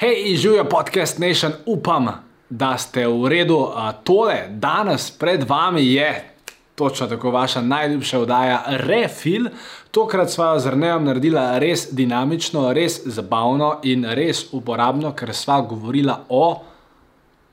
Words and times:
Hej, 0.00 0.36
živijo 0.36 0.64
podcast 0.64 1.18
Nation, 1.18 1.52
upam, 1.66 2.06
da 2.50 2.78
ste 2.78 3.06
v 3.06 3.28
redu. 3.28 3.66
Tole, 4.04 4.46
danes 4.50 5.10
pred 5.10 5.48
vami 5.48 5.92
je 5.92 6.30
točno 6.74 7.06
tako 7.06 7.30
vaša 7.30 7.60
najljubša 7.60 8.20
oddaja 8.20 8.62
Refil. 8.66 9.48
Tokrat 9.90 10.30
sva 10.30 10.58
z 10.58 10.70
Rnejem 10.70 11.04
naredila 11.04 11.58
res 11.58 11.88
dinamično, 11.92 12.72
res 12.72 13.00
zabavno 13.06 13.80
in 13.82 14.06
res 14.06 14.44
uporabno, 14.52 15.10
ker 15.18 15.34
sva 15.34 15.60
govorila 15.60 16.20
o 16.28 16.62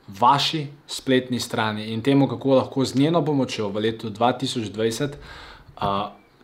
vaši 0.08 0.68
spletni 0.88 1.40
strani 1.40 1.94
in 1.94 2.04
temu, 2.04 2.28
kako 2.28 2.56
lahko 2.56 2.86
z 2.86 2.96
njeno 2.96 3.26
pomočjo 3.26 3.70
v 3.70 3.88
letu 3.88 4.10
2020 4.10 5.10
uh, 5.82 5.90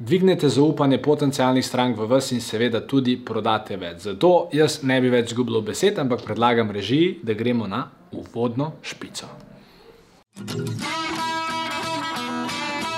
dvignete 0.02 0.50
zaupanje 0.50 0.98
potencijalnih 1.02 1.66
strank 1.66 1.98
v 1.98 2.08
vas 2.10 2.32
in 2.32 2.42
seveda 2.42 2.82
tudi 2.88 3.18
prodate 3.26 3.78
več. 3.78 4.08
Zato 4.10 4.50
jaz 4.54 4.82
ne 4.84 4.98
bi 5.02 5.12
več 5.14 5.36
zgubljal 5.36 5.62
besed, 5.62 6.00
ampak 6.02 6.24
predlagam 6.26 6.72
režiji, 6.74 7.20
da 7.24 7.38
gremo 7.38 7.68
na 7.68 7.84
uvodno 8.12 8.72
špico. 8.82 9.30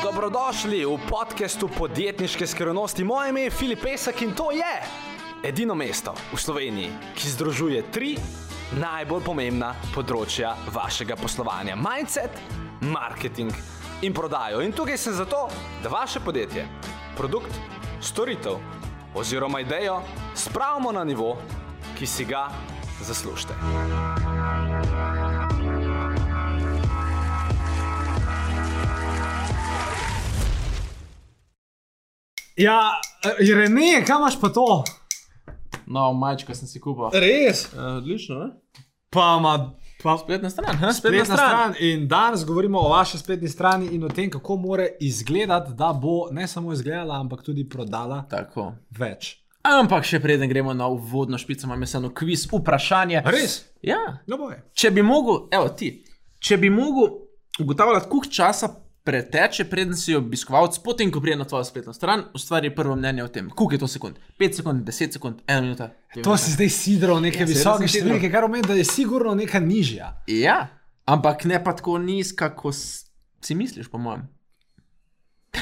Dobrodošli 0.03 0.85
v 0.85 0.95
podkastu 1.09 1.67
podjetniške 1.67 2.47
skrivnosti. 2.47 3.03
Moje 3.03 3.29
ime 3.29 3.47
je 3.47 3.51
Filip 3.51 3.83
Pesek 3.83 4.21
in 4.21 4.31
to 4.31 4.51
je 4.51 4.73
edino 5.43 5.75
mesto 5.75 6.15
v 6.31 6.39
Sloveniji, 6.39 6.89
ki 7.19 7.35
združuje 7.35 7.83
tri 7.91 8.15
najbolj 8.79 9.25
pomembna 9.27 9.73
področja 9.91 10.55
vašega 10.71 11.19
poslovanja: 11.19 11.75
mindset, 11.75 12.31
marketing 12.79 13.72
in 14.03 14.13
prodajo. 14.13 14.61
In 14.61 14.71
tukaj 14.71 14.97
sem 14.97 15.13
zato, 15.13 15.47
da 15.83 15.89
vaše 15.89 16.19
podjetje, 16.19 16.67
produkt, 17.17 17.51
storitev 18.01 18.59
oziroma 19.15 19.59
idejo 19.59 20.01
spravimo 20.35 20.91
na 20.91 21.03
nivo, 21.03 21.37
ki 21.97 22.05
si 22.05 22.25
ga 22.25 22.49
zaslužite. 23.01 23.53
Ja, 32.55 32.91
Rene, 33.55 34.05
kam 34.07 34.21
imaš 34.21 34.41
pa 34.41 34.49
to? 34.49 34.83
No, 35.85 36.13
majčko 36.13 36.53
sem 36.55 36.67
si 36.67 36.79
kupil. 36.81 37.09
Res? 37.13 37.65
Uh, 37.73 37.97
odlično, 37.97 38.35
ne? 38.35 38.49
Pa 39.09 39.37
ima 39.39 39.71
pa 40.03 40.17
Spletna 40.17 40.49
stran, 40.49 40.75
ha? 40.75 40.91
spletna 40.91 41.25
stran. 41.27 41.73
In 41.81 42.07
danes 42.07 42.45
govorimo 42.45 42.79
o 42.79 42.89
vaši 42.89 43.17
spletni 43.17 43.49
strani 43.49 43.87
in 43.87 44.03
o 44.03 44.09
tem, 44.09 44.29
kako 44.29 44.55
mora 44.57 44.87
izgledati, 44.99 45.73
da 45.73 45.93
bo 45.93 46.27
ne 46.31 46.47
samo 46.47 46.73
izgledala, 46.73 47.15
ampak 47.15 47.41
tudi 47.41 47.63
prodala 47.65 48.25
Tako. 48.29 48.73
več. 48.91 49.37
Ampak 49.63 50.03
še 50.03 50.19
preden 50.19 50.49
gremo 50.49 50.73
na 50.73 50.87
uvodno 50.87 51.37
špico, 51.37 51.63
imam 51.63 51.83
eno 51.89 52.09
kviz 52.11 52.47
vprašanje. 52.51 53.21
Res? 53.25 53.61
Ja, 53.81 54.19
No, 54.27 54.37
boje. 54.37 54.59
če 54.73 54.91
bi 54.91 55.01
mogel, 55.01 55.47
evo 55.51 55.69
ti, 55.69 56.03
če 56.39 56.57
bi 56.57 56.69
mogel 56.69 57.07
ugotavljati, 57.59 58.09
koliko 58.09 58.27
časa 58.27 58.67
preteče, 59.03 59.65
preden 59.65 59.95
si 59.95 60.15
obiskovalec, 60.15 60.77
potem 60.79 61.11
ko 61.11 61.19
pride 61.19 61.35
na 61.35 61.45
tvojo 61.45 61.63
spletno 61.63 61.93
stran, 61.93 62.23
ustvari 62.33 62.69
prvo 62.69 62.95
mnenje 62.95 63.23
o 63.23 63.27
tem. 63.27 63.49
Koliko 63.49 63.73
je 63.73 63.79
to 63.79 63.87
sekund? 63.89 64.15
5 64.39 64.53
sekund, 64.53 64.83
10 64.83 65.11
sekund, 65.11 65.41
1 65.47 65.61
minuta. 65.61 65.89
To 66.23 66.37
si 66.37 66.51
zdaj 66.51 66.69
sidro 66.71 67.19
neke 67.19 67.39
Ja, 67.39 67.45
visoke 67.45 67.87
številke, 67.87 68.31
kar 68.31 68.41
pomeni, 68.41 68.63
da 68.63 68.73
je 68.73 68.83
sigurno 68.85 69.35
neka 69.35 69.59
nižja. 69.59 70.13
Ja, 70.27 70.67
ampak 71.05 71.43
ne 71.45 71.59
pa 71.59 71.73
tako 71.73 71.97
nizka, 71.99 72.49
kot 72.51 72.75
si 73.41 73.55
misliš, 73.55 73.87
po 73.87 73.97
mojem. 73.97 74.29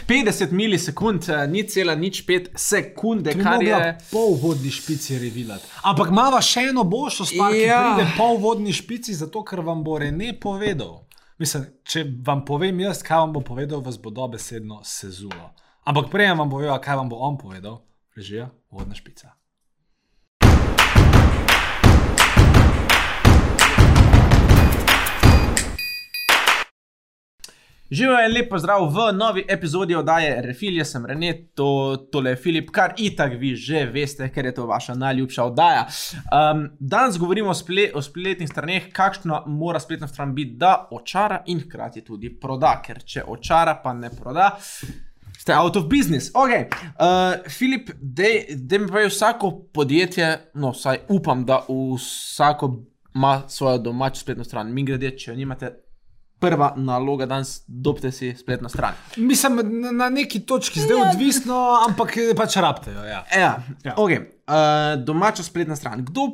50 0.08 0.52
milisekund, 0.52 1.30
eh, 1.30 1.48
ni 1.48 1.64
cela 1.64 1.96
nič 1.96 2.22
5 2.24 2.50
sekunde, 2.56 3.32
To 3.32 3.38
bi 3.38 3.44
kar 3.44 3.62
je. 3.62 3.98
pol 4.12 4.36
vodni 4.36 4.70
špici 4.70 5.20
revilati. 5.20 5.66
Ampak 5.84 6.08
imamo 6.08 6.40
še 6.42 6.70
eno 6.70 6.84
boljšo 6.86 7.26
stvar, 7.26 7.52
ki 7.52 7.60
Ja. 7.60 7.80
pride 7.90 8.12
pol 8.18 8.38
vodni 8.38 8.72
špici, 8.72 9.14
zato 9.14 9.44
ker 9.44 9.60
vam 9.60 9.84
bo 9.84 9.98
Rene 9.98 10.32
povedal. 10.36 11.04
Mislim, 11.42 11.64
če 11.84 12.04
vam 12.26 12.44
povem 12.46 12.84
jaz, 12.84 13.02
kaj 13.06 13.24
vam 13.24 13.32
bo 13.34 13.42
povedal, 13.46 13.82
vas 13.82 13.98
bo 13.98 14.14
dobesedno 14.14 14.84
sezulo. 14.86 15.52
Ampak 15.90 16.12
prej 16.14 16.36
vam 16.38 16.52
povem, 16.52 16.70
kaj 16.84 17.00
vam 17.00 17.10
bo 17.10 17.18
on 17.26 17.40
povedal, 17.42 17.80
režija, 18.14 18.52
vodna 18.70 18.94
špica. 18.94 19.34
Živijo 27.92 28.20
in 28.26 28.32
lep 28.32 28.50
pozdrav 28.50 28.86
v 28.88 29.06
novi 29.12 29.42
epizodi 29.50 29.96
oddaje 30.00 30.42
Refil, 30.42 30.78
jaz 30.80 30.94
sem 30.94 31.06
Rene, 31.06 31.32
to, 31.56 31.66
tole 32.12 32.32
je 32.32 32.38
Filip, 32.40 32.70
kar 32.72 32.94
itak 32.98 33.34
vi 33.40 33.50
že 33.60 33.82
veste, 33.92 34.30
ker 34.32 34.48
je 34.48 34.54
to 34.56 34.68
vaša 34.70 34.96
najljubša 34.96 35.44
oddaja. 35.44 35.82
Um, 36.32 36.62
danes 36.80 37.18
govorimo 37.20 37.52
o, 37.52 37.54
sple, 37.54 37.90
o 37.94 38.02
spletnih 38.02 38.48
straneh, 38.48 38.88
kakšna 38.96 39.42
mora 39.48 39.80
spletna 39.84 40.08
stran 40.08 40.32
biti, 40.36 40.56
da 40.56 40.88
očara 40.92 41.42
in 41.52 41.60
hkrati 41.66 42.06
tudi 42.08 42.32
proda, 42.40 42.78
ker 42.86 43.04
če 43.04 43.26
očara, 43.28 43.76
pa 43.84 43.92
ne 43.94 44.14
proda. 44.16 44.54
Ste 45.42 45.60
out 45.60 45.76
of 45.76 45.92
business. 45.92 46.32
Ok, 46.32 46.72
uh, 46.96 47.44
Filip, 47.52 47.92
da 48.00 48.80
mi 48.80 48.88
povej, 48.88 49.12
vsako 49.12 49.52
podjetje, 49.74 50.32
no, 50.54 50.72
vsaj 50.72 51.10
upam, 51.10 51.44
da 51.46 51.66
vsako 51.68 52.78
ima 53.16 53.42
svojo 53.48 53.84
domačo 53.92 54.24
spletno 54.24 54.48
stran. 54.48 54.72
Mi 54.72 54.88
grede, 54.88 55.12
če 55.18 55.34
jo 55.34 55.40
nimate, 55.44 55.76
prva 56.42 56.74
naloga 56.78 57.26
danes, 57.26 57.62
dobite 57.68 58.12
si 58.12 58.34
spletno 58.36 58.70
stran. 58.70 58.94
Mislim, 59.18 59.60
na, 59.82 59.92
na 59.94 60.10
neki 60.10 60.42
točki 60.42 60.82
zdaj 60.82 60.98
ja. 60.98 61.10
odvisno, 61.10 61.58
ampak 61.88 62.18
eh, 62.18 62.34
pač 62.36 62.56
rabtejo. 62.58 63.04
Ja. 63.04 63.22
Ja, 63.30 63.40
Ja. 63.40 63.52
ja. 63.84 63.94
ok, 63.98 64.12
uh, 64.12 64.56
domača 65.00 65.44
spletna 65.44 65.76
stran. 65.76 66.02
Kdo, 66.06 66.28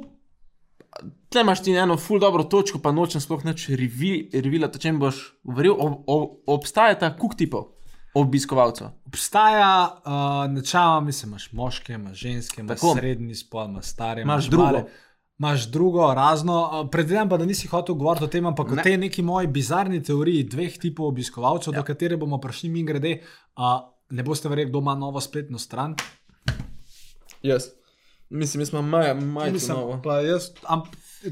tle 1.29 1.41
imaš 1.41 1.63
ti 1.63 1.75
eno 1.75 1.97
ful 1.97 2.19
dobro 2.19 2.43
točko, 2.43 2.79
pa 2.79 2.91
nočem 2.91 3.21
sploh 3.21 3.43
nič 3.45 3.67
revi- 3.69 4.29
revilati, 4.33 4.77
o 4.77 4.81
čem 4.81 4.99
boš 4.99 5.19
govoril. 5.43 5.75
O, 5.75 6.03
o, 6.07 6.17
obstajata 6.47 7.11
kuk 7.17 7.35
tipov 7.35 7.73
obiskovalcev. 8.15 8.87
Obstaja 9.05 9.69
uh, 10.05 10.11
načela, 10.51 10.99
mislim, 11.01 11.29
imaš 11.31 11.51
moške, 11.51 11.93
imaš 11.93 12.17
ženske, 12.17 12.61
imaš 12.61 12.79
Tako. 12.79 12.95
srednji 12.95 13.35
spol, 13.35 13.65
imaš 13.65 13.85
stare, 13.85 14.21
Imaš 14.21 14.45
drugo. 14.45 14.87
Imaš 15.39 15.67
drugo, 15.69 16.13
razno. 16.13 16.87
Predvidevam 16.91 17.29
pa, 17.29 17.37
da 17.37 17.45
nisi 17.45 17.67
hotel 17.67 17.95
govoriti 17.95 18.25
o 18.25 18.27
tem, 18.27 18.45
ampak 18.45 18.71
ne. 18.71 18.81
O 18.81 18.83
tej 18.83 18.97
neki 18.97 19.21
moji 19.21 19.47
bizarni 19.47 20.01
teoriji 20.03 20.47
dveh 20.49 20.77
tipov 20.81 21.11
obiskovalcev, 21.11 21.73
ja. 21.73 21.81
do 21.81 21.85
katere 21.85 22.17
bomo 22.17 22.39
prišli 22.41 22.69
mi 22.69 22.83
grede. 22.83 23.19
Uh, 23.57 23.85
ne 24.09 24.23
boste 24.23 24.49
verjeli, 24.49 24.71
kdo 24.71 24.81
ima 24.81 24.95
novo 24.95 25.21
spletno 25.21 25.59
stran. 25.59 25.95
Jaz. 27.43 27.69
Mislim, 28.29 28.61
jaz 28.61 28.73
imam 28.73 28.89
maja, 28.89 29.13
maja 29.13 29.51
Mislim, 29.53 30.01
pa 30.03 30.19
jaz, 30.19 30.49
am, 30.63 30.81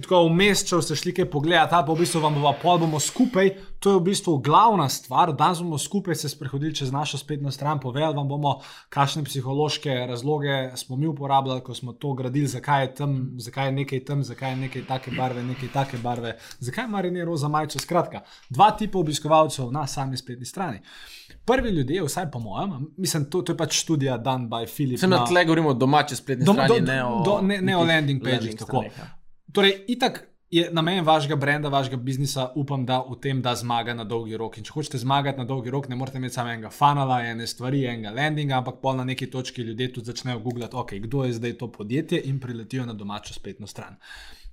tako 0.01 0.23
vmes, 0.28 0.63
če 0.66 0.79
ste 0.81 0.96
šli 0.96 1.13
kaj 1.13 1.25
pogledati, 1.29 1.75
ali 1.75 1.85
pa 1.85 1.94
v 1.94 2.00
bistvu 2.00 2.22
vam 2.22 2.34
bomo 2.34 2.53
pol 2.62 2.79
bomo 2.79 3.00
skupaj, 3.00 3.50
to 3.79 3.91
je 3.91 4.00
v 4.00 4.03
bistvu 4.03 4.38
glavna 4.38 4.90
stvar. 4.90 5.34
Danes 5.34 5.59
bomo 5.59 5.78
skupaj 5.78 6.16
se 6.16 6.29
sprehodili 6.29 6.75
čez 6.75 6.91
našo 6.91 7.18
spletno 7.18 7.51
stran, 7.51 7.79
povedali 7.79 8.16
vam 8.16 8.28
bomo, 8.28 8.56
kakšne 8.90 9.24
psihološke 9.24 9.95
razloge 10.07 10.72
smo 10.75 10.95
mi 10.95 11.07
uporabljali, 11.07 11.62
ko 11.62 11.74
smo 11.74 11.94
to 11.94 12.13
gradili, 12.13 12.47
zakaj 12.47 12.84
je 12.84 12.95
tam, 12.95 13.12
zakaj 13.38 13.66
je 13.66 13.72
nekaj 13.72 14.06
tam, 14.06 14.24
zakaj 14.24 14.50
je 14.50 14.56
nekaj 14.56 14.85
take 14.88 15.12
barve, 15.12 15.44
nekaj 15.44 15.69
take 15.69 15.97
barve, 15.97 16.38
zakaj 16.59 16.85
ima 16.85 17.01
Rene 17.01 17.25
roza 17.25 17.47
majico. 17.47 17.79
Skratka, 17.79 18.22
dva 18.50 18.72
tipa 18.72 18.97
obiskovalcev 19.00 19.72
na 19.72 19.88
sami 19.88 20.18
spletni 20.18 20.45
strani. 20.45 20.79
Prvi 21.45 21.69
ljudje, 21.69 22.03
vsaj 22.03 22.31
po 22.31 22.40
mojem, 22.40 22.88
mislim, 22.97 23.29
to, 23.29 23.41
to 23.41 23.51
je 23.51 23.57
pač 23.57 23.74
študija 23.74 24.18
dan 24.18 24.50
by 24.50 24.66
Philip. 24.66 25.00
Sem 25.00 25.09
na 25.09 25.25
tle 25.25 25.45
govorimo 25.45 25.69
o 25.69 25.74
domači 25.74 26.16
spletni 26.16 26.45
Do- 26.45 26.53
strani, 26.53 26.79
do- 26.79 26.85
ne 26.85 27.03
o, 27.06 27.22
do- 27.24 27.41
ne- 27.41 27.62
ne 27.62 27.78
o 27.78 27.84
landing 27.84 28.24
pagih, 28.24 28.56
landing. 28.74 29.25
Torej, 29.56 29.86
itak 29.88 30.28
je 30.52 30.70
namen 30.72 31.06
vašega 31.06 31.36
brenda, 31.36 31.70
vašega 31.70 31.98
biznisa, 31.98 32.50
upam, 32.56 32.86
da 32.86 32.98
v 33.10 33.16
tem, 33.22 33.42
da 33.42 33.56
zmaga 33.56 33.94
na 33.94 34.04
dolgi 34.04 34.36
rok. 34.38 34.58
In 34.58 34.66
če 34.68 34.74
hočete 34.76 35.00
zmagati 35.00 35.40
na 35.40 35.46
dolgi 35.48 35.72
rok, 35.72 35.88
ne 35.88 35.96
morete 35.96 36.20
imeti 36.20 36.36
samo 36.36 36.52
enega 36.52 36.70
funnela, 36.76 37.22
ene 37.24 37.48
stvari, 37.48 37.86
enega 37.88 38.12
landinga, 38.12 38.58
ampak 38.60 38.82
pol 38.82 39.00
na 39.00 39.06
neki 39.08 39.30
točki 39.32 39.64
ljudje 39.64 39.94
tudi 39.94 40.12
začnejo 40.12 40.42
googlati, 40.44 40.76
ok, 40.76 40.92
kdo 41.06 41.24
je 41.24 41.38
zdaj 41.40 41.54
to 41.62 41.70
podjetje 41.72 42.20
in 42.28 42.40
priletijo 42.40 42.86
na 42.86 42.94
domačo 42.94 43.34
spletno 43.34 43.68
stran. 43.68 43.96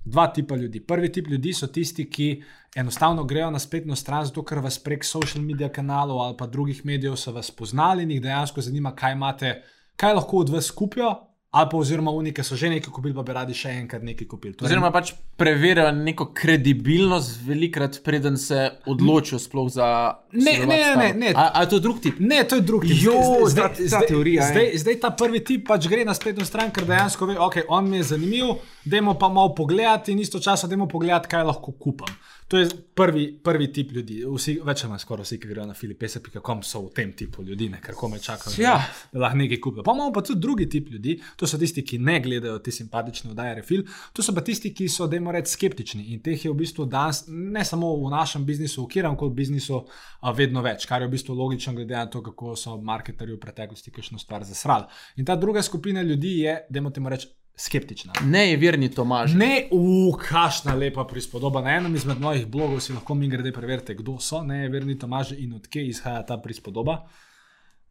Dva 0.05 0.27
tipa 0.27 0.55
ljudi. 0.55 0.79
Prvi 0.79 1.11
tip 1.11 1.27
ljudi 1.27 1.53
so 1.53 1.67
tisti, 1.67 2.07
ki 2.09 2.29
enostavno 2.75 3.23
grejo 3.27 3.51
na 3.51 3.59
spletno 3.59 3.95
stran, 3.95 4.23
zato 4.31 4.43
ker 4.47 4.63
vas 4.63 4.79
prek 4.79 5.03
social 5.03 5.43
media 5.43 5.69
kanalov 5.69 6.21
ali 6.21 6.37
pa 6.39 6.47
drugih 6.47 6.85
medijev 6.85 7.19
so 7.19 7.35
vas 7.35 7.51
poznali 7.51 8.03
in 8.03 8.11
jih 8.11 8.23
dejansko 8.23 8.61
zanima, 8.61 8.95
kaj 8.95 9.19
imate, 9.19 9.53
kaj 9.95 10.15
lahko 10.15 10.43
od 10.47 10.55
vas 10.55 10.71
kupijo, 10.71 11.11
ali 11.53 11.67
pa 11.69 11.77
oziroma 11.77 12.11
unike 12.11 12.41
so 12.43 12.55
že 12.55 12.69
nekaj 12.69 12.89
kupili, 12.89 13.13
pa 13.13 13.21
bi 13.21 13.33
radi 13.33 13.53
še 13.53 13.69
enkrat 13.77 14.01
nekaj 14.01 14.25
kupili. 14.27 14.53
Torej, 14.53 14.67
Oziroma, 14.67 14.89
pač 14.91 15.11
preverjajo 15.37 15.91
neko 15.93 16.31
kredibilnost, 16.33 17.43
velikrat, 17.45 17.99
preden 18.03 18.37
se 18.37 18.57
odločijo 18.85 19.37
sploh 19.39 19.69
za. 19.69 19.87
Ne, 20.33 20.41
ne, 20.59 20.79
tabo. 20.81 20.99
ne, 20.99 21.13
ne. 21.13 21.33
A, 21.35 21.51
a 21.53 21.61
je 21.61 21.69
to 21.69 21.79
drug 21.79 21.99
tip? 22.01 22.17
Ne, 22.19 22.41
to 22.43 22.55
je 22.55 22.61
drug 22.63 22.81
tip. 22.83 22.97
Jo, 22.99 23.13
Zdaj- 23.45 23.67
ta- 23.67 23.75
zdaj- 23.75 23.85
ta 23.85 23.97
zdaj- 23.97 24.07
teorija, 24.07 24.43
Zdaj, 24.43 24.65
ja. 24.65 24.79
zdaj 24.79 24.99
ta 24.99 25.09
prvi 25.13 25.39
tip 25.41 25.67
pač 25.67 25.87
gre 25.87 26.01
na 26.03 26.13
spletno 26.13 26.45
stran, 26.45 26.71
ker 26.71 26.85
dejansko 26.85 27.25
ve, 27.25 27.37
ok, 27.39 27.55
on 27.69 27.85
mi 27.85 27.97
je 27.97 28.03
zanimiv, 28.09 28.57
dajmo 28.83 29.13
pa 29.13 29.29
malo 29.29 29.53
pogledati 29.53 30.11
in 30.11 30.19
istočasno 30.19 30.65
dajmo 30.67 30.87
pogledati, 30.87 31.29
kaj 31.29 31.43
lahko 31.45 31.71
kupam. 31.73 32.09
To 32.47 32.57
je 32.57 32.67
prvi, 32.95 33.39
prvi 33.43 33.71
tip 33.73 33.91
ljudi. 33.91 34.21
Vsi, 34.35 34.59
več 34.65 34.83
ali 34.83 34.91
manj 34.91 34.99
skoraj 34.99 35.23
vsi, 35.25 35.39
ki 35.39 35.47
grejo 35.47 35.65
na 35.65 35.73
filipese.com, 35.73 36.63
so 36.63 36.81
v 36.87 36.91
tem 36.93 37.13
tipu 37.17 37.43
ljudi, 37.43 37.69
ne, 37.69 37.79
ker 37.81 37.95
kome 37.95 38.19
čakajo, 38.19 38.53
Ja. 38.61 38.75
da 39.11 39.19
lahko 39.19 39.37
nekaj 39.37 39.59
kupijo. 39.61 39.83
Pa 39.83 39.95
imamo 39.95 40.11
pa 40.13 40.21
tudi 40.21 40.39
drugi 40.39 40.69
tip 40.69 40.89
ljudi, 40.89 41.19
To 41.37 41.47
so 41.47 41.57
tisti, 41.57 41.81
ki 41.83 41.97
ne 41.99 42.19
gledajo 42.21 42.59
te 42.59 42.71
simpatične 42.71 43.31
oddaje 43.31 43.55
Refil, 43.55 43.83
to 44.13 44.23
so 44.23 44.33
pa 44.35 44.41
tisti, 44.41 44.73
ki 44.73 44.87
so, 44.89 45.07
da 45.07 45.15
jim 45.15 45.27
rečem, 45.27 45.51
skeptični. 45.53 46.03
In 46.13 46.21
teh 46.21 46.45
je 46.45 46.51
v 46.51 46.55
bistvu 46.55 46.85
danes, 46.85 47.23
ne 47.27 47.63
samo 47.65 47.95
v 47.95 48.11
našem 48.11 48.45
biznisu, 48.45 48.83
v 48.85 48.87
kjerem 48.87 49.15
koli 49.17 49.33
biznisu, 49.33 49.83
a 50.21 50.31
vedno 50.31 50.61
več, 50.61 50.85
kar 50.85 51.01
je 51.01 51.07
v 51.07 51.11
bistvu 51.11 51.35
logično, 51.35 51.73
glede 51.73 51.95
na 51.95 52.05
to, 52.05 52.21
kako 52.21 52.55
so 52.55 52.77
marketerji 52.81 53.35
v 53.35 53.39
preteklosti 53.39 53.91
kakšno 53.91 54.19
stvar 54.19 54.43
zasrali. 54.43 54.85
In 55.17 55.25
ta 55.25 55.35
druga 55.35 55.61
skupina 55.61 56.01
ljudi 56.01 56.39
je, 56.39 56.59
da 56.69 56.79
jim 56.79 57.07
rečem, 57.07 57.29
skeptična. 57.55 58.13
Ne 58.25 58.49
je 58.51 58.57
verni 58.57 58.89
Tomaž. 58.91 59.33
Ne, 59.33 59.67
ukašna 59.71 60.73
lepa 60.75 61.05
prispodoba. 61.05 61.61
Na 61.61 61.77
enem 61.77 61.95
izmed 61.95 62.21
mojih 62.21 62.47
blogov 62.47 62.79
si 62.81 62.93
lahko 62.93 63.15
mi 63.15 63.29
grede 63.29 63.53
preverite, 63.53 63.95
kdo 63.95 64.17
so, 64.19 64.41
ne, 64.43 64.65
verni 64.69 64.97
Tomaž 64.99 65.35
in 65.37 65.53
odkje 65.53 65.87
izhaja 65.87 66.25
ta 66.25 66.37
prispodoba. 66.37 67.03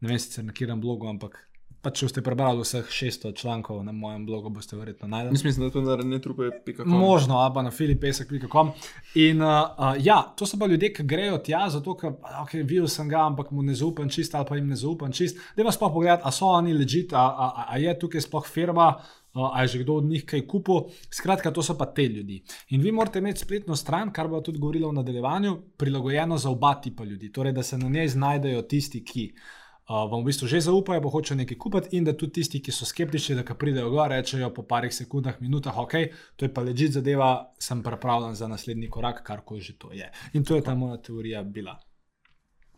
Ne 0.01 0.11
vem 0.11 0.19
sicer 0.19 0.43
na 0.43 0.51
katerem 0.51 0.81
blogu, 0.81 1.07
ampak 1.07 1.39
pa 1.83 1.91
če 1.91 2.07
ste 2.07 2.21
prebrali 2.23 2.63
vseh 2.63 2.87
600 2.87 3.33
člankov 3.35 3.81
na 3.83 3.91
mojem 3.91 4.23
blogu, 4.27 4.47
boste 4.55 4.77
verjetno 4.79 5.09
najdeli. 5.11 5.39
Mislim, 5.43 5.65
da 5.65 5.67
je 5.67 5.73
to 5.73 5.81
na 5.83 5.97
retrupe.com. 6.15 6.87
Možno, 6.87 7.41
ali 7.43 7.51
pa 7.55 7.63
na 7.65 7.71
filipesek.com. 7.75 8.71
In 9.19 9.41
uh, 9.43 9.49
uh, 9.75 9.97
ja, 9.99 10.21
to 10.37 10.47
so 10.47 10.59
pa 10.59 10.69
ljudje, 10.71 10.93
ki 10.95 11.03
grejo 11.07 11.41
tja, 11.43 11.65
zato 11.73 11.97
ker 11.99 12.15
okay, 12.39 12.63
videl 12.63 12.87
sem 12.91 13.09
ga, 13.11 13.25
ampak 13.27 13.51
mu 13.51 13.65
ne 13.67 13.75
zaupam 13.75 14.07
čist 14.07 14.35
ali 14.35 14.47
pa 14.47 14.59
jim 14.59 14.71
ne 14.71 14.79
zaupam 14.79 15.11
čist. 15.11 15.39
Da 15.57 15.67
vas 15.67 15.79
pa 15.79 15.91
pogledati, 15.91 16.23
a 16.23 16.31
so 16.31 16.53
oni 16.55 16.71
ležite, 16.75 17.19
a, 17.19 17.25
a, 17.27 17.67
a 17.75 17.81
je 17.83 17.97
tukaj 17.99 18.23
sploh 18.29 18.47
firma. 18.47 18.93
Uh, 19.33 19.49
a 19.53 19.61
je 19.61 19.67
že 19.67 19.79
kdo 19.81 19.95
od 19.95 20.05
njih 20.05 20.25
kaj 20.25 20.45
kupil? 20.47 20.93
Skratka, 21.09 21.51
to 21.51 21.63
so 21.63 21.73
pa 21.77 21.85
te 21.85 22.05
ljudi. 22.05 22.43
In 22.69 22.81
vi 22.81 22.91
morate 22.91 23.19
imeti 23.19 23.39
spletno 23.39 23.75
stran, 23.75 24.11
kar 24.13 24.27
bo 24.27 24.41
tudi 24.41 24.59
govorilo 24.59 24.89
v 24.89 24.93
nadaljevanju, 24.93 25.55
prilagojeno 25.77 26.37
za 26.37 26.49
oba 26.49 26.75
tipa 26.81 27.03
ljudi. 27.03 27.31
Torej, 27.31 27.53
da 27.53 27.63
se 27.63 27.77
na 27.77 27.89
njej 27.89 28.07
znajdejo 28.07 28.61
tisti, 28.61 29.03
ki 29.03 29.31
uh, 29.33 30.11
vam 30.11 30.21
v 30.21 30.25
bistvu 30.25 30.47
že 30.47 30.61
zaupajo, 30.61 31.01
bo 31.01 31.09
hoče 31.09 31.35
nekaj 31.35 31.57
kupiti, 31.57 31.97
in 31.97 32.05
da 32.05 32.13
tudi 32.13 32.33
tisti, 32.33 32.61
ki 32.61 32.71
so 32.71 32.85
skeptični, 32.85 33.35
da 33.35 33.55
pridejo 33.55 33.89
gor, 33.89 34.11
rečejo 34.11 34.51
po 34.53 34.67
parih 34.69 34.93
sekundah, 34.93 35.41
minutah, 35.41 35.77
ok, 35.77 35.93
to 36.35 36.45
je 36.45 36.53
pa 36.53 36.61
ležit 36.61 36.93
zadeva, 36.93 37.31
sem 37.57 37.81
pripravljen 37.83 38.35
za 38.35 38.47
naslednji 38.47 38.89
korak, 38.89 39.23
kar 39.25 39.41
koli 39.41 39.61
že 39.61 39.73
to 39.77 39.91
je. 39.91 40.11
In 40.33 40.43
to 40.43 40.55
je 40.55 40.61
ta 40.61 40.75
moja 40.75 40.97
teorija 41.01 41.41
bila. 41.43 41.79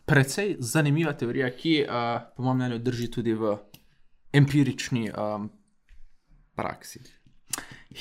Predvsej 0.06 0.56
zanimiva 0.60 1.12
teorija, 1.12 1.52
ki, 1.52 1.82
uh, 1.84 2.32
po 2.36 2.42
mojem 2.42 2.64
mnenju, 2.64 2.78
drži 2.78 3.10
tudi 3.10 3.34
v 3.34 3.58
empirični 4.32 5.10
um, 5.10 5.50
praksi. 6.56 7.04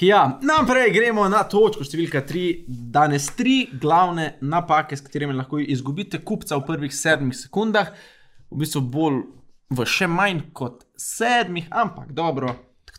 Ja, 0.01 0.39
naprej 0.43 0.89
gremo 0.91 1.23
na 1.31 1.45
točko 1.47 1.85
številka 1.87 2.25
tri. 2.27 2.65
Danes 2.67 3.29
tri 3.37 3.63
glavne 3.79 4.33
napake, 4.43 4.97
s 4.97 5.05
katerimi 5.05 5.35
lahko 5.37 5.61
izgubite 5.61 6.19
kupca 6.19 6.57
v 6.59 6.65
prvih 6.67 6.95
sedmih 6.95 7.37
sekundah, 7.37 7.93
v 8.51 8.59
bistvu 8.59 8.81
bolj 8.91 9.21
v 9.71 9.85
še 9.87 10.07
manj 10.11 10.43
kot 10.53 10.83
sedmih, 10.99 11.69
ampak 11.71 12.11
dobro, 12.13 12.53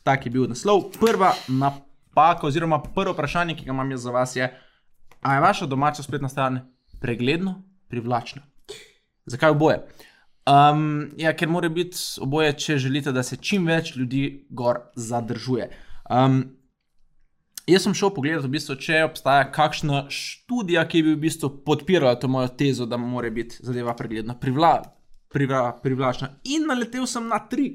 tak 0.07 0.27
je 0.27 0.33
bil 0.33 0.49
naslov. 0.51 0.89
Prva 0.97 1.35
napaka, 1.51 2.47
oziroma 2.49 2.81
prvo 2.83 3.15
vprašanje, 3.15 3.59
ki 3.59 3.69
ga 3.69 3.75
imam 3.75 3.93
jaz 3.93 4.07
za 4.07 4.15
vas, 4.15 4.35
je, 4.39 4.49
ali 5.21 5.39
je 5.39 5.45
vaša 5.47 5.69
domača 5.71 6.07
spletna 6.07 6.31
stran 6.33 6.61
pregledno, 7.03 7.61
privlačna? 7.91 8.47
Zakaj 9.27 9.55
oboje? 9.55 9.83
Um, 10.47 11.11
ja, 11.19 11.33
ker 11.35 11.51
mora 11.51 11.69
biti 11.69 11.99
oboje, 12.23 12.53
če 12.63 12.79
želite, 12.79 13.13
da 13.13 13.25
se 13.27 13.37
čim 13.43 13.67
več 13.67 13.97
ljudi 13.97 14.47
gor 14.55 14.79
zadržuje. 14.95 15.67
Um, 16.11 16.37
jaz 17.67 17.83
sem 17.83 17.97
šel 17.99 18.13
pogledat, 18.15 18.47
v 18.47 18.53
bistvu, 18.55 18.77
če 18.79 19.01
obstaja 19.09 19.49
kakšna 19.51 20.05
študija, 20.13 20.87
ki 20.87 21.03
bi 21.03 21.17
v 21.17 21.23
bistvu 21.27 21.51
podpirala 21.67 22.15
to 22.23 22.31
mojo 22.31 22.53
tezo, 22.55 22.87
da 22.87 22.99
mora 23.01 23.31
biti 23.35 23.59
zadeva 23.59 23.97
pregledna, 23.99 24.39
privla, 24.39 24.77
privla, 25.35 25.65
privlačna. 25.83 26.37
In 26.55 26.71
naletel 26.71 27.11
sem 27.11 27.27
na 27.27 27.43
tri. 27.51 27.73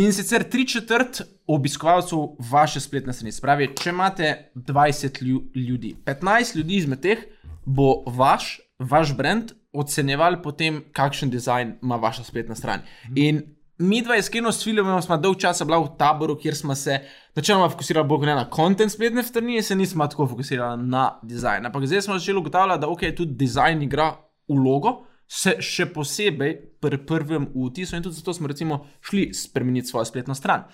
In 0.00 0.16
sicer 0.16 0.48
tri 0.48 0.64
četrt 0.64 1.20
obiskovalcev 1.44 2.38
vaše 2.50 2.80
spletne 2.80 3.12
strani. 3.12 3.36
Spravi, 3.36 3.74
če 3.76 3.92
imate 3.92 4.28
20 4.56 5.20
ljudi, 5.20 5.92
15 6.06 6.56
ljudi 6.56 6.80
izmed 6.80 7.04
teh 7.04 7.26
bo 7.68 7.98
vaš, 8.08 8.62
vaš 8.80 9.12
brand 9.16 9.52
ocenjevali 9.72 10.42
potem, 10.42 10.82
kakšen 10.92 11.30
dizajn 11.30 11.76
ima 11.82 11.96
vaša 11.96 12.24
spletna 12.24 12.54
stran. 12.54 12.82
In 13.16 13.42
mi 13.78 14.02
dva, 14.02 14.16
iskreno, 14.16 14.52
s 14.52 14.64
filmom 14.64 15.02
smo 15.02 15.16
dolg 15.18 15.38
časa 15.40 15.64
bila 15.64 15.80
v 15.82 15.92
taboru, 15.98 16.36
kjer 16.38 16.56
smo 16.56 16.74
se 16.74 16.98
načeloma 17.36 17.70
fokusirali 17.72 18.08
bolj 18.08 18.26
na 18.28 18.44
kontent 18.50 18.92
spletne 18.92 19.22
strani, 19.22 19.62
se 19.62 19.76
nismo 19.76 20.06
tako 20.06 20.26
fokusirali 20.26 20.82
na 20.88 21.06
dizajn. 21.22 21.66
Ampak 21.66 21.86
zdaj 21.86 22.02
smo 22.02 22.18
začeli 22.18 22.38
ugotavljati, 22.38 22.80
da 22.80 22.88
ok, 22.88 23.06
tudi 23.16 23.34
dizajn 23.44 23.82
igra 23.82 24.12
vlogo. 24.48 25.02
Se 25.32 25.54
še 25.64 25.86
posebej 25.94 26.50
pri 26.82 26.98
prvem 27.08 27.46
vtisu, 27.54 27.96
in 27.96 28.02
tudi 28.04 28.18
zato 28.18 28.34
smo 28.36 28.50
recimo 28.50 28.82
šli 29.00 29.30
spremeniti 29.34 29.88
svojo 29.88 30.04
spletno 30.04 30.34
stran. 30.34 30.66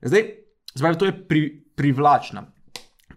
Zdaj, 0.00 0.22
zdaj 0.74 0.96
to 0.98 1.10
je 1.10 1.16
pri, 1.28 1.42
privlačno. 1.76 2.46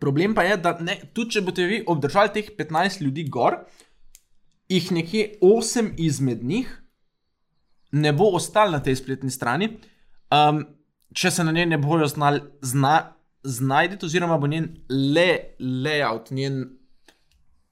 Problem 0.01 0.35
pa 0.35 0.43
je, 0.43 0.57
da 0.59 0.75
ne, 0.83 0.97
tudi 1.15 1.37
če 1.37 1.45
boste 1.45 1.69
vi 1.69 1.79
obdržali 1.87 2.33
teh 2.35 2.49
15 2.57 3.05
ljudi 3.05 3.23
gor, 3.31 3.61
jih 4.73 4.91
nekje 4.91 5.25
8 5.41 5.93
izmed 5.97 6.43
njih 6.43 6.69
ne 7.93 8.13
bo 8.13 8.29
ostalo 8.33 8.71
na 8.71 8.79
tej 8.83 8.95
spletni 8.95 9.31
strani, 9.31 9.67
um, 10.33 10.63
če 11.13 11.31
se 11.31 11.43
na 11.45 11.51
njej 11.53 11.67
ne 11.69 11.77
bojo 11.77 12.07
znali 12.09 12.41
zna, 12.61 12.95
znajti, 13.43 14.05
oziroma 14.05 14.37
bo 14.37 14.47
njen 14.49 14.69
le, 14.89 15.55
layout, 15.59 16.31
njen 16.31 16.63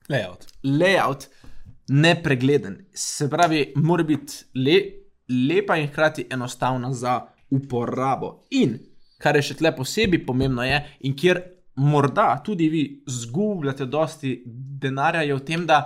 Layout. 0.09 0.45
layout 0.63 1.27
nepregleden. 1.89 2.86
Se 2.94 3.30
pravi, 3.30 3.74
mora 3.75 4.03
biti 4.03 4.45
le, 4.56 4.77
lepa 5.48 5.77
in 5.77 5.88
hkrati 5.88 6.27
enostavna 6.30 6.94
za 6.94 7.21
uporabo. 7.50 8.44
In 8.51 8.77
kar 9.21 9.36
je 9.36 9.48
še 9.50 9.57
tle 9.57 9.71
posebej 9.75 10.25
pomembno, 10.25 10.63
je, 10.65 10.77
in 11.07 11.15
kjer 11.18 11.42
morda 11.81 12.36
tudi 12.45 12.69
vi 12.69 12.83
zgubljate 13.07 13.86
dosti 13.86 14.36
denarja, 14.45 15.24
je 15.25 15.38
v 15.38 15.45
tem, 15.45 15.65
da 15.65 15.81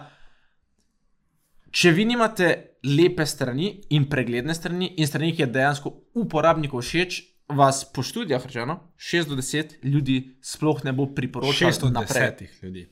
če 1.76 1.92
vi 1.92 2.06
nimate 2.06 2.48
lepe 2.86 3.26
strani 3.26 3.68
in 3.90 4.06
pregledne 4.06 4.54
strani, 4.54 4.94
in 4.96 5.08
strani, 5.08 5.34
ki 5.34 5.42
je 5.42 5.48
dejansko 5.50 5.92
uporabniku 6.16 6.80
všeč, 6.80 7.18
vas 7.52 7.84
po 7.86 8.02
študijah 8.02 8.42
rečeno, 8.42 8.80
6 8.98 9.28
do 9.28 9.36
10 9.36 9.76
ljudi 9.84 10.16
sploh 10.42 10.84
ne 10.84 10.94
bo 10.94 11.06
priporočalo 11.08 11.72
610 11.72 11.92
naprej. 11.92 12.50
ljudi, 12.64 12.86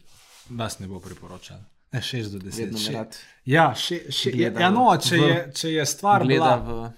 vas 0.52 0.80
ne 0.80 0.88
bo 0.88 1.00
priporočal. 1.00 1.62
Ne, 1.92 2.02
6 2.02 2.30
do 2.30 2.40
10. 2.42 2.60
Vedno 2.60 2.78
me 2.80 2.84
Še- 2.84 3.06
Ja, 3.46 3.74
še, 3.76 4.02
še, 4.12 4.32
ja, 4.36 4.70
no, 4.72 4.90
če, 4.98 5.16
v- 5.16 5.22
je, 5.24 5.52
če 5.54 5.72
je 5.72 5.86
stvar 5.86 6.26
bila, 6.26 6.56
v. 6.58 6.92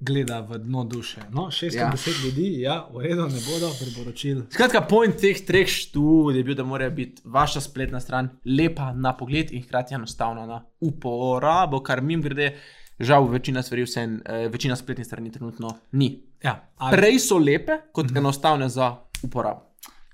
gleda 0.00 0.40
v 0.40 0.58
dno 0.58 0.84
duše. 0.84 1.20
No, 1.30 1.42
610 1.42 1.76
Ja. 1.76 1.92
ljudi, 2.24 2.60
ja, 2.60 2.88
v 2.94 3.00
redu, 3.00 3.22
ne 3.22 3.40
bodo 3.44 3.70
priporočili. 3.74 4.42
Skratka, 4.50 4.80
point 4.80 5.16
teh 5.16 5.44
treh 5.46 5.66
študij 5.68 6.38
je 6.38 6.44
bil, 6.44 6.54
da 6.54 6.64
mora 6.64 6.90
biti 6.90 7.22
vaša 7.24 7.60
spletna 7.60 8.00
stran 8.00 8.28
lepa 8.46 8.92
na 8.92 9.16
pogled 9.16 9.52
in 9.52 9.62
hkrati 9.62 9.94
enostavna 9.94 10.46
na 10.46 10.64
uporabo, 10.80 11.80
kar 11.80 12.00
mim 12.00 12.22
grede, 12.22 12.56
žal, 13.00 13.26
večina 13.26 13.62
stvari, 13.62 13.82
vse, 13.82 14.00
eh, 14.24 14.48
večina 14.48 14.76
spletnih 14.76 15.06
strani 15.06 15.32
trenutno 15.32 15.70
ni. 15.92 16.22
Ja, 16.42 16.68
ali, 16.76 16.96
Prej 16.96 17.18
so 17.18 17.38
lepe, 17.38 17.72
kot 17.92 18.16
enostavne 18.16 18.68
za 18.68 18.96
uporabo. 19.22 19.64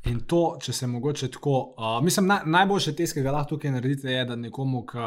in 0.05 0.21
to, 0.21 0.59
če 0.61 0.73
se 0.73 0.87
mogoče 0.87 1.29
tako. 1.29 1.75
Uh, 1.79 2.05
mislim, 2.05 2.27
na, 2.27 2.43
najboljše 2.47 2.93
test, 2.93 3.15
ki 3.15 3.23
ga 3.23 3.31
lahko 3.33 3.49
tukaj 3.49 3.71
naredite, 3.71 4.11
je, 4.11 4.25
da 4.25 4.37
nekomu, 4.37 4.87
ki 4.87 4.99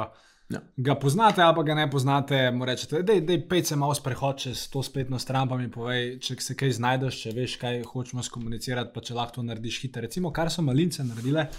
Ja. 0.50 0.62
ga 0.78 0.96
poznate 0.96 1.42
ali 1.44 1.64
ga 1.66 1.76
ne 1.76 1.90
poznate, 1.92 2.52
mu 2.52 2.66
rečete, 2.66 3.02
da 3.04 3.14
je 3.14 3.40
pej 3.50 3.66
se 3.66 3.76
malo 3.76 3.96
sprehod 3.96 4.38
čez 4.40 4.70
to 4.72 4.84
spletno 4.84 5.20
stran, 5.20 5.50
pa 5.50 5.58
mi 5.58 5.68
povej, 5.72 6.20
če 6.24 6.38
se 6.40 6.56
kaj 6.56 6.72
znajdeš, 6.78 7.18
če 7.24 7.34
veš, 7.36 7.56
kaj 7.60 7.82
hočemo 7.90 8.24
skomunicirati, 8.24 8.94
pa 8.94 9.04
če 9.04 9.18
lahko 9.18 9.36
to 9.36 9.44
narediš 9.44 9.82
hitro. 9.84 10.06
Recimo, 10.08 10.32
kar 10.32 10.52
so 10.52 10.64
malince 10.64 11.04
naredile. 11.04 11.50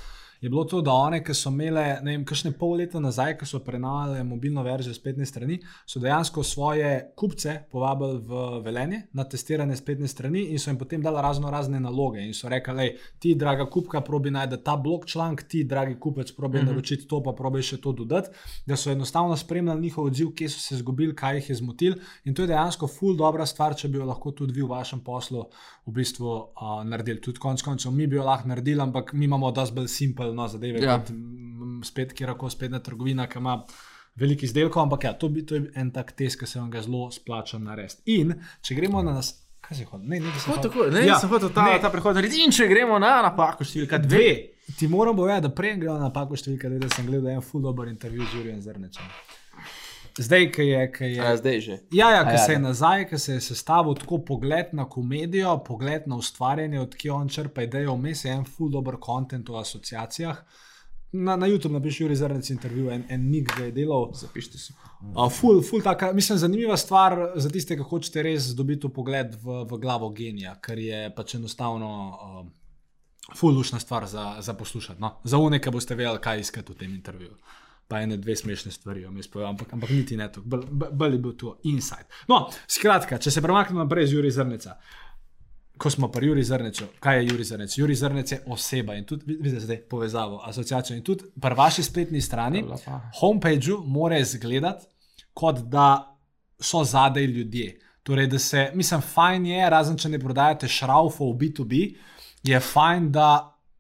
Je 0.40 0.48
bilo 0.48 0.64
to, 0.64 0.80
da 0.82 0.92
one, 0.92 1.18
ki 1.24 1.34
so 1.34 1.50
imele, 1.50 1.82
ne 2.06 2.12
vem, 2.14 2.24
kakšne 2.26 2.52
pol 2.58 2.76
leta 2.78 3.00
nazaj, 3.02 3.34
ko 3.40 3.46
so 3.48 3.58
prenavljali 3.64 4.22
mobilno 4.24 4.62
verzijo 4.62 4.94
spletne 4.94 5.26
strani, 5.26 5.56
so 5.86 5.98
dejansko 5.98 6.44
svoje 6.46 6.90
kupce 7.18 7.56
povabili 7.72 8.20
v 8.22 8.42
velenje 8.62 9.00
na 9.18 9.24
testiranje 9.26 9.76
spletne 9.80 10.06
strani 10.08 10.44
in 10.52 10.62
so 10.62 10.70
jim 10.70 10.78
potem 10.78 11.02
dali 11.02 11.18
razno 11.22 11.50
razne 11.50 11.80
naloge. 11.82 12.22
In 12.22 12.36
so 12.38 12.48
rekli, 12.48 12.74
lej, 12.78 12.92
ti, 13.18 13.34
draga 13.34 13.66
kupka, 13.66 14.00
probi 14.06 14.30
najti 14.30 14.60
ta 14.64 14.76
blog 14.76 15.08
članek, 15.10 15.42
ti, 15.50 15.64
dragi 15.64 15.96
kupec, 15.98 16.30
probi 16.36 16.58
mm 16.58 16.62
-hmm. 16.62 16.70
naročiti 16.70 17.08
to, 17.08 17.22
pa 17.22 17.32
probi 17.32 17.62
še 17.62 17.80
to 17.80 17.92
dodati, 17.92 18.30
da 18.66 18.76
so 18.76 18.90
enostavno 18.90 19.36
spremljali 19.36 19.80
njihov 19.80 20.04
odziv, 20.04 20.30
kje 20.34 20.48
so 20.48 20.60
se 20.60 20.74
izgubili, 20.74 21.16
kaj 21.16 21.36
jih 21.36 21.50
je 21.50 21.56
zmotil. 21.56 21.94
In 22.24 22.34
to 22.34 22.42
je 22.42 22.48
dejansko 22.48 22.86
ful 22.86 23.16
dobra 23.16 23.46
stvar, 23.46 23.74
če 23.74 23.88
bi 23.88 23.98
jo 23.98 24.04
lahko 24.04 24.30
tudi 24.30 24.52
vi 24.52 24.62
v 24.62 24.68
vašem 24.68 25.00
poslu 25.00 25.44
v 25.86 25.92
bistvu 25.92 26.28
uh, 26.28 26.84
naredili. 26.84 27.20
Tudi 27.20 27.38
konec 27.38 27.62
koncev 27.62 27.92
mi 27.92 28.06
bi 28.06 28.16
jo 28.16 28.24
lahko 28.24 28.48
naredili, 28.48 28.80
ampak 28.80 29.12
mi 29.12 29.24
imamo 29.24 29.50
dosti 29.50 29.74
bolj 29.74 29.88
simpel 29.88 30.27
no, 30.34 30.48
zadeve, 30.48 30.80
Ja. 30.82 30.98
kot 30.98 31.12
spet 31.86 32.12
kjerkoli 32.12 32.50
spletna 32.50 32.78
trgovina, 32.80 33.26
ki 33.26 33.38
ima. 33.38 33.64
Veliko 34.18 34.42
izdelkov, 34.44 34.82
ampak 34.82 35.04
ja, 35.04 35.12
to, 35.14 35.28
bi, 35.30 35.44
to 35.46 35.54
je 35.54 35.68
en 35.78 35.92
tak 35.94 36.08
test, 36.18 36.40
ki 36.40 36.46
se 36.46 36.58
vam 36.58 36.70
ga 36.70 36.80
zelo 36.82 37.04
splača 37.14 37.58
narediti. 37.62 38.16
In 38.18 38.32
če 38.66 38.74
gremo 38.74 38.98
na 39.02 39.12
nas, 39.14 39.28
kaj 39.62 39.76
se 39.76 39.84
hoče, 39.84 40.08
ne, 40.10 40.18
ne, 40.20 40.32
se 40.42 40.56
Tako, 40.62 40.88
ne, 40.90 41.04
ja, 41.06 41.20
sem 41.22 41.30
hotel 41.30 41.52
ta, 41.54 41.68
ne. 41.68 41.76
ta 41.78 41.90
prehod 41.92 42.18
narediti. 42.18 42.42
In 42.42 42.50
če 42.50 42.66
gremo 42.66 42.98
na 42.98 43.12
napako 43.22 43.62
številka 43.62 44.00
dve. 44.02 44.18
Dve. 44.18 44.74
Ti 44.74 44.88
moram 44.90 45.14
povedati, 45.16 45.46
da 45.46 45.52
prej 45.54 45.76
gremo 45.78 46.00
na 46.00 46.08
napako 46.08 46.34
številka, 46.34 46.66
dve, 46.68 46.80
da 46.82 46.90
sem 46.90 47.06
gledal 47.06 47.30
en 47.30 47.44
full 47.46 47.62
dobro 47.62 47.86
intervju 47.86 48.26
z 48.26 48.40
Jurjem 48.40 48.58
Zrnečem. 48.60 49.06
Zdaj, 50.22 50.50
ki 50.52 50.62
je. 50.62 50.92
Ki 50.92 51.04
je 51.04 51.16
Ja, 51.16 51.36
zdaj 51.36 51.60
že. 51.60 51.78
Ja, 51.92 52.10
ja, 52.10 52.22
A 52.22 52.30
ki 52.30 52.36
ja, 52.36 52.44
se 52.44 52.52
je 52.52 52.58
da. 52.58 52.68
nazaj, 52.68 53.08
ki 53.08 53.18
se 53.18 53.32
je 53.32 53.40
sestavil 53.40 53.94
tako 53.94 54.18
pogled 54.24 54.72
na 54.72 54.88
komedijo, 54.88 55.58
pogled 55.66 56.06
na 56.06 56.16
ustvarjanje, 56.16 56.80
odkje 56.80 57.12
on 57.12 57.28
črpa 57.28 57.62
idejo, 57.62 57.94
vmes 57.94 58.24
je 58.24 58.32
en 58.32 58.44
full 58.44 58.70
dober 58.70 58.96
kontent 59.00 59.50
o 59.50 59.58
asociacijah. 59.58 60.42
Na, 61.12 61.36
na 61.36 61.46
YouTube 61.48 61.72
napiši 61.72 62.02
Juri 62.02 62.16
Zrnec 62.16 62.50
intervju, 62.50 62.90
en, 62.90 63.04
en 63.08 63.30
nik 63.30 63.48
ga 63.56 63.64
je 63.64 63.72
delal. 63.72 64.10
Zapišite 64.14 64.58
si. 64.58 64.74
Uh, 65.00 65.30
ful, 65.32 65.62
ful 65.64 65.80
taka, 65.82 66.12
mislim, 66.12 66.38
zanimiva 66.38 66.76
stvar 66.76 67.32
za 67.36 67.48
tiste, 67.48 67.76
ki 67.76 67.86
hočete 67.88 68.22
res 68.22 68.50
dobiti 68.56 68.90
pogled 68.92 69.38
v, 69.40 69.62
v 69.70 69.78
glavo 69.80 70.10
genija, 70.12 70.58
ker 70.60 70.78
je 70.78 71.06
pač 71.16 71.38
enostavno 71.38 71.88
uh, 72.08 72.42
fulušna 73.36 73.80
stvar 73.80 74.06
za, 74.06 74.36
za 74.40 74.54
poslušati. 74.54 75.00
No? 75.00 75.14
Za 75.24 75.38
une, 75.38 75.62
ki 75.64 75.72
boste 75.72 75.96
vedeli, 75.96 76.20
kaj 76.20 76.44
iskati 76.44 76.72
v 76.72 76.76
tem 76.76 76.92
intervjuju. 76.94 77.36
Pa 77.88 78.02
ene 78.04 78.18
dve 78.20 78.36
smešne 78.36 78.70
stvari, 78.72 79.06
povem, 79.32 79.48
ampak, 79.48 79.72
ampak 79.72 79.90
niti 79.90 80.16
ne 80.16 80.26
to, 80.32 80.42
bolj 80.44 81.12
je 81.12 81.18
bil 81.18 81.36
to 81.40 81.54
insight. 81.64 82.04
No, 82.28 82.42
skratka, 82.68 83.16
če 83.18 83.32
se 83.32 83.42
premaknemo 83.42 83.80
naprej 83.80 84.10
z 84.10 84.18
Juri 84.18 84.30
Zrneca. 84.30 84.74
Ko 85.78 85.90
smo 85.90 86.10
pri 86.12 86.26
Juri 86.26 86.42
Zrneču, 86.44 86.88
kaj 87.00 87.20
je 87.20 87.26
Juri 87.30 87.44
Zrnec? 87.44 87.78
Juri 87.78 87.94
Zrnec 87.94 88.32
je 88.32 88.38
oseba 88.50 88.96
in 88.98 89.06
tudi 89.06 89.24
vidite 89.30 89.60
zdaj 89.62 89.78
povezavo, 89.88 90.40
asociacijo. 90.44 90.96
In 90.98 91.04
tudi 91.06 91.30
pri 91.40 91.54
vaši 91.54 91.82
spletni 91.86 92.20
strani, 92.20 92.64
homepageu 93.20 93.78
mora 93.86 94.18
izgledati, 94.18 94.84
kot 95.32 95.62
da 95.70 96.18
so 96.60 96.82
zadaj 96.84 97.24
ljudje. 97.24 97.78
Torej, 98.02 98.26
da 98.26 98.38
se, 98.38 98.70
mislim, 98.74 99.00
fajn 99.00 99.46
je, 99.46 99.70
razen 99.70 99.96
če 100.00 100.08
ne 100.08 100.18
prodajate 100.18 100.68
šraufov 100.68 101.30
v 101.34 101.38
B2B, 101.42 101.80
je 102.48 102.60
fajn, 102.60 103.10
da, 103.12 103.30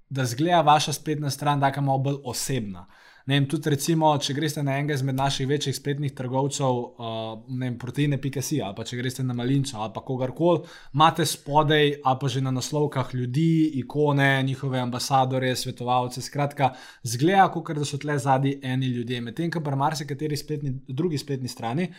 da 0.08 0.26
zgleda 0.28 0.60
vaša 0.62 0.92
spletna 0.92 1.30
stran 1.30 1.60
tako 1.60 1.82
malo 1.82 1.98
bolj 1.98 2.18
osebna. 2.24 2.86
Ne 3.28 3.36
vem, 3.36 3.44
tudi 3.44 3.68
recimo, 3.68 4.08
če 4.24 4.32
greste 4.32 4.62
na 4.64 4.78
enega 4.80 4.94
izmed 4.96 5.18
naših 5.18 5.44
večjih 5.50 5.74
spletnih 5.76 6.14
trgovcev, 6.16 6.76
uh, 6.78 7.26
ne 7.52 7.66
vem, 7.66 7.74
proteine.si 7.76 8.62
ali 8.64 8.76
pa 8.76 8.86
če 8.88 8.96
greste 8.96 9.20
na 9.26 9.36
Malinčo 9.36 9.76
ali 9.76 9.92
pa 9.92 10.00
kogarkoli, 10.00 10.62
imate 10.96 11.26
spodaj 11.28 11.90
ali 11.98 12.18
pa 12.22 12.30
že 12.32 12.40
na 12.46 12.54
naslovkah 12.56 13.12
ljudi, 13.12 13.74
ikone, 13.82 14.30
njihove 14.48 14.80
ambasadore, 14.80 15.52
svetovalce, 15.56 16.24
skratka, 16.24 16.70
zgleda, 17.04 17.50
kot 17.52 17.74
da 17.76 17.84
so 17.84 18.00
tle 18.00 18.16
zadnji 18.16 18.54
eni 18.62 18.88
ljudje. 18.96 19.20
Medtem, 19.20 19.52
ko 19.52 19.60
pri 19.60 19.76
marsikateri 19.76 20.40
spletni, 20.40 20.72
drugi 20.88 21.20
spletni 21.20 21.52
strani, 21.52 21.90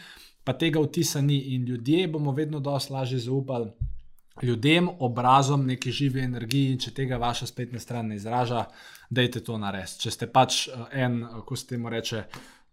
pa 0.43 0.57
tega 0.57 0.81
vtisa 0.81 1.21
ni 1.21 1.38
in 1.53 1.69
ljudje 1.69 2.07
bomo 2.09 2.33
vedno 2.33 2.59
dosti 2.59 2.93
lažje 2.93 3.21
zaupali 3.29 3.69
ljudem, 4.41 4.89
obrazom, 5.00 5.65
neki 5.65 5.91
živi 5.91 6.21
energiji, 6.24 6.71
in 6.71 6.79
če 6.79 6.93
tega 6.95 7.17
vaša 7.17 7.48
spletna 7.50 7.79
stran 7.79 8.07
ne 8.07 8.15
izraža, 8.15 8.65
dajte 9.10 9.44
to 9.46 9.58
narediti. 9.58 10.06
Če 10.06 10.16
ste 10.16 10.30
pač 10.32 10.68
eh, 10.68 10.88
en, 11.06 11.22
eh, 11.24 11.42
ko 11.46 11.58
se 11.58 11.68
temu 11.74 11.89
reče. 11.89 12.24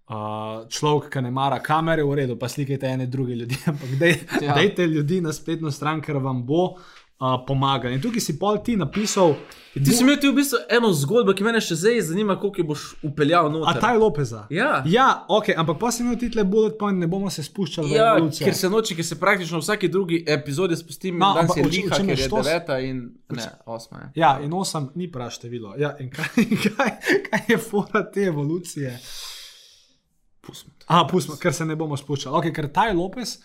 Uh, 0.07 0.69
človek, 0.71 1.09
ki 1.11 1.21
ne 1.25 1.33
mara 1.35 1.57
kamere, 1.59 2.05
v 2.07 2.15
redu, 2.15 2.37
pa 2.39 2.47
slikajte 2.47 2.87
ene 2.87 3.09
druge 3.11 3.35
ljudi, 3.35 3.57
ampak 3.73 3.97
dej. 3.99 4.13
Ja. 4.39 4.55
dejte 4.55 4.87
ljudi 4.87 5.19
na 5.21 5.33
spletno 5.35 5.73
stran, 5.75 5.99
ker 5.99 6.21
vam 6.23 6.45
bo 6.47 6.61
uh, 6.69 6.85
pomagal. 7.19 7.93
In 7.93 8.01
tukaj 8.01 8.21
si 8.21 8.39
pol 8.39 8.59
ti 8.61 8.77
napisal, 8.77 9.37
Ti 9.75 9.93
si 9.93 10.05
imel 10.05 10.17
v 10.17 10.33
bistvu 10.33 10.59
eno 10.71 10.89
zgodbo, 10.89 11.33
ki 11.33 11.45
me 11.45 11.61
še 11.61 11.77
zdaj 11.77 12.01
zanima, 12.03 12.37
koliko 12.37 12.65
boš 12.65 12.97
upeljal 13.03 13.47
a 13.47 13.51
noter. 13.51 13.81
ta 13.81 13.91
je 13.93 13.99
Lopeza. 13.99 14.47
Ja. 14.51 14.83
ja, 14.87 15.25
ok, 15.29 15.51
ampak 15.53 15.77
pa 15.77 15.91
si 15.91 16.01
imel 16.01 16.17
ti 16.17 16.31
tle 16.31 16.45
bullet 16.45 16.79
point, 16.79 16.97
ne 16.97 17.07
bomo 17.07 17.29
se 17.29 17.43
spuščali 17.43 17.89
v 17.89 17.93
Ja, 17.93 18.07
evolucijo. 18.17 18.45
ker 18.45 18.55
se 18.55 18.69
noči, 18.69 18.97
ker 18.97 19.05
se 19.05 19.17
praktično 19.17 19.59
v 19.59 19.63
vsaki 19.63 19.89
drugi 19.89 20.25
epizodi 20.27 20.77
spustim, 20.77 21.19
No, 21.19 21.35
no, 21.35 21.41
ampak 21.41 21.57
je 21.57 21.63
v 21.63 21.67
v 21.67 21.73
liha, 21.75 21.97
čem 21.97 22.09
je 22.09 22.15
ker 22.15 22.19
je 22.19 22.29
štos? 22.29 22.45
deveta 22.45 22.79
in 22.81 22.97
ne, 23.29 23.49
osma 23.67 23.99
je. 23.99 24.09
Ja, 24.17 24.41
in 24.41 24.53
osem 24.55 24.89
ni 24.95 25.09
prav 25.09 25.29
število. 25.31 25.75
Ja, 25.77 25.93
in 26.01 26.09
kaj, 26.09 26.29
kaj, 26.69 26.91
kaj 27.23 27.43
je 27.47 27.59
fora 27.59 28.01
te 28.07 28.21
evolucije? 28.23 28.97
Pustimo. 30.41 30.73
A, 30.87 31.07
pustimo, 31.07 31.37
ker 31.37 31.53
se 31.53 31.65
ne 31.65 31.77
bomo 31.77 31.97
spuščali. 31.97 32.33
Okay, 32.35 32.53
ker 32.53 32.69
Taj 32.71 32.95
Lopez, 32.95 33.37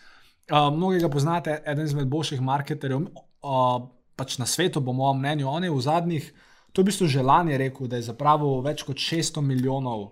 uh, 0.48 0.70
mnogega 0.70 1.10
poznate, 1.10 1.60
eden 1.66 1.86
izmed 1.86 2.08
boljših 2.08 2.42
marketerjev 2.42 3.08
uh, 3.42 3.90
pač 4.16 4.38
na 4.38 4.46
svetu, 4.46 4.82
po 4.86 4.94
mojem 4.94 5.20
mnenju. 5.20 5.50
On 5.50 5.64
je 5.64 5.72
v 5.72 5.82
zadnjih, 5.82 6.26
to 6.72 6.82
je 6.82 6.84
v 6.84 6.90
bistvu 6.90 7.08
že 7.08 7.26
lani 7.26 7.58
rekel, 7.58 7.88
da 7.88 7.98
je 7.98 8.10
zapravil 8.10 8.62
več 8.66 8.84
kot 8.88 8.98
600 8.98 9.42
milijonov 9.42 10.12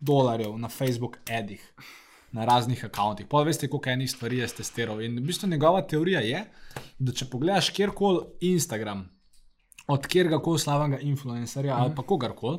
dolarjev 0.00 0.58
na 0.58 0.68
Facebook 0.68 1.18
edih. 1.26 1.62
Na 2.32 2.44
raznih 2.44 2.82
računih. 2.84 3.26
Pa 3.30 3.42
veste, 3.46 3.68
koliko 3.70 3.90
enih 3.90 4.10
stvari 4.10 4.38
je 4.42 4.48
testiral. 4.58 5.00
In 5.00 5.16
v 5.16 5.24
bistvu 5.24 5.48
njegova 5.48 5.80
teorija 5.86 6.20
je, 6.20 6.42
da 6.98 7.12
če 7.12 7.30
pogledaš 7.30 7.70
kjerkoli 7.70 8.26
Instagram, 8.50 9.06
od 9.88 10.06
kjerkoli 10.06 10.58
slavnega 10.58 10.98
influencerja 11.00 11.74
mm 11.74 11.78
-hmm. 11.78 11.82
ali 11.82 11.94
pa 11.94 12.02
kogarkoli, 12.02 12.58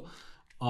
uh, 0.59 0.67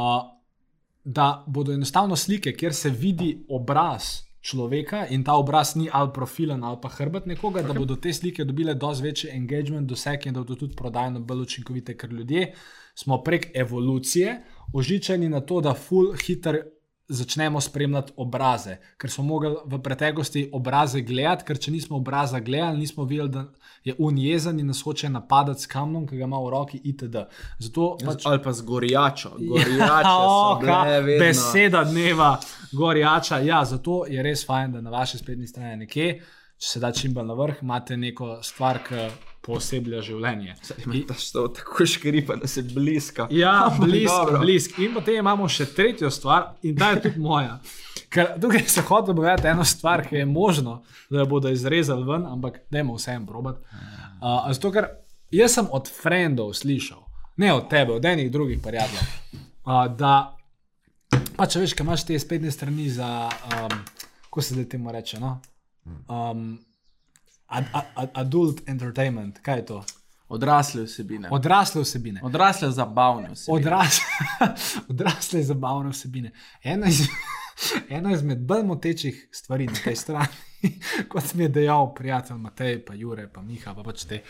da 1.04 1.44
bodo 1.48 1.72
enostavno 1.74 2.16
slike, 2.16 2.52
kjer 2.54 2.74
se 2.74 2.90
vidi 2.90 3.46
obraz 3.50 4.27
človeka 4.48 5.06
in 5.12 5.24
ta 5.24 5.36
obraz 5.36 5.76
ni 5.76 5.90
ali 5.92 6.12
profilen 6.14 6.64
ali 6.64 6.78
pa 6.82 6.90
hrbet 6.90 7.26
nekoga, 7.26 7.62
okay. 7.62 7.68
da 7.68 7.80
bodo 7.80 7.96
te 7.96 8.14
slike 8.14 8.46
dobile 8.46 8.74
dosti 8.74 9.04
večji 9.04 9.30
engagement, 9.36 9.90
doseg 9.90 10.28
in 10.28 10.34
da 10.34 10.40
bodo 10.40 10.56
tudi 10.56 10.76
prodajno 10.76 11.20
bolj 11.20 11.42
učinkovite, 11.42 11.98
ker 11.98 12.14
ljudje 12.14 12.54
smo 12.96 13.22
prek 13.24 13.52
evolucije 13.54 14.44
ožičeni 14.74 15.30
na 15.30 15.42
to, 15.42 15.62
da 15.62 15.74
full 15.74 16.16
hiter. 16.26 16.62
Začnemo 17.10 17.62
spremljati 17.62 18.12
obraze, 18.20 18.78
ker 19.00 19.08
smo 19.12 19.24
mogli 19.24 19.54
v 19.66 19.78
preteklosti 19.80 20.50
obraze 20.54 21.00
gledati, 21.02 21.46
ker 21.48 21.56
če 21.58 21.72
nismo 21.72 21.96
obraza 22.02 22.40
gledali, 22.44 22.82
nismo 22.82 23.06
videli, 23.08 23.30
da 23.30 23.46
je 23.88 23.96
unjezen 23.98 24.60
in 24.60 24.68
nas 24.68 24.82
hoče 24.84 25.08
napadati 25.10 25.62
s 25.62 25.70
kamnom, 25.72 26.04
ki 26.08 26.18
ga 26.20 26.28
ima 26.28 26.42
v 26.44 26.50
roki, 26.52 26.82
itd. 26.84 27.22
Zato 27.64 27.94
pač 28.06 28.26
Ali 28.28 28.42
pa 28.44 28.52
z 28.52 28.66
gorjačo. 28.68 29.32
Ja, 29.40 29.64
Gorjače 29.64 30.04
so 30.04 30.26
o, 30.34 30.60
ka- 30.66 30.84
bile. 31.06 31.20
Beseda 31.20 31.84
dneva, 31.88 32.34
gorjača. 32.72 33.40
Ja, 33.40 33.64
zato 33.66 34.04
je 34.08 34.24
res 34.24 34.44
fajn, 34.46 34.76
da 34.76 34.82
na 34.82 34.92
vaši 34.92 35.18
spletni 35.24 35.48
strani 35.48 35.86
nekje, 35.86 36.10
če 36.60 36.68
se 36.74 36.84
da 36.84 36.92
čim 36.92 37.14
bolj 37.16 37.32
na 37.32 37.40
vrh, 37.40 37.64
imate 37.64 37.98
neko 37.98 38.42
stvar, 38.44 38.84
ki 38.84 39.08
pooseblja 39.48 40.02
življenje. 40.04 40.56
Imaš 40.86 41.30
to 41.32 41.46
tako 41.56 41.88
škripa, 41.88 42.36
da 42.42 42.50
se 42.52 42.64
bliska. 42.68 43.28
Ja, 43.32 43.72
blisk, 43.82 44.12
Dobro. 44.12 44.42
blisk. 44.44 44.78
In 44.84 44.94
potem 44.98 45.22
imamo 45.22 45.48
še 45.52 45.70
tretjo 45.72 46.12
stvar, 46.14 46.52
in 46.68 46.76
ta 46.78 46.92
je 46.94 47.08
tudi 47.08 47.24
moja. 47.24 47.58
Ker 48.14 48.36
tukaj 48.42 48.68
se 48.72 48.84
hoče 48.88 49.16
povedati 49.16 49.50
eno 49.52 49.66
stvar, 49.68 50.06
ki 50.08 50.22
je 50.22 50.30
možno, 50.30 50.82
da 51.10 51.24
jo 51.24 51.28
bodo 51.32 51.52
izrezali 51.52 52.06
ven, 52.08 52.28
ampak 52.28 52.62
dajmo 52.72 52.96
vsem 53.00 53.26
probati. 53.28 53.64
Uh, 54.18 54.48
zato, 54.52 54.72
ker 54.76 54.92
jaz 55.32 55.58
sem 55.60 55.68
od 55.72 55.92
frendov 55.92 56.54
slišal, 56.58 57.04
ne 57.44 57.54
od 57.54 57.68
tebe, 57.72 57.98
od 57.98 58.06
enih 58.06 58.32
drugih 58.32 58.60
prijateljev, 58.64 59.12
uh, 59.68 59.86
da 59.96 60.14
pa 61.38 61.46
če 61.46 61.62
veš, 61.62 61.76
kaj 61.78 61.86
imaš 61.86 62.08
te 62.08 62.18
spletne 62.20 62.52
strani 62.52 62.90
za, 62.90 63.10
um, 63.54 63.76
ko 64.34 64.42
se 64.42 64.56
zdaj 64.56 64.72
temu 64.74 64.92
reče, 64.92 65.20
no? 65.22 65.38
um, 66.10 66.58
ad, 67.48 67.66
ad, 67.74 67.86
ad, 67.96 68.10
adult 68.14 68.62
entertainment, 68.68 69.40
kaj 69.42 69.58
je 69.62 69.66
to? 69.66 69.84
Odrasle 70.28 70.84
vsebine. 70.84 71.30
Odrasle 71.32 71.82
vsebine. 71.82 72.22
Odrasle 72.24 72.72
zabavne 72.72 73.30
vsebine. 73.32 73.58
Odrasle, 73.58 74.04
odrasle 74.92 75.44
zabavne 75.44 75.90
vsebine. 75.90 76.32
Ena, 76.64 76.88
iz, 76.88 77.06
ena 77.98 78.12
izmed 78.12 78.44
bolj 78.44 78.66
motečih 78.68 79.30
stvari 79.32 79.66
na 79.66 79.80
tej 79.84 79.96
strani, 79.96 80.68
kot 81.12 81.34
mi 81.34 81.48
je 81.48 81.50
dejal 81.62 81.94
prijatelj 81.96 82.38
Matej, 82.38 82.82
pa 82.86 82.94
Jure, 82.94 83.30
pa 83.32 83.42
Miha, 83.42 83.74
pa 83.76 83.84
pač 83.88 84.04
te. 84.10 84.22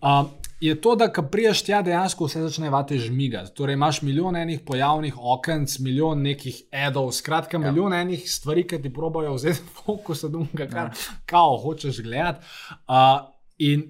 Uh, 0.00 0.30
je 0.62 0.80
to, 0.80 0.94
da 0.96 1.08
ko 1.12 1.22
priješ 1.22 1.64
tja, 1.66 1.80
dejansko 1.82 2.28
vse 2.28 2.40
začne 2.44 2.70
vate 2.70 2.98
žmigati. 2.98 3.50
Torej, 3.54 3.74
imaš 3.74 4.02
milijon 4.02 4.36
enih 4.36 4.60
pojavnih 4.66 5.16
okenc, 5.18 5.78
milijon 5.82 6.22
nekih 6.22 6.60
edov, 6.70 7.10
skratka, 7.12 7.56
ja. 7.58 7.70
milijon 7.70 7.92
enih 7.92 8.22
stvari, 8.30 8.62
ki 8.70 8.78
ti 8.82 8.92
probajo 8.94 9.34
vzeti 9.34 9.62
fokus 9.78 10.22
od 10.24 10.34
unga, 10.34 10.68
kar 10.70 10.92
ja. 10.92 11.16
kao 11.26 11.56
hočeš 11.58 11.98
gledati. 12.02 12.46
Uh, 12.86 13.26
in 13.58 13.88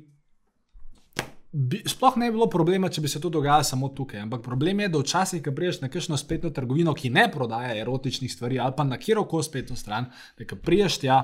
Bi, 1.53 1.83
sploh 1.87 2.15
ne 2.17 2.31
bi 2.31 2.33
bilo 2.33 2.47
problema, 2.49 2.89
če 2.89 3.01
bi 3.01 3.09
se 3.09 3.21
to 3.21 3.29
dogajalo 3.29 3.65
samo 3.65 3.89
tukaj. 3.89 4.21
Ampak 4.21 4.41
problem 4.41 4.81
je, 4.81 4.89
da 4.89 4.99
včasih, 4.99 5.43
ko 5.45 5.53
priješ 5.53 5.83
na 5.83 5.91
kakšno 5.93 6.17
spletno 6.17 6.51
trgovino, 6.51 6.95
ki 6.95 7.11
ne 7.11 7.27
prodaja 7.33 7.75
erotičnih 7.77 8.33
stvari, 8.33 8.57
ali 8.59 8.73
pa 8.77 8.85
na 8.85 8.97
kjerkoli 8.97 9.45
spletno 9.45 9.77
stran, 9.77 10.07
da 10.39 10.47
ko 10.47 10.57
priješ 10.57 10.99
tja, 10.99 11.19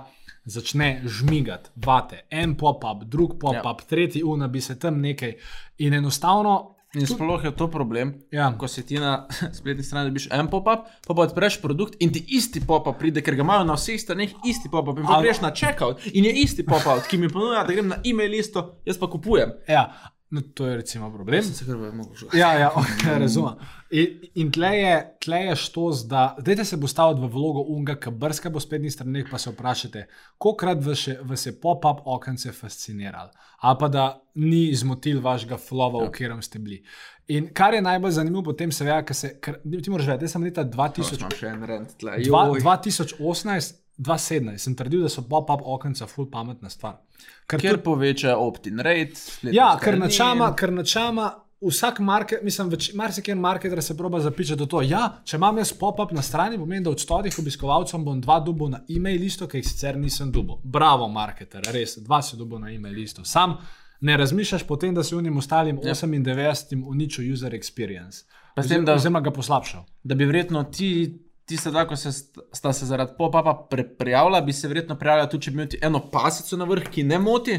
začne 0.44 1.00
žmigati, 1.04 1.70
vate, 1.76 2.26
en 2.30 2.52
pop-up, 2.56 3.06
drug 3.06 3.38
pop-up, 3.40 3.80
ja. 3.80 3.88
tretji 3.88 4.23
una, 4.23 4.49
bi 4.49 4.61
se 4.61 4.78
tam 4.78 5.00
nekaj. 5.00 5.32
In 5.78 5.94
enostavno. 5.94 6.75
In 6.97 7.04
sploh 7.06 7.42
je 7.44 7.50
to 7.52 7.66
problem, 7.68 8.14
Ja. 8.32 8.47
ko 8.58 8.68
si 8.68 8.80
ti 8.82 8.97
na 8.99 9.26
spletni 9.58 9.85
strani 9.85 10.08
dobiš 10.08 10.28
en 10.32 10.49
pop-up, 10.49 10.87
pa 11.06 11.14
pa 11.14 11.23
odpreš 11.23 11.58
produkt 11.61 11.97
in 12.00 12.12
ti 12.12 12.23
isti 12.28 12.61
pop-up 12.66 12.97
pride, 12.99 13.20
ker 13.23 13.37
ga 13.37 13.44
imajo 13.44 13.64
na 13.64 13.76
vseh 13.76 14.00
straneh 14.00 14.32
isti 14.44 14.68
pop-up. 14.68 14.97
In 14.99 15.04
pa 15.04 15.16
Ali- 15.18 15.28
greš 15.28 15.40
na 15.40 15.50
checkout 15.52 16.04
in 16.12 16.25
je 16.25 16.32
isti 16.44 16.64
pop-up, 16.64 17.04
ki 17.08 17.16
mi 17.18 17.28
ponuja, 17.28 17.64
da 17.64 17.73
grem 17.73 17.88
na 17.88 18.00
e-mail 18.04 18.30
listo, 18.32 18.80
jaz 18.88 18.97
pa 19.00 19.08
kupujem. 19.08 19.52
Ja, 19.68 19.85
no, 20.30 20.42
to 20.54 20.66
je 20.66 20.76
recimo 20.76 21.11
problem. 21.12 21.42
Sem 21.42 21.54
se 21.54 21.66
kar 21.66 21.76
mogel 21.76 22.14
že. 22.14 22.26
Ja, 22.38 22.52
ja 22.58 22.70
okay, 22.80 23.18
razumem. 23.18 23.54
In, 23.90 24.25
in 24.35 24.50
tle 24.52 24.70
je, 24.76 24.94
tle 25.25 25.40
je 25.47 25.56
štos, 25.56 26.02
da 26.08 26.37
dajte 26.44 26.64
se 26.64 26.80
postaviti 26.80 27.25
v 27.25 27.30
vlogo 27.32 27.64
unga, 27.73 27.97
ki 27.97 28.11
brska 28.11 28.52
po 28.52 28.61
spletnih 28.61 28.92
straneh, 28.92 29.28
pa 29.30 29.38
se 29.38 29.50
vprašajte, 29.50 30.06
kolikrat 30.38 30.85
vas 30.85 31.06
je, 31.08 31.18
vas 31.23 31.47
je 31.47 31.54
pop-up 31.61 32.04
okence 32.04 32.52
fasciniralo, 32.52 33.32
ali 33.61 33.80
pa 33.80 33.88
da 33.88 34.08
ni 34.35 34.75
zmotil 34.75 35.23
vašega 35.25 35.56
flova, 35.56 36.04
v 36.04 36.12
katerem 36.12 36.42
ste 36.42 36.61
bili. 36.61 36.82
In 37.28 37.50
kar 37.54 37.75
je 37.75 37.82
najbolj 37.82 38.12
zanimivo, 38.20 38.42
potem 38.52 38.73
se 38.73 38.85
ve, 38.85 39.00
ker 39.04 39.16
se, 39.16 39.35
ker, 39.40 39.58
ti 39.64 39.90
moraš 39.90 40.12
vedeti, 40.12 40.28
jaz 40.28 40.37
sem 40.37 40.44
leta 40.44 40.64
2000, 40.64 41.18
Imam 41.18 41.35
še 41.37 41.50
en 41.52 41.66
rent 41.68 41.99
tle. 42.00 42.20
dva, 42.25 42.47
Joj. 42.52 42.62
2018, 42.64 43.80
2017 43.99 44.59
sem 44.59 44.75
trdil, 44.75 45.02
da 45.02 45.09
so 45.09 45.23
pop-up 45.23 45.61
okenca 45.64 46.07
full 46.07 46.31
pametna 46.31 46.71
stvar. 46.71 47.00
Ker 47.47 47.61
Ker 47.61 47.78
poveča 47.78 48.37
opt-in 48.37 48.78
rate. 48.78 49.19
Ja, 49.43 49.76
ker 49.76 49.99
načama, 49.99 50.55
ker 50.55 50.73
načama 50.73 51.31
vsak 51.61 51.99
market, 51.99 52.43
mislim, 52.43 52.69
marsikaj 52.95 53.35
marketer 53.35 53.83
se 53.83 53.97
proba 53.97 54.21
zapičati 54.21 54.59
do 54.59 54.67
to. 54.67 54.83
Ja, 54.83 55.21
če 55.25 55.37
imam 55.37 55.59
jaz 55.59 55.73
pop-up 55.73 56.12
na 56.12 56.23
strani, 56.23 56.59
pomeni, 56.59 56.85
da 56.85 56.90
od 56.90 57.00
stotih 57.00 57.38
obiskovalcev 57.38 58.00
bom 58.00 58.21
dva 58.21 58.40
dubo 58.40 58.69
na 58.69 58.85
e-mail 58.88 59.21
listu, 59.21 59.49
ki 59.49 59.59
jih 59.59 59.67
sicer 59.67 59.99
nisem 59.99 60.31
dubo. 60.33 60.61
Bravo, 60.64 61.09
marketer, 61.09 61.67
res, 61.73 61.99
dva 61.99 62.23
si 62.23 62.37
dubo 62.37 62.59
na 62.59 62.71
e-mail 62.71 62.95
listu. 62.95 63.25
Sam 63.25 63.57
ne 64.00 64.17
razmišljaš 64.17 64.62
potem, 64.62 64.95
da 64.95 65.02
si 65.02 65.17
unim 65.17 65.37
ostalim 65.37 65.78
98 65.78 66.85
uničil 66.87 67.33
user 67.33 67.52
experience. 67.52 68.23
Pa 68.55 68.62
s 68.62 68.69
tem, 68.69 68.85
da- 68.85 68.95
Oziroma 68.95 69.21
ga 69.21 69.31
poslabšal. 69.31 69.83
Da 70.05 70.14
bi 70.14 70.25
verjetno 70.25 70.62
ti, 70.64 71.19
tiste 71.49 71.71
dva, 71.71 71.85
ko 71.85 71.97
se, 71.97 72.11
st- 72.11 72.45
sta 72.52 72.73
se 72.73 72.87
zaradi 72.87 73.12
pop-upa 73.17 73.55
prijavila, 73.99 74.40
bi 74.40 74.52
se 74.52 74.69
verjetno 74.69 74.97
prijavila 74.97 75.26
tudi, 75.26 75.43
če 75.43 75.50
bi 75.50 75.57
imel 75.57 75.78
eno 75.83 76.00
pasico 76.11 76.57
na 76.57 76.64
vrh, 76.67 76.88
ki 76.88 77.02
ne 77.05 77.19
moti. 77.21 77.59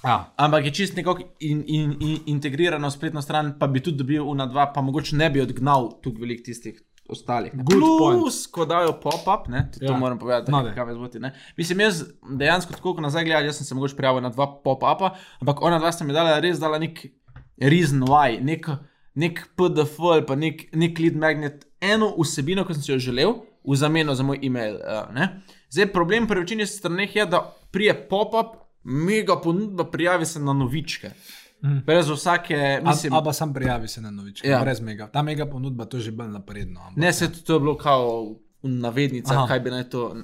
Ja. 0.00 0.32
Ampak 0.38 0.64
je 0.64 0.72
čist 0.72 0.96
nekako 0.96 1.20
in, 1.40 1.64
in, 1.68 1.96
in, 2.00 2.18
integrirano 2.28 2.88
spletno 2.88 3.20
stran, 3.20 3.56
pa 3.58 3.66
bi 3.66 3.80
tudi 3.80 3.98
dobil 3.98 4.22
una 4.24 4.46
dva, 4.46 4.68
pa 4.68 4.80
mogoče 4.80 5.16
ne 5.16 5.28
bi 5.28 5.40
odgnal 5.40 5.88
tukaj 6.00 6.20
velik 6.20 6.44
tistih 6.44 6.76
ostalih. 7.08 7.54
ne. 7.54 7.64
Good 7.64 7.82
point. 7.98 8.18
Plus, 8.18 8.46
ko 8.46 8.64
dajo 8.64 8.92
pop-up, 8.94 9.48
ne, 9.48 9.64
tudi 9.72 9.84
ja. 9.84 9.92
To 9.92 9.98
moram 9.98 10.18
povedati, 10.18 10.52
No, 10.52 10.60
kaj 10.70 10.86
me 10.86 10.94
zmoti. 10.94 11.18
ne. 11.18 11.30
Mislim, 11.56 11.80
jaz 11.80 12.02
dejansko 12.32 12.72
tako, 12.72 12.94
ko 12.94 13.00
nazaj 13.00 13.24
gledam, 13.24 13.44
jaz 13.44 13.56
sem 13.56 13.66
se 13.66 13.74
mogoče 13.74 13.96
prijavil 13.96 14.22
na 14.22 14.30
dva 14.30 14.46
pop-upa, 14.58 15.10
ampak 15.40 15.62
ona 15.62 15.78
dva 15.78 15.92
sta 15.92 16.04
mi 16.04 16.12
dala 16.12 16.38
res 16.38 16.60
dala 16.60 16.78
nek 16.78 17.00
reason 17.58 18.02
why, 18.02 18.38
nek, 18.40 18.68
nek 19.14 19.40
PDF 19.56 19.98
ali 20.00 20.26
pa 20.26 20.36
nek, 20.36 20.68
nek 20.74 20.98
lead 20.98 21.16
magnet, 21.16 21.64
eno 21.80 22.14
vsebino, 22.18 22.64
ki 22.66 22.74
sem 22.74 22.82
si 22.82 22.92
jo 22.92 22.98
želel, 22.98 23.34
v 23.64 23.76
zameno 23.76 24.14
za 24.14 24.22
moj 24.22 24.38
e-mail. 24.42 24.74
Uh. 24.74 25.26
Zdaj, 25.70 25.92
problem 25.92 26.26
pri 26.26 26.40
večini 26.40 26.66
straneh 26.66 27.16
je, 27.16 27.26
da 27.26 27.42
prije 27.70 27.94
pop-up, 28.08 28.56
mega 28.84 29.36
ponudba, 29.40 29.84
prijavi 29.84 30.26
se 30.26 30.40
na 30.40 30.52
novičke. 30.52 31.10
Mhm. 31.64 31.78
Brez 31.86 32.08
vsake, 32.08 32.80
mislim, 32.84 33.12
Aba 33.12 33.32
sam 33.32 33.54
prijavi 33.54 33.88
se 33.88 34.00
na 34.00 34.10
novičke, 34.10 34.48
Ja. 34.48 34.58
ja. 34.58 34.60
brez 34.64 34.80
mega. 34.80 35.08
Ta 35.10 35.22
mega 35.22 35.46
ponudba, 35.46 35.84
to 35.84 35.96
je 35.96 36.00
že 36.00 36.10
bolj 36.10 36.28
napredno. 36.28 36.80
Ampak, 36.80 36.96
ne 36.96 37.12
se 37.12 37.32
to 37.42 37.54
je 37.54 37.60
bilo 37.60 37.76
kao 37.76 38.24
v 38.62 38.68
navednicah, 38.68 39.36
Aha. 39.36 39.46
kaj 39.46 39.60
bi 39.60 39.70
naj 39.70 39.84
to. 39.90 40.16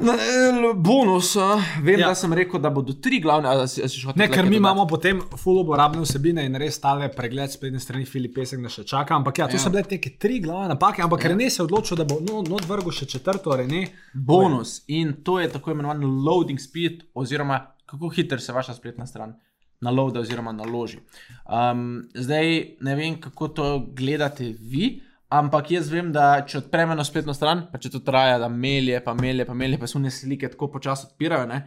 Na, 0.00 0.12
eh, 0.14 0.74
bonus, 0.76 1.34
vem, 1.82 1.98
ja. 2.00 2.08
Da 2.08 2.14
sem 2.14 2.32
rekel, 2.32 2.60
da 2.60 2.70
bodo 2.70 2.92
tri 2.94 3.20
glavne. 3.20 3.48
A, 3.48 3.66
si, 3.66 3.82
si 3.88 4.06
Ne, 4.14 4.28
ker 4.28 4.44
mi 4.44 4.50
dodati? 4.50 4.56
imamo 4.56 4.84
potem 4.86 5.20
full 5.36 5.58
uporabne 5.58 6.00
vsebine 6.00 6.44
in 6.44 6.54
res 6.54 6.78
tale 6.78 7.08
pregled 7.08 7.50
spletne 7.50 7.80
strani 7.80 8.04
Filip 8.04 8.34
Pesek 8.34 8.60
nas 8.60 8.72
še 8.72 8.84
čaka. 8.84 9.14
Ampak 9.14 9.38
ja, 9.38 9.46
to 9.46 9.56
Ja. 9.56 9.58
so 9.58 9.70
bile 9.70 9.82
te 9.82 9.98
tri 10.18 10.40
glavne 10.40 10.68
napake, 10.68 11.02
ampak 11.02 11.24
ja. 11.24 11.28
Rene 11.28 11.50
se 11.50 11.62
je 11.62 11.64
odločil, 11.64 11.96
da 11.96 12.04
bo 12.04 12.20
no, 12.20 12.42
not 12.42 12.64
vrgel 12.64 12.92
še 12.92 13.06
četrto, 13.06 13.56
Rene. 13.56 13.88
bonus 14.14 14.84
in 14.88 15.12
to 15.22 15.40
je 15.40 15.48
tako 15.48 15.70
imenovan 15.70 16.00
loading 16.24 16.58
speed, 16.58 17.02
oziroma 17.14 17.58
kako 17.86 18.08
hitro 18.08 18.38
se 18.38 18.52
vaša 18.52 18.74
spletna 18.74 19.06
stran 19.06 19.34
naloada 19.80 20.20
oziroma 20.20 20.52
naloži. 20.52 20.98
Um, 21.46 21.82
zdaj 22.14 22.48
ne 22.80 22.94
vem, 22.94 23.20
kako 23.20 23.48
to 23.48 23.66
gledate 23.90 24.44
vi. 24.60 25.02
Ampak 25.28 25.70
jaz 25.74 25.90
vem, 25.92 26.08
da 26.12 26.38
če 26.48 26.62
odprem 26.62 26.94
eno 26.94 27.04
spletno 27.04 27.34
stran, 27.36 27.66
pa 27.68 27.76
če 27.80 27.90
to 27.92 28.00
traja, 28.04 28.38
da 28.40 28.48
melje, 28.48 28.96
pa 29.04 29.12
melje, 29.12 29.44
pa 29.44 29.52
melje, 29.52 29.76
pa 29.80 29.88
se 29.90 29.98
vne 29.98 30.12
slike 30.14 30.48
tako 30.54 30.70
počasi 30.72 31.10
odpirajo, 31.10 31.44
ne, 31.50 31.58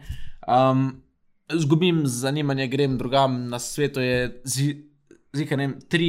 um, 0.50 0.88
zgubim 1.62 2.00
zanimanje, 2.10 2.66
grem 2.72 2.96
drugam 2.98 3.36
na 3.52 3.60
svetu. 3.62 4.02
Zika, 4.42 5.56
ne, 5.56 5.68
vem, 5.68 5.76
tri, 5.88 6.08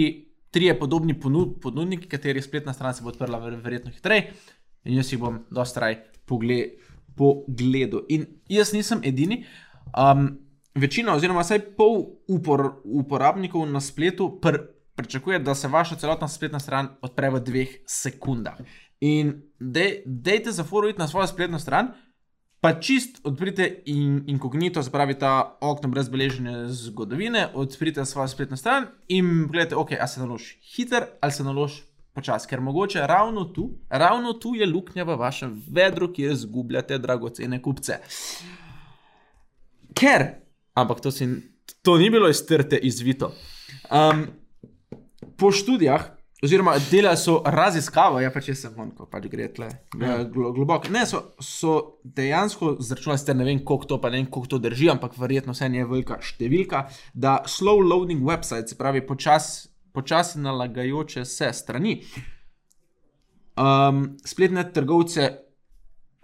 trije 0.54 0.74
podobni 0.80 1.14
ponud, 1.20 1.60
ponudniki, 1.62 2.10
katerih 2.10 2.44
spletna 2.44 2.74
stran 2.74 2.98
se 2.98 3.06
bo 3.06 3.14
odprla 3.14 3.38
ver, 3.46 3.60
verjetno 3.62 3.94
hitreje, 3.94 4.32
in 4.90 4.98
jaz 4.98 5.14
jih 5.14 5.22
bom 5.22 5.44
dosta 5.54 5.86
raj 5.86 6.00
pogle- 6.30 6.74
pogledal. 7.16 8.04
In 8.10 8.26
jaz 8.50 8.74
nisem 8.74 9.06
edini. 9.06 9.44
Um, 9.94 10.32
večina, 10.76 11.14
oziroma 11.14 11.46
vsaj 11.46 11.62
pol 11.78 12.02
upor, 12.28 12.82
uporabnikov 12.84 13.70
na 13.70 13.82
spletu 13.82 14.32
pr, 14.42 14.58
pričakuje, 14.96 15.40
da 15.40 15.56
se 15.56 15.68
vaša 15.68 15.96
celotna 15.96 16.28
spletna 16.28 16.60
stran 16.60 16.90
odpre 17.02 17.30
v 17.30 17.40
dveh 17.40 17.70
sekundah. 17.88 18.60
In 19.02 19.42
dej, 19.60 20.04
dejte 20.06 20.52
za 20.52 20.64
forum 20.64 20.94
na 20.98 21.08
svojo 21.08 21.28
spletno 21.28 21.60
stran, 21.60 21.92
pa 22.62 22.74
čist 22.80 23.20
odprite 23.24 23.82
in, 23.86 24.24
inkognito, 24.28 24.84
se 24.84 24.92
pravi 24.92 25.18
ta 25.20 25.58
okno 25.62 25.90
brez 25.90 26.10
beleženja 26.10 26.68
zgodovine, 26.68 27.50
odprite 27.54 28.06
svojo 28.06 28.28
spletno 28.28 28.58
stran 28.58 28.86
in 29.08 29.48
gledajte, 29.52 29.76
ok, 29.76 29.92
a 30.00 30.08
se 30.08 30.20
naloži 30.20 30.60
hiter 30.76 31.06
ali 31.22 31.32
se 31.32 31.44
naloži 31.44 31.84
počasi, 32.14 32.48
ker 32.48 32.62
mogoče 32.62 33.08
ravno 33.08 33.44
tu, 33.44 33.72
ravno 33.90 34.34
tu 34.34 34.56
je 34.56 34.68
luknja 34.68 35.04
v 35.04 35.16
vašem 35.18 35.64
vedru, 35.72 36.12
kjer 36.14 36.32
izgubljate 36.32 36.98
dragocene 36.98 37.62
kupce. 37.62 37.98
Ker, 39.94 40.26
ampak 40.74 41.02
to, 41.02 41.12
si, 41.12 41.28
to 41.82 41.98
ni 41.98 42.10
bilo 42.10 42.30
iztrte 42.30 42.78
izvito. 42.78 43.34
Um, 43.92 44.28
po 45.44 45.52
študijah, 45.52 46.06
oziroma 46.44 46.78
delali 46.92 47.20
so 47.20 47.42
raziskavo, 47.46 48.22
ja, 48.24 48.32
pa 48.32 48.42
če 48.44 48.56
sem 48.56 48.80
on, 48.80 48.92
ko 48.96 49.08
pač 49.12 49.28
gre 49.32 49.50
tle 49.56 49.68
ja. 50.00 50.18
glo, 50.28 50.54
globoko. 50.56 50.92
Ne, 50.92 51.04
so, 51.08 51.22
so 51.44 51.76
dejansko 52.04 52.78
zračunali, 52.84 53.20
ste 53.20 53.36
ne 53.36 53.48
vem, 53.48 53.60
koliko 53.64 53.94
to, 53.94 54.00
pa 54.04 54.12
ne 54.12 54.22
vem, 54.22 54.32
koliko 54.32 54.56
to 54.56 54.62
drži, 54.64 54.90
ampak 54.96 55.16
verjetno 55.20 55.56
vse 55.56 55.72
je 55.72 55.86
velika 55.92 56.20
številka, 56.24 56.86
da 57.14 57.42
slow 57.48 57.84
loading 57.84 58.24
website, 58.24 58.72
se 58.72 58.80
pravi 58.80 59.04
počasi 59.08 59.70
počas 59.94 60.34
nalagajoče 60.36 61.22
se 61.26 61.52
strani, 61.54 62.00
um, 63.62 64.18
spletne 64.26 64.64
trgovce 64.74 65.28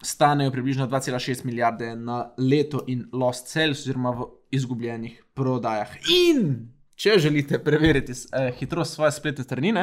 stanejo 0.01 0.51
približno 0.51 0.88
2,6 0.88 1.45
milijarde 1.45 1.91
na 1.95 2.32
leto 2.38 2.82
in 2.88 3.05
lost 3.13 3.51
sales, 3.51 3.84
oziroma 3.84 4.15
v 4.15 4.27
izgubljenih 4.58 5.21
prodajah. 5.38 5.91
In 6.15 6.71
če 6.99 7.17
želite 7.19 7.62
preveriti 7.63 8.12
eh, 8.12 8.51
hitrost 8.59 8.99
svoje 8.99 9.12
spletne 9.15 9.43
strani, 9.43 9.73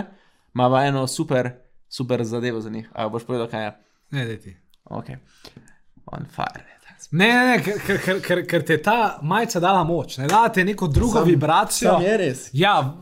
imamo 0.54 0.80
eno 0.82 1.06
super, 1.06 1.50
super 1.88 2.24
zadevo 2.24 2.60
za 2.60 2.70
njih. 2.70 2.88
A 2.92 3.08
boš 3.08 3.26
povedal, 3.26 3.48
kaj 3.48 3.64
je? 3.64 3.74
Ne, 4.10 4.26
daj 4.26 4.40
ti. 4.40 4.56
Ok, 4.84 5.06
on 6.06 6.26
fire. 6.30 6.76
Ne, 7.10 7.28
ne, 7.28 7.46
ne 7.46 7.62
ker, 7.62 7.98
ker, 8.04 8.20
ker, 8.20 8.40
ker, 8.46 8.62
je 8.68 8.76
ta 8.82 9.18
majica 9.22 9.60
dala 9.60 9.84
moč, 9.84 10.16
ne 10.18 10.26
da 10.26 10.48
ti 10.48 10.64
neko 10.64 10.88
drugo 10.88 11.12
Sam- 11.20 11.28
vibracijo. 11.28 11.90
sam 11.90 12.02
je 12.02 12.16
res. 12.16 12.48
Ja, 12.52 12.94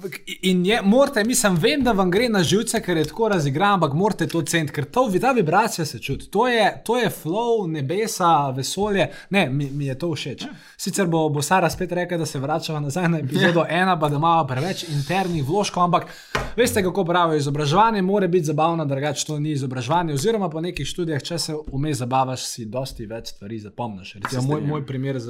in 0.42 0.66
je, 0.66 0.80
morate, 0.82 1.24
mislim, 1.24 1.56
vem, 1.56 1.82
da 1.82 1.92
vam 1.92 2.10
gre 2.10 2.28
na 2.28 2.42
živce, 2.42 2.82
ker 2.82 2.96
je 2.96 3.04
tako 3.04 3.28
razigran, 3.28 3.72
ampak 3.72 3.92
morate 3.92 4.26
to 4.26 4.42
ceniti, 4.42 4.72
ker 4.72 4.84
to, 4.84 5.06
ta 5.20 5.32
vibracija 5.32 5.84
se 5.86 5.98
čuti. 5.98 6.28
To 6.30 6.48
je, 6.48 6.82
to 6.84 6.98
je 6.98 7.10
flow, 7.22 7.70
nebesa, 7.70 8.50
vesolje. 8.50 9.08
Ne, 9.30 9.48
mi, 9.50 9.70
mi 9.70 9.86
je 9.86 9.98
to 9.98 10.12
všeč. 10.14 10.44
Sicer 10.76 11.06
bo, 11.06 11.28
bo 11.28 11.42
Sara 11.42 11.70
spet 11.70 11.92
rekla, 11.92 12.18
da 12.18 12.26
se 12.26 12.38
vračava 12.38 12.80
nazaj 12.80 13.08
na 13.08 13.18
epizodo 13.18 13.64
ena, 13.68 13.98
pa 14.00 14.08
da 14.08 14.16
imamo 14.16 14.46
preveč 14.46 14.84
internih 14.88 15.44
vložkov, 15.44 15.82
ampak 15.82 16.06
veste, 16.56 16.82
kako 16.82 17.04
pravijo, 17.04 17.38
izobraževanje 17.38 18.02
mora 18.02 18.26
biti 18.26 18.44
zabavno, 18.44 18.84
drugače 18.84 19.26
to 19.26 19.38
ni 19.38 19.50
izobraževanje. 19.50 20.14
Oziroma, 20.14 20.50
po 20.50 20.60
nekih 20.60 20.86
študijah, 20.86 21.22
če 21.22 21.38
se 21.38 21.56
vmes 21.72 21.98
zabavaš, 21.98 22.44
si 22.44 22.64
dosti 22.66 23.06
več 23.06 23.32
stvari 23.32 23.58
zapomniš. 23.58 23.83
Recimo, 23.86 24.42
moj, 24.42 24.50
strinjam. 24.50 24.68
moj 24.68 24.86
primer 24.86 25.18
z 25.18 25.28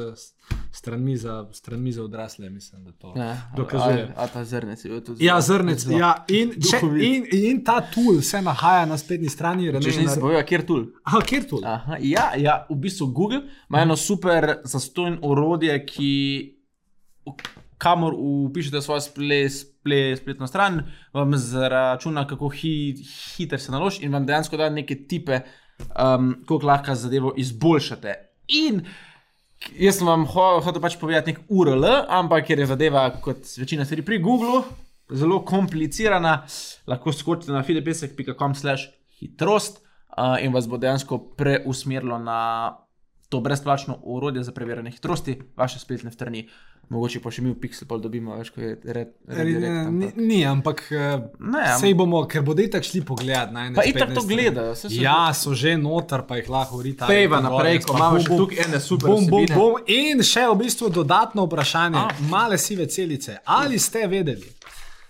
stranmi 0.70 1.16
za, 1.16 1.48
stranmi 1.52 1.92
za 1.92 2.02
odrasle, 2.02 2.50
mislim, 2.50 2.84
da 2.84 2.92
to 2.92 3.12
Ja, 3.16 3.36
dokazuje. 3.56 4.12
A, 4.16 4.22
a 4.22 4.26
ta 4.26 4.44
zrnec 4.44 4.84
je 4.84 4.90
bil 4.90 5.00
tudi 5.00 5.24
Ja, 5.24 5.40
zrnec. 5.40 5.78
zelo 5.78 5.98
Ja, 5.98 6.24
in, 6.28 6.50
če, 6.60 6.80
in, 7.00 7.26
in 7.32 7.64
ta 7.64 7.80
tool 7.80 8.20
se 8.20 8.42
nahaja 8.42 8.86
na 8.86 8.96
spletni 8.96 9.28
strani. 9.28 9.64
Če 9.64 9.72
Rene, 9.72 9.90
že 9.90 10.00
nisem 10.00 10.16
na- 10.16 10.20
povedal, 10.20 10.42
kjer 10.44 10.62
tool. 10.62 10.82
Aha, 11.04 11.20
kjer 11.22 11.42
tool? 11.44 11.62
Aha, 11.64 11.96
ja, 12.00 12.32
ja, 12.36 12.66
v 12.68 12.76
bistvu 12.76 13.06
Google 13.08 13.40
ima 13.68 13.80
eno 13.80 13.96
super 13.96 14.60
zastojno 14.64 15.18
orodje, 15.22 15.86
ki 15.86 16.12
kamor 17.76 18.14
upišete 18.14 18.80
svojo 18.80 19.00
sple, 19.00 19.50
sple, 19.50 20.16
spletno 20.16 20.46
stran, 20.46 20.82
vam 21.12 21.36
zračuna, 21.36 22.26
kako 22.26 22.48
hi, 22.48 22.94
hiter 23.30 23.60
se 23.60 23.72
naloži 23.72 24.04
in 24.04 24.12
vam 24.12 24.26
dejansko 24.26 24.56
da 24.56 24.70
neke 24.70 24.94
tipe, 25.04 25.40
um, 25.92 26.34
kako 26.40 26.66
lahko 26.66 26.94
zadevo 26.94 27.34
izboljšate. 27.36 28.14
In 28.48 28.82
jaz 29.80 29.98
sem 29.98 30.08
vam 30.08 30.26
ho, 30.28 30.46
hotel 30.64 30.82
pač 30.84 30.98
povedati 31.00 31.32
nek 31.32 31.44
URL, 31.48 31.86
ampak 32.12 32.48
ker 32.48 32.60
je 32.60 32.68
zadeva 32.68 33.06
kot 33.24 33.46
večina 33.58 33.86
stvari 33.86 34.04
pri 34.04 34.20
Googlu. 34.24 34.62
Zelo 35.14 35.42
komplicirana, 35.44 36.38
lahko 36.88 37.12
skočite 37.12 37.52
na 37.52 37.62
fidepesek.com 37.64 38.54
slash 38.56 38.88
hitrost 39.20 39.82
uh, 40.16 40.38
in 40.40 40.52
vas 40.52 40.68
bo 40.68 40.80
dejansko 40.80 41.18
preusmerilo 41.36 42.18
na 42.18 42.38
to 43.28 43.40
brezplačno 43.40 43.98
orodje 44.04 44.42
za 44.42 44.52
preverjanje 44.52 44.90
hitrosti 44.90 45.34
vaše 45.56 45.78
spletne 45.78 46.12
strani. 46.12 46.48
Mogoče 46.86 47.20
pa 47.20 47.30
še 47.30 47.40
mi 47.40 47.48
v 47.48 47.56
Pixel 47.56 47.86
pol 47.86 47.98
dobimo, 47.98 48.34
več 48.36 48.50
kot 48.50 48.60
je 48.60 48.74
red. 48.86 49.14
red 49.26 49.46
direct, 49.48 49.64
Ni, 49.90 50.04
ampak- 50.04 50.16
ni, 50.18 50.44
ampak 50.44 50.82
eh, 50.92 51.14
Ne, 51.40 51.62
am- 51.64 51.80
sej 51.80 51.94
bomo, 51.94 52.26
ker 52.26 52.42
bodo 52.42 52.60
itak 52.60 52.84
šli 52.84 53.00
pogledat. 53.02 53.48
Na 53.50 53.66
ene 53.66 53.74
Pa 53.74 53.84
itak 53.84 54.12
to 54.12 54.20
gledajo, 54.22 54.74
saj 54.74 54.90
so 54.90 55.00
Ja, 55.00 55.32
so 55.32 55.54
že 55.54 55.76
noter, 55.78 56.22
pa 56.22 56.36
jih 56.36 56.46
lahko 56.46 56.76
urita. 56.76 57.06
Pejva 57.06 57.40
naprej, 57.40 57.80
ko 57.80 57.96
imamo 57.96 58.20
še 58.20 58.36
tukaj 58.36 58.60
ene 58.60 58.80
super 58.80 59.08
bum, 59.08 59.22
vsebine. 59.22 59.54
bum. 59.54 59.74
In 59.88 60.20
še 60.22 60.44
v 60.44 60.56
bistvu 60.56 60.90
dodatno 60.90 61.44
vprašanje, 61.44 61.96
A. 61.98 62.08
male 62.28 62.58
sive 62.58 62.86
celice. 62.86 63.38
Ali 63.46 63.78
ste 63.78 64.04
vedeli, 64.06 64.44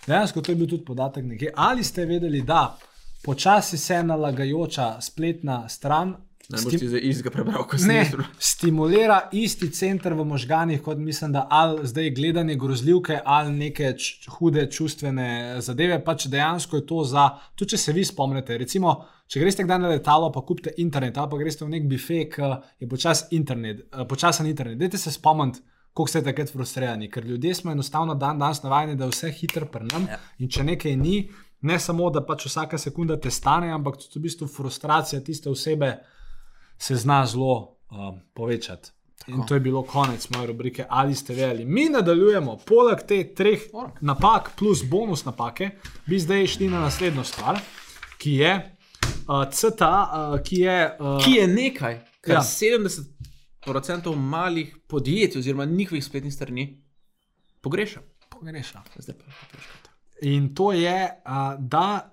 dejansko 0.07 0.41
to 0.41 0.53
je 0.53 0.57
bil 0.57 0.69
tudi 0.69 0.85
podatek 0.85 1.25
nekje, 1.27 1.51
ali 1.53 1.83
ste 1.83 2.07
vedeli, 2.07 2.43
da 2.43 2.79
počasi 3.21 3.75
se 3.77 3.99
nalagajoča 4.01 5.01
spletna 5.01 5.69
stran 5.69 6.15
Ne 6.49 6.61
boš 6.65 6.77
ti 6.77 6.89
istega 7.09 7.31
prebral, 7.33 7.65
kot 7.69 7.81
Ne, 7.89 8.03
sem 8.05 8.25
stimulira 8.39 9.17
isti 9.33 9.71
center 9.73 10.13
v 10.15 10.27
možganjih, 10.29 10.83
kot 10.85 10.99
mislim, 11.01 11.33
da 11.33 11.47
ali 11.51 11.87
zdaj 11.89 12.11
gledanje 12.11 12.57
grozljivke 12.61 13.21
ali 13.25 13.53
neke 13.53 13.95
hude 14.37 14.67
čustvene 14.71 15.61
zadeve. 15.65 15.99
Pač 16.05 16.27
dejansko 16.33 16.77
je 16.77 16.87
to 16.87 17.05
za, 17.09 17.29
tudi 17.55 17.75
če 17.75 17.81
se 17.81 17.95
vi 17.97 18.05
spomnite, 18.05 18.59
recimo, 18.61 18.97
če 19.27 19.41
greste 19.41 19.65
kdaj 19.65 19.81
na 19.81 19.93
letalo, 19.95 20.33
pa 20.33 20.45
kupite 20.45 20.75
internet, 20.85 21.19
ali 21.19 21.33
pa 21.33 21.39
greste 21.41 21.65
v 21.65 21.73
nek 21.73 21.87
bife, 21.89 22.25
ki 22.35 22.51
je 22.85 22.89
počas 22.89 23.27
internet, 23.33 23.87
eh, 23.89 24.05
počasen 24.09 24.47
internet. 24.51 24.79
Dajte 24.79 25.01
se 25.01 25.13
spomniti. 25.13 25.65
Kako 25.95 26.11
ste 26.11 26.25
takrat 26.27 26.51
frustrirani, 26.51 27.07
ker 27.07 27.23
ljudje 27.23 27.53
smo 27.55 27.71
enostavno 27.71 28.17
dan 28.19 28.39
danes 28.39 28.65
navajeni, 28.65 28.97
da 28.99 29.07
je 29.07 29.13
vse 29.13 29.29
hitro 29.31 29.69
prnam. 29.71 30.09
Ja. 30.11 30.17
In 30.43 30.51
če 30.51 30.65
nekaj 30.67 30.97
ni, 30.99 31.29
ne 31.63 31.77
samo 31.79 32.09
da 32.11 32.25
pač 32.27 32.49
vsaka 32.49 32.81
sekunda 32.83 33.15
te 33.21 33.31
stane, 33.31 33.71
ampak 33.71 34.01
tudi 34.03 34.19
v 34.19 34.23
bistvu 34.27 34.49
frustracija 34.51 35.23
tiste 35.23 35.53
osebe 35.53 35.93
se 36.79 36.97
zna 36.97 37.27
zelo 37.27 37.77
um, 37.91 38.21
povečati. 38.35 38.91
In 39.27 39.47
to 39.47 39.55
je 39.55 39.61
bilo 39.61 39.83
konec 39.83 40.29
moje 40.31 40.47
rubrike, 40.47 40.85
ali 40.89 41.15
ste 41.15 41.35
vedeli. 41.35 41.65
Mi 41.65 41.85
nadaljujemo, 41.89 42.57
poleg 42.67 43.07
teh 43.09 43.31
treh 43.35 43.61
napak, 44.01 44.51
plus 44.59 44.83
bonus 44.85 45.25
napake, 45.25 45.71
bi 46.07 46.19
zdaj 46.21 46.47
šli 46.47 46.69
na 46.69 46.81
naslednjo 46.81 47.25
stvar, 47.25 47.61
ki 48.19 48.35
je 48.35 48.53
uh, 49.29 49.45
CTA, 49.51 50.11
uh, 50.35 50.43
ki 50.43 50.57
je. 50.61 50.97
Uh, 51.01 51.25
Ki 51.25 51.31
je 51.31 51.47
nekaj, 51.49 52.01
kar 52.21 52.35
Ja. 52.35 52.41
ja. 52.41 52.43
70% 53.67 54.17
malih 54.17 54.77
podjetij 54.89 55.39
oziroma 55.39 55.65
njihovih 55.65 56.05
spletnih 56.05 56.35
strani 56.35 56.83
pogreša. 57.61 58.01
pogreša. 58.31 58.83
Zdaj 58.99 59.17
pa 59.19 59.25
pogrešam. 59.25 59.73
In 60.23 60.55
to 60.55 60.73
je, 60.73 61.09
uh, 61.27 61.33
da 61.59 62.13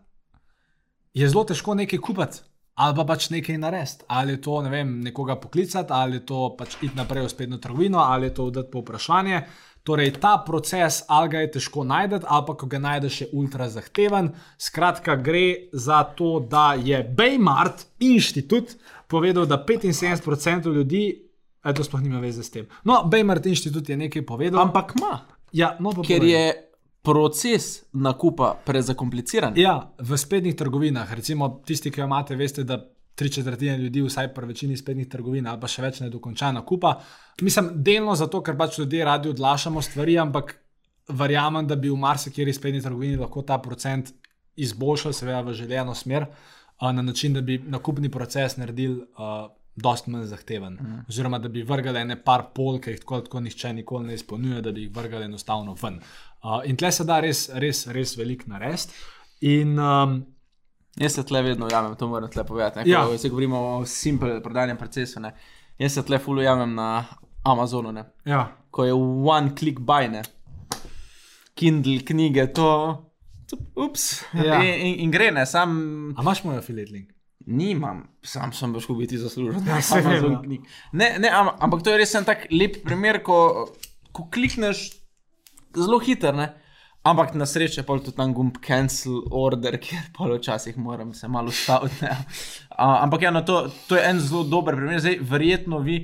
je 1.13 1.29
zelo 1.29 1.43
težko 1.43 1.75
nekaj 1.75 1.99
kupiti. 1.99 2.37
Ali 2.81 2.95
pa 2.97 3.03
pač 3.05 3.29
nekaj 3.29 3.57
narediti. 3.61 4.05
Ali 4.07 4.37
je 4.37 4.41
to 4.41 4.61
ne 4.65 4.69
vem, 4.73 4.93
nekoga 5.05 5.35
poklicati, 5.37 5.93
ali 5.93 6.17
je 6.17 6.25
to 6.31 6.55
pač 6.57 6.79
iti 6.81 6.97
naprej 6.97 7.27
v 7.27 7.33
spletno 7.33 7.59
trgovino, 7.61 7.99
ali 8.01 8.29
je 8.29 8.33
to 8.39 8.47
oddati 8.49 8.71
po 8.71 8.81
vprašanje. 8.81 9.41
Torej, 9.83 10.11
ta 10.21 10.35
proces, 10.45 11.01
ali 11.09 11.29
ga 11.29 11.39
je 11.41 11.51
težko 11.57 11.83
najti, 11.83 12.21
ali 12.21 12.45
pa 12.47 12.53
ko 12.57 12.69
ga 12.69 12.79
najdeš, 12.79 13.21
je 13.21 13.27
ultra 13.33 13.69
zahteven. 13.69 14.31
Skratka, 14.57 15.15
gre 15.17 15.69
za 15.73 16.03
to, 16.03 16.39
da 16.39 16.73
je 16.77 17.01
Baymart 17.17 17.85
inštitut 17.99 18.75
povedal, 19.07 19.45
da 19.45 19.57
75% 19.67 20.73
ljudi, 20.73 21.03
e, 21.63 21.73
to 21.73 21.83
sploh 21.83 22.01
nima 22.01 22.19
veze 22.19 22.43
s 22.43 22.53
tem. 22.53 22.67
No, 22.83 23.01
Baymart 23.05 23.45
inštitut 23.45 23.89
je 23.89 23.97
nekaj 23.97 24.25
povedal. 24.25 24.61
Ampak 24.61 24.93
ima, 24.97 25.19
ja, 25.51 25.75
no, 25.79 25.91
ker 25.91 26.21
povej. 26.21 26.31
je 26.31 26.70
proces 27.01 27.83
nakupa 27.93 28.53
prezakompliciran. 28.65 29.57
Ja, 29.57 29.93
v 29.97 30.17
spletnih 30.17 30.55
trgovinah, 30.55 31.13
recimo 31.13 31.49
tisti, 31.65 31.91
ki 31.91 32.01
jo 32.01 32.05
imate, 32.05 32.35
veste, 32.35 32.63
da 32.63 32.77
tri 33.15 33.29
četrtine 33.29 33.77
ljudi, 33.77 34.01
vsaj 34.01 34.33
pri 34.33 34.47
večini 34.47 34.77
spletnih 34.77 35.09
trgovin, 35.09 35.47
ali 35.47 35.59
pa 35.61 35.67
še 35.67 35.81
več 35.81 35.99
ne 36.01 36.09
dokonča 36.09 36.51
nakupa. 36.55 36.95
Mislim, 37.41 37.71
delno 37.83 38.15
zato, 38.15 38.41
ker 38.41 38.57
pač 38.57 38.79
ljudje 38.79 39.05
radi 39.05 39.29
odlašamo 39.29 39.81
stvari, 39.81 40.17
ampak 40.19 40.55
verjamem, 41.09 41.67
da 41.67 41.75
bi 41.75 41.89
v 41.89 41.99
marsikeri 41.99 42.53
spletni 42.53 42.81
trgovini 42.81 43.19
lahko 43.19 43.43
ta 43.43 43.57
procent 43.61 44.13
izboljšal, 44.55 45.13
seveda 45.13 45.41
v 45.45 45.53
željeno 45.57 45.95
smer, 45.95 46.27
a, 46.77 46.91
na 46.91 47.01
način, 47.01 47.33
da 47.33 47.41
bi 47.41 47.59
nakupni 47.67 48.09
proces 48.09 48.57
naredili. 48.57 49.01
Uh, 49.75 49.81
Dost 49.83 50.07
manj 50.07 50.25
zahteven. 50.25 50.73
Mm. 50.73 51.05
Oziroma, 51.09 51.39
da 51.39 51.49
bi 51.49 51.63
vrgli 51.63 51.97
ene 51.97 52.17
par 52.23 52.49
pol, 52.55 52.79
ki 52.79 52.91
jih 52.91 52.99
tako, 52.99 53.15
ali 53.15 53.23
tako 53.23 53.39
nihče 53.39 53.73
nikoli 53.73 54.07
ne 54.07 54.13
izpolnjuje, 54.13 54.61
da 54.61 54.71
bi 54.71 54.81
jih 54.81 54.91
vrgli 54.95 55.23
enostavno 55.23 55.75
ven. 55.83 56.01
Uh, 56.43 56.59
in 56.65 56.75
tle 56.75 56.91
se 56.91 57.03
da 57.07 57.19
res, 57.23 57.49
res, 57.53 57.87
res 57.87 58.17
veliko 58.17 58.49
narediti. 58.51 58.93
In 59.41 59.79
um, 59.79 60.25
Jaz 60.99 61.13
se 61.15 61.23
tle 61.23 61.39
vedno 61.41 61.65
ujamem, 61.65 61.95
to 61.95 62.07
moram 62.07 62.29
tle 62.29 62.43
povedati. 62.43 62.79
Ne? 62.79 62.83
Ja. 62.91 63.05
Ko 63.07 63.17
se 63.17 63.29
govorimo 63.29 63.59
o 63.77 63.85
simple 63.85 64.41
prodajnem 64.43 64.77
procesu. 64.77 65.21
Ne? 65.23 65.31
Jaz 65.79 65.93
se 65.95 66.03
tle 66.03 66.19
ful 66.19 66.37
ujamem 66.43 66.73
na 66.75 67.05
Amazonu, 67.43 67.91
ne? 67.91 68.03
ja, 68.25 68.43
ko 68.69 68.85
je 68.85 68.93
one 68.93 69.55
click 69.55 69.79
buy, 69.79 70.09
ne? 70.11 70.21
Kindle 71.55 72.03
knjige, 72.05 72.45
to. 72.53 72.67
to 73.47 73.57
ups, 73.75 74.23
Ja. 74.33 74.59
in, 74.63 74.73
in, 74.87 74.99
in 74.99 75.11
gre, 75.11 75.31
ne, 75.31 75.45
sam 75.45 76.13
a 76.17 76.21
imaš 76.21 76.43
moj 76.43 76.57
affiliate 76.57 76.91
link? 76.91 77.09
Nimam, 77.47 78.03
sam 78.23 78.53
sem 78.53 78.73
boš 78.73 78.87
biti 78.99 79.17
zaslužen. 79.17 79.67
Ja, 79.67 79.79
Amazon 79.97 80.31
ja. 80.31 80.41
knjig. 80.43 80.65
Ne, 80.91 81.15
ne, 81.19 81.29
am, 81.29 81.51
ampak 81.59 81.83
to 81.83 81.93
je 81.93 81.99
res 82.01 82.15
en 82.15 82.25
tak 82.27 82.47
lep 82.51 82.81
primer, 82.85 83.21
ko, 83.23 83.67
ko 84.11 84.27
klikneš 84.33 84.89
zelo 85.75 85.99
hitro, 85.99 86.33
ne. 86.37 86.51
Ampak 87.01 87.33
na 87.33 87.47
srečo 87.49 87.79
je 87.81 87.85
pa 87.85 87.97
tudi 87.97 88.13
tam 88.17 88.33
gumb 88.37 88.59
cancel 88.61 89.23
order, 89.33 89.79
kjer 89.81 90.11
pa 90.13 90.27
včasih 90.29 90.77
moram 90.77 91.13
se 91.17 91.27
malo 91.27 91.49
ustaviti. 91.49 92.05
ne. 92.05 92.17
A, 92.69 93.03
ampak 93.03 93.25
ja, 93.25 93.31
no, 93.31 93.41
to, 93.41 93.63
to 93.87 93.97
je 93.97 94.03
en 94.09 94.19
zelo 94.19 94.43
dober 94.43 94.77
primer. 94.77 95.01
Zdaj, 95.01 95.17
verjetno 95.21 95.79
vi 95.81 96.03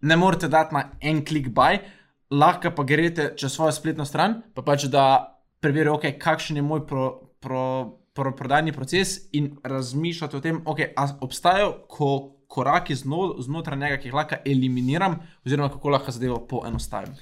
ne 0.00 0.16
morete 0.16 0.48
dati 0.48 0.74
na 0.74 0.84
en 1.00 1.24
klik 1.24 1.50
buy, 1.54 1.80
lahko 2.30 2.70
pa 2.70 2.84
greste 2.86 3.32
čez 3.36 3.52
svojo 3.52 3.72
spletno 3.74 4.06
stran, 4.06 4.42
pa 4.54 4.62
pač 4.62 4.86
da 4.92 5.34
preverite, 5.60 5.94
okay, 5.96 6.18
kakšen 6.18 6.60
je 6.60 6.62
moj 6.62 6.84
pro, 6.86 7.08
pro, 7.42 7.97
pro, 8.18 8.34
prodajni 8.36 8.74
proces 8.74 9.14
in 9.32 9.52
razmišljate 9.62 10.36
o 10.36 10.42
tem, 10.42 10.60
okay, 10.66 10.90
ali 10.96 11.14
obstajajo 11.22 11.72
ko, 11.88 12.10
koraki 12.50 12.96
zno, 12.98 13.34
znotraj 13.44 13.78
njega, 13.78 13.98
ki 14.02 14.10
jih 14.10 14.16
lahko 14.18 14.40
eliminiram, 14.44 15.18
oziroma 15.46 15.70
kako 15.70 15.94
lahko 15.94 16.14
zadevo 16.16 16.40
poenostavim. 16.50 17.14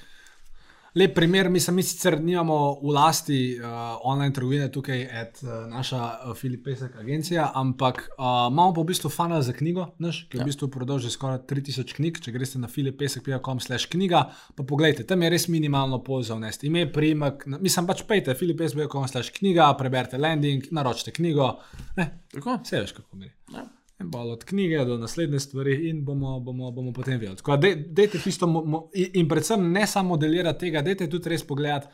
Lep 0.97 1.13
primer, 1.13 1.49
mislim, 1.49 1.75
mi 1.75 1.83
sicer 1.83 2.15
nimamo 2.21 2.79
v 2.81 2.89
lasti 2.95 3.37
uh, 3.59 3.67
online 4.01 4.33
trgovine 4.33 4.71
tukaj, 4.73 5.01
et, 5.21 5.39
uh, 5.43 5.67
naša 5.69 5.99
uh, 6.01 6.31
Filip 6.37 6.63
Pesek 6.65 6.95
agencija, 6.97 7.51
ampak 7.55 7.99
uh, 8.15 8.47
imamo 8.49 8.73
pa 8.73 8.81
v 8.81 8.87
bistvu 8.89 9.11
funnel 9.13 9.43
za 9.45 9.53
knjigo, 9.53 9.91
naš, 10.01 10.23
ki 10.31 10.39
je 10.39 10.41
v 10.41 10.47
bistvu 10.49 10.71
prodal 10.73 10.97
že 11.03 11.11
skoraj 11.13 11.43
3000 11.45 11.93
knjig. 11.99 12.17
Če 12.25 12.33
greste 12.33 12.57
na 12.57 12.71
filipesek.com 12.71 13.61
slash 13.61 13.91
knjiga, 13.93 14.23
pa 14.57 14.65
pogledajte, 14.65 15.05
tam 15.05 15.21
je 15.21 15.29
res 15.35 15.45
minimalno 15.53 16.01
pol 16.01 16.25
za 16.25 16.33
vnesti. 16.39 16.71
Ime, 16.71 16.87
priimek, 16.89 17.45
na- 17.45 17.61
mislim 17.61 17.85
pač 17.85 18.01
pejte 18.09 18.33
filipesek.com 18.33 19.05
slash 19.07 19.37
knjiga, 19.37 19.69
preberite 19.77 20.17
landing, 20.17 20.65
naročite 20.71 21.13
knjigo. 21.13 21.59
Ne, 21.99 22.09
Tako? 22.33 22.57
vse 22.63 22.81
veš, 22.81 22.97
kako 22.97 23.21
je. 23.21 23.35
Ja. 23.53 23.67
En 23.99 24.09
bal 24.13 24.29
od 24.29 24.43
knjige 24.43 24.85
do 24.85 24.97
naslednje 24.97 25.39
stvari, 25.39 25.89
in 25.89 26.03
bomo, 26.05 26.39
bomo, 26.39 26.71
bomo 26.71 26.93
potem 26.93 27.19
videli. 27.19 27.35
Tako 27.37 27.55
da, 27.57 27.67
dej- 27.67 27.93
dejte 27.93 28.19
tisto, 28.19 28.47
mo, 28.47 28.61
mo, 28.65 28.89
in 28.93 29.27
predvsem 29.27 29.71
ne 29.71 29.87
samo 29.87 30.09
modelirati 30.09 30.59
tega, 30.59 30.81
dejte 30.81 31.09
tudi 31.09 31.29
res 31.29 31.43
pogledati 31.47 31.87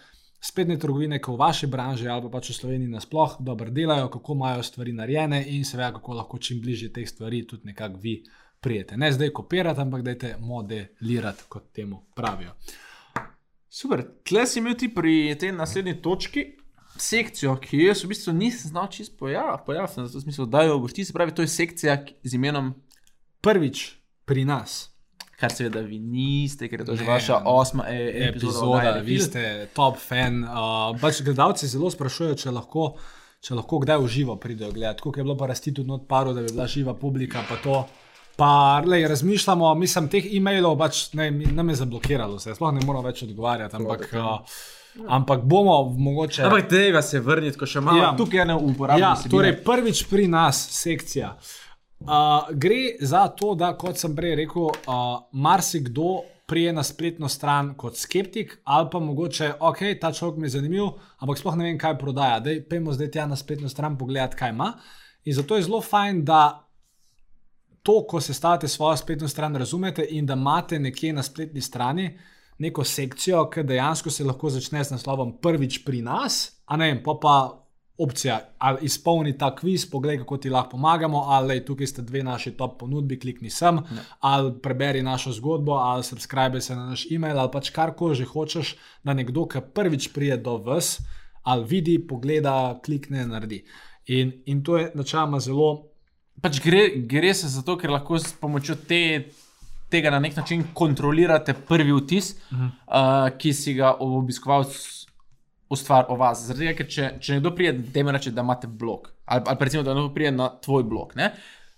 spletne 0.43 0.75
trgovine, 0.79 1.21
ki 1.23 1.31
v 1.31 1.39
vaši 1.39 1.67
branži 1.67 2.07
ali 2.11 2.25
pa 2.25 2.29
pač 2.29 2.49
v 2.49 2.57
Sloveniji 2.57 2.91
nasploh 2.91 3.37
dobro 3.39 3.71
delajo, 3.71 4.09
kako 4.11 4.33
imajo 4.33 4.63
stvari 4.63 4.93
narejene 4.93 5.45
in 5.55 5.63
seveda, 5.65 5.93
kako 5.93 6.13
lahko 6.13 6.37
čim 6.37 6.59
bližje 6.61 6.91
teh 6.93 7.07
stvari 7.09 7.45
tudi 7.47 7.69
nekako 7.71 7.99
vi 8.01 8.17
prijete. 8.59 8.97
Ne 8.97 9.11
zdaj 9.11 9.29
kopirati, 9.29 9.81
ampak 9.81 10.01
dajte 10.03 10.35
modelirati, 10.39 11.43
kot 11.49 11.71
temu 11.71 12.01
pravijo. 12.15 12.51
Super, 13.69 14.03
tle 14.23 14.45
si 14.47 14.59
imel 14.59 14.75
ti 14.77 14.91
pri 14.93 15.35
tej 15.39 15.51
naslednji 15.51 16.01
točki 16.01 16.43
sekcijo, 16.95 17.55
ki 17.57 17.77
jo 17.77 17.87
jaz 17.87 18.03
v 18.03 18.07
bistvu 18.07 18.33
nisem 18.33 18.69
znal 18.69 18.87
čisto 18.87 19.15
poja- 19.17 19.57
pojasniti, 19.57 20.07
zato 20.07 20.19
sem 20.19 20.27
mislil, 20.27 20.45
da 20.47 20.63
jo 20.63 20.79
boš 20.79 20.93
ti, 20.93 21.05
se 21.05 21.13
pravi, 21.13 21.31
to 21.31 21.41
je 21.41 21.47
sekcija 21.49 21.93
z 22.23 22.33
imenom, 22.33 22.73
Prvič 23.41 23.91
pri 24.25 24.45
nas. 24.45 24.89
kar 25.33 25.51
seveda 25.51 25.81
vi 25.81 25.99
niste, 25.99 26.69
ker 26.69 26.79
je 26.79 26.85
to 26.85 26.95
že 26.95 27.03
Ne, 27.03 27.09
vaša 27.09 27.41
osma 27.43 27.83
e 27.85 27.97
epizoda. 28.23 28.79
epizoda, 28.79 29.01
vi 29.01 29.19
ste 29.19 29.41
top 29.73 29.97
fan. 29.97 30.43
Uh, 30.43 30.49
pač 30.97 31.19
gledalci 31.21 31.67
zelo 31.67 31.91
sprašujejo, 31.91 32.35
če 32.35 32.51
lahko, 32.51 32.95
če 33.41 33.51
lahko 33.53 33.79
kdaj 33.79 33.97
v 33.97 34.07
živo 34.07 34.35
pridejo 34.37 34.71
gledati. 34.71 34.97
Tako 34.99 35.11
je 35.11 35.23
bilo 35.23 35.35
pa 35.35 35.47
rasti 35.47 35.73
tudi 35.73 35.89
not 35.89 36.07
paru, 36.07 36.31
da 36.31 36.39
bi 36.39 36.47
bila 36.47 36.63
živa 36.65 36.93
publika. 36.93 37.43
Pa 37.43 37.57
to. 37.57 37.83
Pa 38.35 38.51
lej, 38.81 39.03
razmišljamo, 39.05 39.75
mislim, 39.75 40.07
teh 40.07 40.23
e-mailov 40.27 40.77
pač 40.77 41.11
ne, 41.13 41.27
nam 41.31 41.69
je 41.69 41.75
zablokiralo, 41.75 42.39
se 42.39 42.55
sploh 42.55 42.71
ne 42.71 42.81
moramo 42.81 43.03
več 43.03 43.23
odgovarjati. 43.23 43.75
Ampak, 43.75 44.07
uh, 44.13 44.39
ampak 45.07 45.41
bomo 45.43 45.83
mogoče. 45.97 46.43
Ampak 46.43 46.67
tega 46.69 47.01
se 47.01 47.19
vrniti, 47.19 47.57
ko 47.57 47.65
še 47.65 47.81
malo 47.81 47.97
Ja. 47.97 48.15
tukaj 48.17 48.45
ne 48.45 48.55
uporabljamo. 48.55 49.15
Ja, 49.25 49.29
torej 49.29 49.63
prvič 49.63 50.03
pri 50.09 50.27
nas 50.27 50.67
sekcija. 50.71 51.37
Uh, 51.99 52.09
gre 52.51 52.97
za 53.01 53.27
to, 53.27 53.55
da, 53.55 53.77
kot 53.77 53.97
sem 53.97 54.15
prej 54.15 54.35
rekel, 54.35 54.61
uh, 54.61 54.73
marsikdo 55.31 56.21
prije 56.45 56.73
na 56.73 56.83
spletno 56.83 57.29
stran 57.29 57.73
kot 57.77 57.95
skeptik, 57.97 58.57
ali 58.63 58.89
pa 58.91 58.99
mogoče, 58.99 59.53
ok, 59.59 59.77
ta 60.01 60.11
človek 60.11 60.37
mi 60.37 60.45
je 60.45 60.49
zanimiv, 60.49 60.89
ampak 61.17 61.37
sploh 61.39 61.55
ne 61.55 61.63
vem, 61.63 61.77
kaj 61.79 61.95
prodaja. 61.97 62.39
Dej, 62.39 62.59
pejmo 62.69 62.91
zdaj 62.93 63.11
tja 63.11 63.25
na 63.25 63.35
spletno 63.35 63.69
stran 63.69 63.97
pogledati, 63.97 64.35
kaj 64.35 64.49
ima. 64.49 64.73
In 65.23 65.33
zato 65.33 65.55
je 65.55 65.63
zelo 65.63 65.81
fajn, 65.81 66.25
da 66.25 66.67
to, 67.83 68.03
ko 68.07 68.21
sestavite 68.21 68.67
svojo 68.67 68.97
spletno 68.97 69.27
stran, 69.27 69.55
razumete 69.55 70.05
in 70.09 70.25
da 70.25 70.33
imate 70.33 70.79
nekje 70.79 71.13
na 71.13 71.23
spletni 71.23 71.61
strani 71.61 72.19
neko 72.59 72.83
sekcijo, 72.83 73.47
ki 73.49 73.63
dejansko 73.63 74.11
se 74.11 74.23
lahko 74.23 74.49
začne 74.49 74.83
s 74.83 74.93
naslovom 74.93 75.37
Prvič 75.41 75.83
pri 75.85 76.01
nas, 76.01 76.61
a 76.65 76.77
ne 76.77 76.91
vem, 76.91 77.03
pa 77.03 77.17
pa 77.21 77.35
opcija, 77.97 78.39
ali 78.57 78.87
izpolni 78.89 79.35
ta 79.37 79.51
kviz, 79.55 79.85
poglej, 79.89 80.17
kako 80.23 80.37
ti 80.37 80.49
lahko 80.49 80.69
pomagamo, 80.71 81.19
ali 81.29 81.59
tukaj 81.65 81.87
ste 81.87 82.01
dve 82.01 82.23
naši 82.23 82.51
top 82.57 82.79
ponudbi, 82.79 83.19
klikni 83.19 83.49
sem, 83.49 83.75
ne. 83.75 84.05
ali 84.19 84.53
preberi 84.61 85.03
našo 85.03 85.31
zgodbo, 85.31 85.77
ali 85.77 86.03
subscribe 86.03 86.61
se 86.61 86.75
na 86.75 86.85
naš 86.89 87.05
e-mail, 87.11 87.39
ali 87.39 87.51
pač 87.53 87.69
karkoli 87.69 88.15
že 88.15 88.25
hočeš, 88.25 88.75
da 89.03 89.13
nekdo, 89.13 89.45
ki 89.45 89.61
prvič 89.73 90.09
prije 90.13 90.37
do 90.37 90.57
vas, 90.57 90.99
ali 91.43 91.65
vidi, 91.69 91.99
pogleda, 92.07 92.79
klikne, 92.85 93.27
naredi. 93.27 93.63
In, 94.07 94.31
in 94.45 94.63
to 94.63 94.77
je 94.77 94.91
načeloma 94.95 95.39
zelo 95.39 95.93
pač 96.41 96.59
gre, 96.63 96.87
gre 97.07 97.33
se 97.33 97.47
za 97.47 97.61
to, 97.61 97.77
ker 97.77 97.91
lahko 97.93 98.17
s 98.19 98.33
pomočjo 98.39 98.75
te, 98.87 99.29
tega 99.93 100.11
na 100.13 100.19
nek 100.19 100.35
način 100.37 100.65
kontrolirate 100.73 101.53
prvi 101.53 101.93
vtis, 101.93 102.33
uh 102.33 102.57
-huh. 102.57 102.69
uh, 102.87 103.37
ki 103.37 103.53
si 103.53 103.73
ga 103.77 103.93
obiskovalec 103.99 104.77
ustvari 105.69 106.05
o 106.09 106.15
vas. 106.19 106.45
Zaradi 106.47 106.67
tega, 106.67 106.77
ker 106.77 106.89
če, 106.89 107.09
če 107.19 107.37
nekdo 107.37 107.53
pride, 107.55 107.89
da 107.93 107.99
ima 107.99 108.13
reči, 108.15 108.31
da 108.31 108.45
imate 108.45 108.67
blog, 108.67 109.09
ali, 109.25 109.43
ali 109.45 109.57
pa 109.59 109.65
recimo, 109.65 109.83
da 109.83 109.93
nekdo 109.93 110.13
pride 110.13 110.31
na 110.31 110.49
tvoj 110.61 110.83
blog. 110.83 111.13
Ne? 111.15 111.31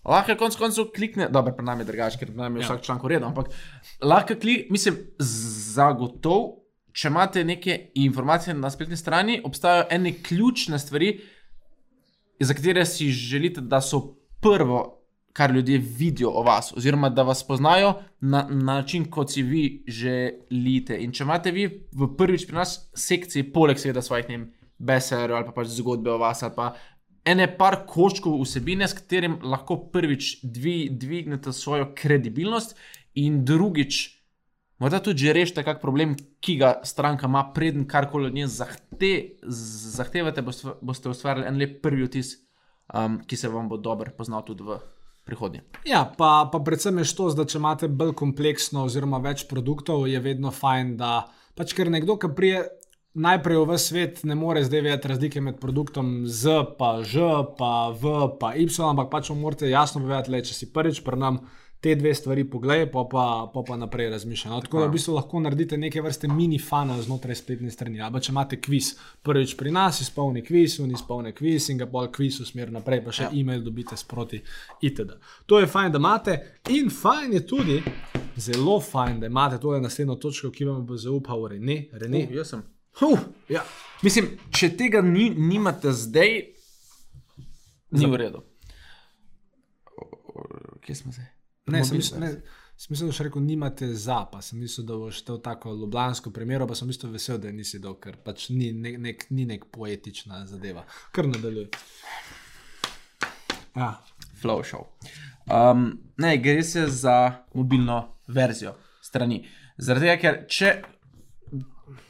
Lahko 0.06 0.36
konec 0.38 0.58
koncev 0.60 0.92
klikne, 0.96 1.30
dobro, 1.34 1.54
pri 1.58 1.66
nami 1.66 1.82
je 1.82 1.86
drugače, 1.86 2.20
ker 2.22 2.30
pri 2.30 2.38
nami 2.38 2.60
je 2.60 2.64
Ja. 2.64 2.68
vsak 2.68 2.84
članek 2.86 3.04
urejen, 3.04 3.24
ampak 3.24 3.48
lahko 4.02 4.36
klikne, 4.42 4.68
mislim, 4.72 5.00
zagotovo, 5.74 6.62
če 6.96 7.08
imate 7.08 7.44
neke 7.44 7.80
informacije 7.96 8.54
na 8.54 8.70
spletni 8.72 8.98
strani, 8.98 9.42
obstajajo 9.44 9.88
ene 9.92 10.14
ključne 10.24 10.80
stvari, 10.80 11.20
za 12.40 12.54
katere 12.54 12.86
si 12.86 13.10
želite, 13.12 13.62
da 13.62 13.82
so 13.82 14.02
prvo, 14.42 15.05
kar 15.36 15.52
ljudje 15.52 15.78
vidijo 15.78 16.32
o 16.32 16.44
vas, 16.48 16.72
oziroma 16.78 17.10
da 17.12 17.24
vas 17.28 17.44
poznajo 17.48 17.94
na, 18.22 18.46
na 18.50 18.74
način, 18.74 19.10
kot 19.12 19.32
si 19.32 19.44
vi 19.44 19.84
želite. 19.88 20.98
In 21.04 21.12
če 21.12 21.24
imate 21.28 21.52
vi 21.52 21.68
v 21.92 22.10
prvič 22.18 22.48
pri 22.48 22.56
nas 22.62 22.78
sekciji, 22.96 23.52
poleg 23.52 23.80
seveda 23.82 24.02
svojih 24.02 24.30
ne 24.30 24.38
vem, 24.38 24.46
bestsellerjev 24.80 25.38
ali 25.38 25.48
pa 25.50 25.56
pač 25.60 25.74
zgodbe 25.76 26.14
o 26.14 26.20
vas, 26.22 26.44
ali 26.44 26.56
pa 26.56 26.70
ene 27.28 27.50
par 27.58 27.82
koščkov 27.90 28.40
vsebine, 28.46 28.88
s 28.88 28.96
katerim 28.96 29.40
lahko 29.44 29.82
prvič 29.92 30.38
dvi, 30.44 30.78
dvignete 30.92 31.52
svojo 31.54 31.90
kredibilnost, 31.98 32.78
in 33.16 33.44
drugič. 33.46 34.12
Morda 34.80 35.00
tudi 35.00 35.24
že 35.24 35.34
rešite 35.34 35.64
kak 35.64 35.80
problem, 35.80 36.16
ki 36.44 36.58
ga 36.60 36.80
stranka 36.84 37.28
ima, 37.32 37.52
preden 37.56 37.88
karkoli 37.88 38.28
od 38.28 38.36
nje 38.36 38.48
zahte, 38.48 39.40
zahtevate, 39.96 40.44
boste, 40.44 40.76
boste 40.82 41.10
ustvarili 41.10 41.48
en 41.48 41.60
lep 41.60 41.80
prvi 41.82 42.04
vtis, 42.04 42.36
um, 42.92 43.22
ki 43.24 43.40
se 43.40 43.48
vam 43.48 43.70
bo 43.72 43.78
dobro 43.78 44.12
poznal 44.18 44.44
tudi 44.44 44.68
v 44.68 44.80
prihodnje. 45.26 45.64
Ja, 45.90 46.06
pa, 46.18 46.46
pa 46.52 46.62
predvsem 46.62 47.02
je 47.02 47.10
to, 47.18 47.30
da 47.34 47.46
če 47.50 47.60
imate 47.60 47.90
bolj 47.90 48.14
kompleksno 48.18 48.86
oziroma 48.86 49.20
več 49.24 49.48
produktov, 49.50 50.08
je 50.10 50.22
vedno 50.22 50.54
fajn, 50.54 50.96
da 51.02 51.26
pač 51.58 51.74
ker 51.76 51.90
nekdo, 51.92 52.20
ki 52.22 52.34
prije 52.38 52.66
najprej 53.16 53.62
v 53.64 53.78
svet, 53.80 54.24
ne 54.28 54.36
more 54.36 54.64
zdaj 54.64 54.82
vedeti 54.84 55.08
razlike 55.08 55.42
med 55.42 55.60
produktom 55.62 56.28
Z, 56.28 56.76
pa 56.80 57.00
Ž, 57.02 57.46
pa 57.58 57.90
V, 57.96 58.16
pa 58.40 58.54
Y, 58.60 58.68
ampak 58.84 59.10
pač 59.12 59.32
mu 59.32 59.40
morate 59.40 59.72
jasno 59.72 60.04
povedati, 60.04 60.32
le, 60.32 60.44
če 60.44 60.54
si 60.54 60.72
prvič 60.72 61.02
pri 61.06 61.20
nam. 61.20 61.40
Te 61.82 61.94
dve 61.96 62.16
stvari 62.18 62.44
poglej, 62.50 62.88
pa 62.92 63.04
pa, 63.12 63.26
pa, 63.54 63.62
pa 63.68 63.76
naprej 63.78 64.10
razmišljaj. 64.10 64.52
No, 64.54 64.62
tako 64.62 64.80
da 64.80 64.88
v 64.88 64.96
bistvu 64.96 65.14
lahko 65.14 65.40
naredite 65.40 65.78
neke 65.78 66.02
vrste 66.02 66.28
mini 66.28 66.58
fana 66.60 66.96
znotraj 67.02 67.38
spletne 67.38 67.70
strani. 67.72 68.02
Ali 68.02 68.22
če 68.22 68.32
imate 68.34 68.58
kviz, 68.62 68.94
prvič 69.22 69.54
pri 69.60 69.74
nas 69.76 70.02
izpolni 70.02 70.42
kviz, 70.46 70.80
un 70.82 70.96
izpolni 70.96 71.34
kviz 71.36 71.70
in 71.70 71.82
ga 71.84 71.86
bolj 71.86 72.10
kviz 72.16 72.40
usmer 72.42 72.72
naprej, 72.74 73.04
pa 73.06 73.14
še 73.14 73.28
ja. 73.28 73.34
e-mail 73.38 73.62
dobite 73.62 73.98
sproti 73.98 74.42
itd. 74.82 75.20
To 75.46 75.62
je 75.62 75.70
fajn, 75.70 75.92
da 75.94 76.02
imate 76.02 76.40
in 76.74 76.90
fajn 76.90 77.38
je 77.38 77.44
tudi, 77.48 77.78
zelo 78.36 78.80
fajn, 78.82 79.20
da 79.20 79.30
imate 79.30 79.60
tole 79.62 79.82
naslednjo 79.82 80.16
točko, 80.16 80.52
ki 80.52 80.66
vam 80.66 80.86
bo 80.86 80.98
zaupal 80.98 81.48
Rene. 81.54 81.86
Rene. 81.92 82.26
Uh, 82.26 82.36
jaz 82.36 82.56
sem. 82.56 82.66
Uh, 83.02 83.20
ja. 83.50 83.62
Mislim, 84.04 84.34
če 84.52 84.72
tega 84.78 85.02
ni, 85.02 85.30
nimate 85.30 85.92
zdaj, 85.94 86.36
ni 87.92 88.12
v 88.12 88.20
redu. 88.20 88.44
Kje 90.86 90.96
smo 90.96 91.12
zdaj? 91.12 91.35
Ne, 91.66 91.82
sem 91.86 91.98
mislil, 91.98 92.20
ne, 92.22 92.30
sem 92.78 92.92
mislil, 92.94 93.10
da 93.10 93.16
še 93.18 93.26
rekel, 93.26 93.42
nimate 93.42 93.88
za, 93.98 94.20
pa 94.30 94.42
sem 94.46 94.60
mislil, 94.62 94.86
da 94.86 94.98
boš 95.02 95.22
to 95.26 95.38
tako 95.42 95.74
ljubljansko 95.74 96.30
primero, 96.36 96.68
pa 96.70 96.76
sem 96.78 96.88
mislil 96.88 97.14
vesel, 97.16 97.40
da 97.42 97.50
nisi 97.52 97.80
dol, 97.82 97.96
ker 98.02 98.20
pač 98.22 98.50
ni 98.54 98.70
nek, 98.74 99.00
nek, 99.02 99.26
ni 99.34 99.48
nek 99.50 99.66
poetična 99.74 100.44
zadeva. 100.50 100.84
Kar 101.16 101.26
nadaljuj. 101.32 101.70
Ja. 103.76 103.96
Flow 104.42 104.62
show. 104.64 104.86
Um, 105.50 105.88
ne, 106.22 106.36
gre 106.38 106.64
se 106.64 106.86
za 106.92 107.16
mobilno 107.54 107.98
verzijo 108.28 108.76
strani. 109.02 109.42
Zaradi 109.78 110.06
tega, 110.06 110.20
ker 110.22 110.38
če 110.52 110.70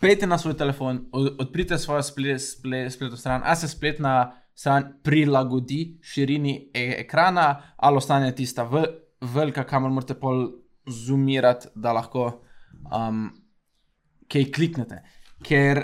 pejte 0.02 0.28
na 0.28 0.38
svoj 0.38 0.58
telefon, 0.58 1.06
od- 1.16 1.40
odprite 1.40 1.78
svojo 1.78 2.04
splet, 2.04 2.42
splet, 2.42 2.92
spletno 2.94 3.18
stran, 3.18 3.42
a 3.46 3.56
se 3.56 3.68
spletna 3.72 4.34
stran 4.56 5.00
prilagodi 5.04 5.98
širini 6.02 6.72
e 6.74 6.86
ekrana, 7.00 7.48
ali 7.78 7.98
ostane 7.98 8.36
tista 8.36 8.64
v, 8.64 8.84
velika, 9.34 9.66
kamor 9.68 9.92
morate 9.92 10.16
pol 10.20 10.48
zoomirati, 10.86 11.72
da 11.76 11.94
lahko 11.98 12.28
um, 12.94 13.30
kaj 14.32 14.50
kliknete. 14.54 15.02
Ker 15.46 15.84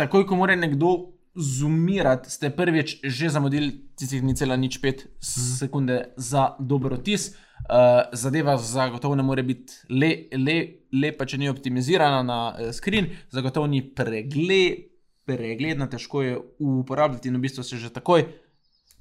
takoj, 0.00 0.26
ko 0.28 0.38
mora 0.40 0.56
nekdo 0.56 1.12
zoomirati, 1.34 2.30
ste 2.30 2.50
prvič 2.52 2.98
že 3.04 3.30
zamudili 3.32 3.72
tistih 3.96 4.22
ni 4.24 4.34
cela 4.36 4.56
nič 4.56 4.80
pet 4.82 5.06
sekunde 5.24 6.12
za 6.16 6.52
dober 6.60 6.98
otis. 6.98 7.32
Uh, 7.62 8.10
zadeva 8.12 8.56
zagotovo 8.58 9.14
ne 9.14 9.22
more 9.22 9.42
biti 9.46 9.86
le, 9.88 10.26
le, 10.34 10.56
lepa, 10.92 11.24
če 11.24 11.38
ni 11.38 11.48
optimizirana 11.48 12.22
na 12.26 12.38
uh, 12.50 12.72
screen, 12.74 13.12
zagotovo 13.30 13.68
ni 13.70 13.84
pregled, 13.94 14.88
pregledna, 15.24 15.86
težko 15.86 16.22
je 16.22 16.38
uporabljati 16.58 17.30
in 17.30 17.38
v 17.38 17.44
bistvu 17.44 17.62
se 17.62 17.78
že 17.78 17.92
takoj, 17.94 18.26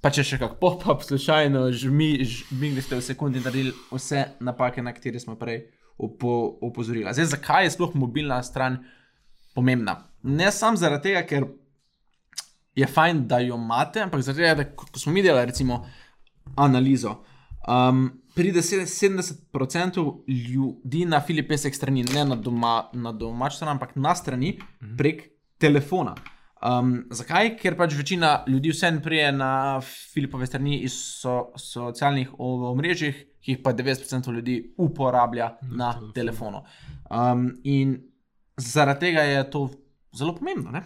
pa 0.01 0.09
če 0.09 0.23
še 0.25 0.39
kak 0.41 0.57
pop-up 0.59 1.03
slučajno 1.05 1.67
žmi, 1.71 2.23
žmigli 2.25 2.81
ste 2.81 2.97
v 2.97 3.05
sekundi 3.05 3.39
naredili 3.39 3.73
vse 3.91 4.23
napake, 4.41 4.81
na 4.81 4.93
katere 4.93 5.19
smo 5.21 5.35
prej 5.37 5.67
upo, 5.97 6.57
upozorili. 6.61 7.05
Zdaj, 7.13 7.25
zakaj 7.35 7.67
je 7.67 7.73
sploh 7.75 7.93
mobilna 7.95 8.39
stran 8.43 8.79
pomembna? 9.55 9.99
Ne 10.23 10.49
samo 10.51 10.77
zaradi 10.77 11.11
tega, 11.11 11.21
ker 11.27 11.45
je 12.75 12.87
fajn, 12.87 13.27
da 13.27 13.39
jo 13.39 13.59
imate, 13.59 14.01
ampak 14.01 14.23
zaradi 14.25 14.41
tega, 14.41 14.55
da 14.55 14.65
ko 14.75 14.99
smo 14.99 15.13
mi 15.13 15.21
delali 15.21 15.45
recimo 15.45 15.83
analizo, 16.55 17.19
um, 17.67 18.07
pride 18.35 18.61
se- 18.61 18.85
70% 18.87 20.23
ljudi 20.27 21.05
na 21.05 21.21
Filipesek 21.21 21.75
strani, 21.75 22.03
ne 22.03 22.25
na, 22.25 22.35
doma, 22.35 22.89
na 22.93 23.11
domač 23.11 23.59
stran, 23.59 23.75
ampak 23.75 23.95
na 23.95 24.15
strani 24.15 24.55
prek 24.97 25.27
telefona. 25.61 26.15
Um, 26.61 27.05
zakaj? 27.09 27.55
Ker 27.57 27.73
pač 27.75 27.93
večina 27.93 28.43
ljudi 28.47 28.69
vseeno 28.69 29.01
prije 29.01 29.31
na 29.31 29.81
Filipove 29.81 30.45
strani 30.45 30.79
iz 30.79 30.93
so, 30.93 31.49
socialnih 31.57 32.29
o- 32.33 32.71
omrežjih, 32.71 33.27
ki 33.41 33.51
jih 33.51 33.59
pa 33.63 33.73
90% 33.73 34.31
ljudi 34.31 34.73
uporablja 34.77 35.47
na, 35.61 35.77
na 35.77 36.11
telefonu. 36.13 36.13
telefonu. 36.13 36.61
Um, 37.09 37.59
in 37.63 37.95
zaradi 38.57 38.99
tega 38.99 39.21
je 39.21 39.49
to 39.49 39.69
zelo 40.13 40.35
pomembno. 40.35 40.71
Ne? 40.71 40.83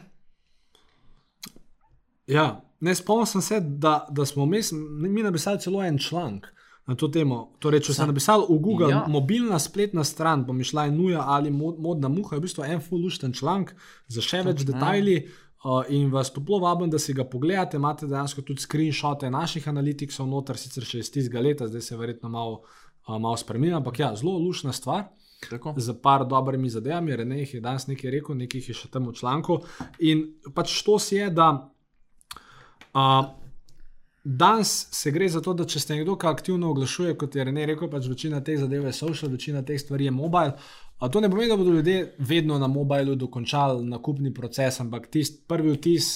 Ja, 2.28 2.48
ne 2.80 2.96
spomnim 2.96 3.26
sem 3.26 3.42
se, 3.42 3.60
da, 3.60 4.08
da 4.10 4.26
smo 4.26 4.46
mes, 4.46 4.72
mi 5.00 5.24
napisali 5.24 5.60
celo 5.60 5.84
en 5.84 5.98
članek 5.98 6.48
na 6.88 6.96
to 6.96 7.08
temo. 7.08 7.56
Torej, 7.60 7.80
če 7.82 7.94
sem 7.94 8.08
napisal 8.08 8.44
v 8.46 8.60
Google, 8.60 8.92
Ja. 8.92 9.06
mobilna 9.08 9.60
spletna 9.60 10.04
stran, 10.04 10.44
bom 10.46 10.64
šla 10.64 10.86
in 10.86 10.98
nuja 10.98 11.24
ali 11.26 11.50
mod, 11.52 11.80
modna 11.80 12.08
muha, 12.08 12.36
je 12.36 12.40
v 12.40 12.44
bistvu 12.44 12.64
en 12.64 12.82
fulušten 12.82 13.34
članek 13.34 13.76
za 14.08 14.22
še 14.22 14.44
več 14.44 14.62
Točno, 14.62 14.74
ja. 14.74 14.80
Uh, 15.66 15.82
in 15.90 16.12
vas 16.14 16.30
toplo 16.30 16.60
vabim, 16.62 16.90
da 16.94 17.00
si 17.02 17.14
ga 17.18 17.24
pogledate. 17.26 17.78
Imate 17.78 18.06
dejansko 18.06 18.44
tudi 18.46 18.62
screenshote 18.62 19.32
naših 19.34 19.66
analitikov, 19.68 20.28
noter 20.30 20.60
sicer 20.62 20.86
še 20.86 21.00
iz 21.02 21.10
tistega 21.10 21.42
leta, 21.42 21.66
zdaj 21.66 21.82
se 21.82 21.98
verjetno 21.98 22.30
malo, 22.30 22.60
uh, 23.08 23.16
malo 23.18 23.34
spremenja, 23.42 23.80
ampak 23.80 24.04
ja, 24.04 24.12
zelo 24.16 24.38
lušna 24.38 24.74
stvar 24.78 25.08
Tako. 25.50 25.74
z 25.78 25.96
par 26.04 26.28
dobrimi 26.30 26.70
zadevami, 26.70 27.16
Rene 27.18 27.40
jih 27.40 27.56
je 27.58 27.64
danes 27.66 27.88
nekaj 27.90 28.14
rekel, 28.14 28.38
nekaj 28.38 28.62
jih 28.62 28.70
je 28.70 28.78
še 28.84 28.92
tam 28.94 29.10
v 29.10 29.16
članku. 29.18 29.58
In 30.06 30.22
pač 30.54 30.76
to 30.86 31.00
si 31.02 31.18
je, 31.18 31.32
da 31.34 31.50
uh, 31.58 33.34
danes 34.26 34.88
se 34.92 35.12
gre 35.12 35.30
za 35.30 35.42
to, 35.42 35.54
da 35.54 35.66
če 35.70 35.80
ste 35.80 35.96
nekdo, 35.96 36.18
aktivno 36.26 36.72
oglašuje, 36.74 37.14
kot 37.18 37.36
je 37.36 37.44
Rene 37.46 37.66
rekel, 37.70 37.90
pač 37.90 38.08
večina 38.10 38.42
teh 38.44 38.58
zadev 38.60 38.88
je 38.90 38.94
social, 38.94 39.30
večina 39.30 39.62
teh 39.62 39.78
stvari 39.82 40.10
je 40.10 40.12
mobile. 40.12 40.56
A 41.00 41.10
to 41.10 41.22
ne 41.22 41.30
pomeni, 41.30 41.50
da 41.52 41.58
bodo 41.58 41.72
ljudje 41.76 42.16
vedno 42.18 42.58
na 42.60 42.68
mobilu 42.68 43.16
dokončali 43.16 43.84
nakupni 43.86 44.34
proces, 44.34 44.80
ampak 44.80 45.08
tisti 45.12 45.44
prvi 45.48 45.76
vtis 45.76 46.08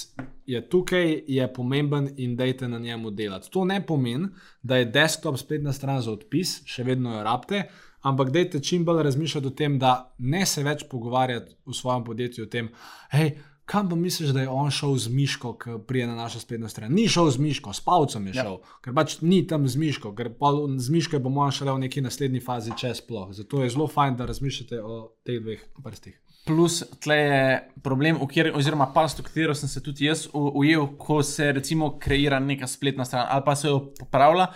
je 0.46 0.62
tukaj, 0.68 1.22
je 1.28 1.46
pomemben 1.54 2.08
in 2.16 2.34
dajte 2.36 2.68
na 2.68 2.78
njemu 2.78 3.10
delati. 3.10 3.50
To 3.50 3.64
ne 3.64 3.78
pomeni, 3.86 4.28
da 4.62 4.76
je 4.76 4.84
desktop 4.84 5.38
spletna 5.38 5.72
stran 5.72 6.00
za 6.02 6.10
odpis, 6.12 6.62
še 6.66 6.82
vedno 6.84 7.14
jo 7.14 7.22
rabite, 7.22 7.62
ampak 8.02 8.32
dajte 8.32 8.62
čim 8.64 8.84
bolj 8.84 9.02
razmišljati 9.02 9.46
o 9.46 9.54
tem, 9.54 9.78
da 9.78 10.14
ne 10.18 10.46
se 10.46 10.64
več 10.64 10.88
pogovarjati 10.90 11.54
v 11.66 11.76
svojem 11.76 12.04
podjetju 12.04 12.48
o 12.48 12.50
tem, 12.50 12.72
hej. 13.12 13.36
Kam 13.70 13.88
pa 13.88 13.94
misliš, 13.94 14.32
da 14.34 14.40
je 14.40 14.48
on 14.48 14.70
šel 14.70 14.96
z 14.98 15.08
Miško, 15.14 15.52
ki 15.58 15.70
prije 15.86 16.06
na 16.06 16.14
našo 16.14 16.40
spletno 16.40 16.68
stran? 16.68 16.90
Ni 16.92 17.04
šel 17.08 17.28
z 17.30 17.38
Miško, 17.38 17.72
s 17.72 17.80
Pavcem 17.80 18.26
je 18.26 18.32
Ja. 18.34 18.42
šel, 18.42 18.56
ker 18.82 18.94
pač 18.94 19.20
ni 19.20 19.46
tam 19.46 19.68
z 19.68 19.76
Miško, 19.76 20.10
ker 20.14 20.32
z 20.78 20.88
Miško 20.90 21.16
je 21.16 21.20
mojem 21.22 21.52
šele 21.52 21.72
v 21.72 21.78
neki 21.78 22.00
naslednji 22.02 22.40
fazi 22.40 22.72
čez 22.76 22.98
sploh. 22.98 23.28
Zato 23.30 23.62
je 23.62 23.70
zelo 23.70 23.86
fajn, 23.86 24.16
da 24.16 24.26
razmišljate 24.26 24.82
o 24.82 25.12
teh 25.22 25.38
dveh 25.42 25.60
prstih. 25.84 26.18
Plus, 26.46 26.82
tle 27.00 27.14
je 27.14 27.70
problem, 27.82 28.18
kjer, 28.28 28.50
oziroma 28.56 28.88
past, 28.94 29.20
v 29.20 29.28
katero 29.28 29.54
sem 29.54 29.68
se 29.68 29.82
tudi 29.82 30.04
jaz 30.08 30.26
ujel, 30.34 30.88
ko 30.98 31.22
se 31.22 31.52
recimo 31.52 31.92
kreira 31.98 32.40
neka 32.40 32.66
spletna 32.66 33.04
stran 33.04 33.26
ali 33.30 33.42
pa 33.46 33.54
se 33.56 33.68
jo 33.68 33.92
popravlja 33.98 34.48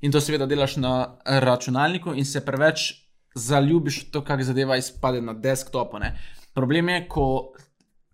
in 0.00 0.12
to 0.12 0.20
seveda 0.20 0.46
delaš 0.46 0.76
na 0.76 1.16
računalniku 1.24 2.12
in 2.14 2.24
se 2.24 2.44
preveč 2.44 3.06
zaljubiš 3.34 4.02
v 4.02 4.10
to, 4.10 4.24
kak 4.24 4.42
zadeva 4.42 4.76
izpade 4.76 5.22
na 5.22 5.32
desktopu. 5.32 5.98
Ne. 5.98 6.18
Problem 6.54 6.88
je, 6.88 7.08
ko 7.08 7.52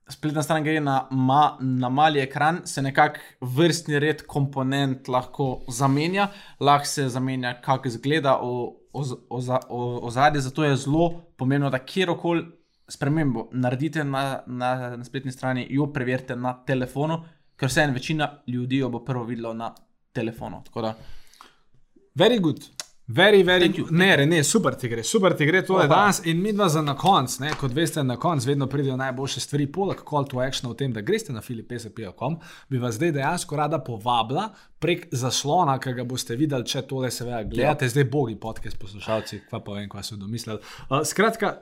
spletna 0.08 0.42
stran 0.42 0.64
gre 0.64 0.80
na, 0.80 1.06
ma, 1.10 1.56
na 1.60 1.88
mali 1.88 2.20
ekran, 2.20 2.60
se 2.64 2.82
nekako 2.82 3.20
vrstni 3.40 3.98
red 3.98 4.26
komponent 4.26 5.08
lahko 5.08 5.64
zamenja, 5.68 6.28
lahko 6.60 6.86
se 6.86 7.08
zamenja, 7.08 7.54
kako 7.60 7.88
izgleda 7.88 8.38
ozadje. 10.02 10.40
Zato 10.40 10.64
je 10.64 10.76
zelo 10.76 11.08
pomembno, 11.36 11.70
da 11.70 11.78
kjerkoli 11.78 12.44
spremembo 12.88 13.48
naredite 13.52 14.04
na, 14.04 14.42
na, 14.46 14.96
na 14.96 15.04
spletni 15.04 15.32
strani, 15.32 15.66
jo 15.70 15.86
preverite 15.92 16.36
na 16.36 16.52
telefonu, 16.66 17.22
ker 17.56 17.68
vse 17.68 17.86
en 17.88 17.94
večina 17.94 18.28
ljudi 18.46 18.82
jo 18.82 18.88
bo 18.88 19.04
prvo 19.04 19.24
videla 19.24 19.54
na 19.54 19.74
telefonu. 20.12 20.62
Very 22.14 22.40
good. 22.40 22.60
Very, 23.06 23.42
very, 23.42 23.68
ne, 23.90 24.26
ne, 24.26 24.44
super 24.44 24.74
ti 24.74 24.88
gre, 24.88 25.02
super 25.04 25.34
ti 25.36 25.44
gre 25.44 25.60
to 25.66 25.76
je 25.82 25.88
danes 25.88 26.22
in 26.24 26.38
mi 26.40 26.54
dva 26.56 26.70
za 26.72 26.80
na 26.82 26.94
konc, 26.96 27.34
ne, 27.42 27.50
kot 27.60 27.74
veste, 27.76 28.00
na 28.02 28.16
konc 28.16 28.46
vedno 28.48 28.64
pridejo 28.66 28.96
najboljše 28.96 29.42
stvari, 29.44 29.66
poleg 29.72 30.00
call 30.08 30.24
to 30.24 30.40
action 30.40 30.70
o 30.70 30.74
tem, 30.74 30.92
da 30.92 31.02
greste 31.04 31.32
na 31.32 31.42
filipese.com, 31.44 32.38
bi 32.72 32.80
vas 32.80 32.96
zdaj 32.96 33.12
dejansko 33.12 33.58
rada 33.60 33.78
povabila 33.84 34.46
prek 34.80 35.04
zaslona, 35.12 35.76
ki 35.84 35.92
ga 35.98 36.06
boste 36.08 36.36
videli, 36.40 36.64
če 36.64 36.86
tole 36.88 37.10
seveda 37.12 37.42
gledate, 37.44 37.90
zdaj 37.92 38.08
bogi 38.08 38.38
podcast 38.40 38.80
poslušalci, 38.80 39.42
kva 39.50 39.60
pa 39.60 39.76
vem, 39.76 39.88
kva 39.92 40.00
so 40.02 40.16
domislili. 40.16 40.64
Uh, 40.88 41.02
skratka, 41.04 41.52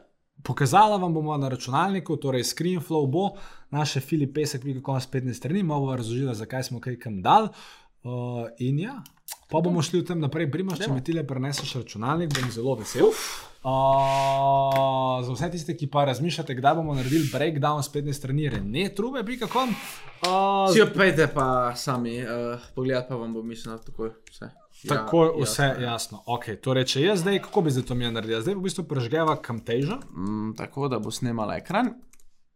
pokazala 0.46 0.96
vam 1.02 1.14
bomo 1.14 1.34
na 1.42 1.50
računalniku, 1.50 2.20
torej 2.22 2.46
ScreenFlow 2.52 3.10
bo 3.10 3.32
naše 3.74 4.00
filipese.com 4.00 5.00
spletne 5.00 5.34
strani, 5.34 5.66
malo 5.66 5.90
razložila, 5.96 6.38
zakaj 6.38 6.70
smo 6.70 6.78
kaj 6.80 7.00
kam 7.02 7.18
dal 7.22 7.50
uh, 7.50 8.46
in 8.58 8.78
ja. 8.78 9.00
Pa 9.52 9.60
bomo 9.60 9.82
šli 9.84 10.00
v 10.00 10.06
tem 10.08 10.20
naprej, 10.20 10.48
primaš, 10.48 10.80
če 10.80 10.88
mi 10.88 11.02
ti 11.04 11.12
le 11.12 11.26
preneseš 11.28 11.74
računalnik, 11.82 12.32
bom 12.32 12.48
zelo 12.54 12.72
vesel. 12.80 13.10
Uh, 13.62 15.20
za 15.22 15.34
vse 15.34 15.50
tiste, 15.52 15.74
ki 15.76 15.90
pa 15.92 16.06
razmišljate, 16.08 16.56
kdaj 16.56 16.78
bomo 16.80 16.94
naredili 16.96 17.28
breakdown 17.28 17.84
spletne 17.84 18.14
strani, 18.16 18.48
ne 18.64 18.86
trube, 18.96 19.20
bi 19.22 19.36
kako. 19.38 19.66
Uh, 20.24 20.72
Če 20.72 20.88
pejte 20.96 21.28
pa 21.34 21.74
sami, 21.76 22.16
uh, 22.24 22.64
pogledaj 22.72 23.04
pa 23.10 23.18
vam 23.20 23.36
bo 23.36 23.44
mislil 23.44 23.76
tako 23.84 24.08
vse. 24.32 24.48
Tako 24.88 25.20
je 25.24 25.28
ja, 25.28 25.44
vse 25.44 25.66
jasno. 25.68 25.84
jasno. 25.84 26.22
Okay, 26.32 26.56
torej, 26.56 26.88
če 26.94 27.04
jaz 27.04 27.20
zdaj, 27.20 27.42
kako 27.44 27.66
bi 27.68 27.74
zdaj 27.76 27.84
to 27.92 27.98
mi 27.98 28.08
naredil? 28.08 28.40
Zdaj 28.40 28.56
v 28.56 28.64
bistvu 28.64 28.86
prežgeva 28.88 29.36
kamteža. 29.36 30.00
Mm, 30.16 30.56
tako 30.58 30.88
da 30.88 30.98
bo 30.98 31.12
snimala 31.12 31.60
ekran 31.60 31.92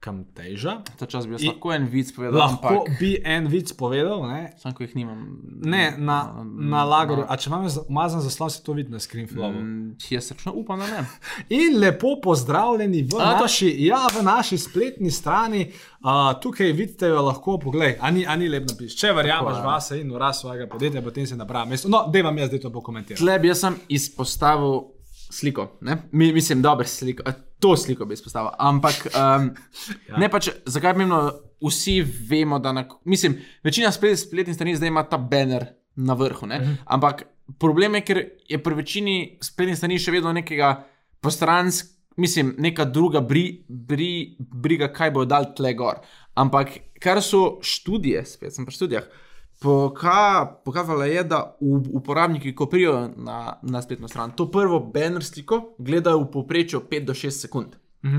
kam 0.01 0.25
teža. 0.37 0.77
Ta 0.99 1.07
čas 1.07 1.27
bi 1.27 1.35
lahko 1.35 1.73
en 1.75 1.87
vic 1.91 2.13
povedal. 2.15 2.37
Lahko 2.39 2.69
ampak... 2.69 2.99
bi 3.01 3.17
en 3.25 3.49
vic 3.51 3.73
povedal. 3.79 4.23
Sam, 4.61 4.75
ko 4.77 4.85
jih 4.85 4.95
nimam. 4.99 5.23
Ne, 5.65 5.97
na, 5.99 6.19
na, 6.37 6.45
na 6.45 6.83
lagoru. 6.87 7.25
A 7.29 7.37
če 7.41 7.49
imam 7.51 7.67
umazan 7.89 8.23
zaslon, 8.25 8.53
se 8.53 8.63
to 8.65 8.77
vidi 8.77 8.93
na 8.93 9.01
screenflowu. 9.03 9.63
Mm, 9.63 9.97
jaz 10.13 10.29
srčno 10.31 10.53
upam, 10.61 10.85
da 10.85 10.91
ne. 10.91 11.05
In 11.59 11.79
lepo 11.81 12.17
pozdravljeni 12.23 13.03
v, 13.09 13.21
A, 13.23 13.33
naši, 13.41 13.73
ja, 13.87 14.05
v 14.13 14.23
naši 14.27 14.61
spletni 14.61 15.11
strani. 15.11 15.65
Uh, 16.07 16.31
tukaj 16.43 16.71
vidite, 16.77 17.11
lahko 17.11 17.57
pogled. 17.63 17.97
Ani, 18.05 18.27
ani 18.29 18.51
lep 18.53 18.69
napis. 18.69 18.95
Če 19.01 19.15
verjameš 19.17 19.63
vase 19.65 20.01
in 20.03 20.13
ura 20.13 20.31
svojega 20.37 20.69
podjetja, 20.71 21.03
potem 21.03 21.27
se 21.27 21.41
napravi 21.41 21.73
mesto. 21.73 21.91
No, 21.91 22.05
da 22.13 22.23
vam 22.29 22.39
jaz 22.45 22.53
zdaj 22.53 22.67
to 22.69 22.75
pokomentiram. 22.75 23.19
Tleb, 23.25 23.49
jaz 23.51 23.65
sem 23.65 23.81
izpostavil 23.97 24.85
sliko. 25.33 25.73
Mi, 26.13 26.31
mislim, 26.37 26.63
dobro 26.63 26.87
sliko 26.87 27.27
to 27.61 27.77
sliko 27.77 28.05
bi 28.05 28.15
izpostavil. 28.15 28.51
Ampak, 28.59 29.07
um, 29.07 29.51
ja. 30.09 30.17
ne 30.17 30.29
pač, 30.31 30.51
zakaj 30.67 30.91
je 30.91 30.95
pomembno, 30.95 31.21
vsi 31.67 32.01
vemo, 32.31 32.59
da, 32.59 32.73
na, 32.77 32.85
mislim, 33.05 33.39
večina 33.65 33.93
splet, 33.93 34.19
spletnih 34.21 34.55
strani 34.55 34.77
zdaj 34.77 34.93
ima 34.93 35.07
ta 35.09 35.19
banner 35.19 35.67
na 35.97 36.15
vrhu. 36.15 36.47
Uh 36.47 36.53
mhm. 36.53 36.63
-huh. 36.63 36.77
Ampak 36.85 37.23
problem 37.59 37.95
je, 37.95 38.01
ker 38.01 38.25
je 38.49 38.63
pri 38.63 38.75
večini 38.75 39.39
spletnih 39.43 39.77
strani 39.77 39.99
še 39.99 40.11
vedno 40.11 40.33
nekega 40.33 40.85
postranskega. 41.21 41.93
Mislim, 42.17 42.55
neka 42.59 42.85
druga 42.85 43.21
bri, 43.21 43.65
bri, 43.69 44.37
briga, 44.39 44.89
kaj 44.89 45.11
bo 45.11 45.25
dal 45.25 45.55
tle 45.57 45.75
gor. 45.75 45.99
Ampak, 46.35 46.69
kar 47.01 47.23
so 47.23 47.59
študije, 47.63 48.25
spet 48.25 48.55
sem 48.55 48.65
pri 48.65 48.75
študijah, 48.75 49.03
uh, 49.05 49.26
Pokazala 49.61 51.07
je, 51.07 51.23
da 51.25 51.57
uporabniki, 51.93 52.55
ko 52.55 52.67
prijo 52.67 53.09
na, 53.17 53.59
na 53.63 53.83
spletno 53.83 54.09
stran, 54.09 54.35
to 54.37 54.51
prvo 54.51 54.81
banner 54.81 55.25
sliko 55.25 55.75
gledajo 55.79 56.27
v 56.27 56.31
povprečju 56.31 56.81
5 56.91 57.05
do 57.05 57.15
6 57.15 57.31
sekund. 57.31 57.77
Mhm. 58.05 58.19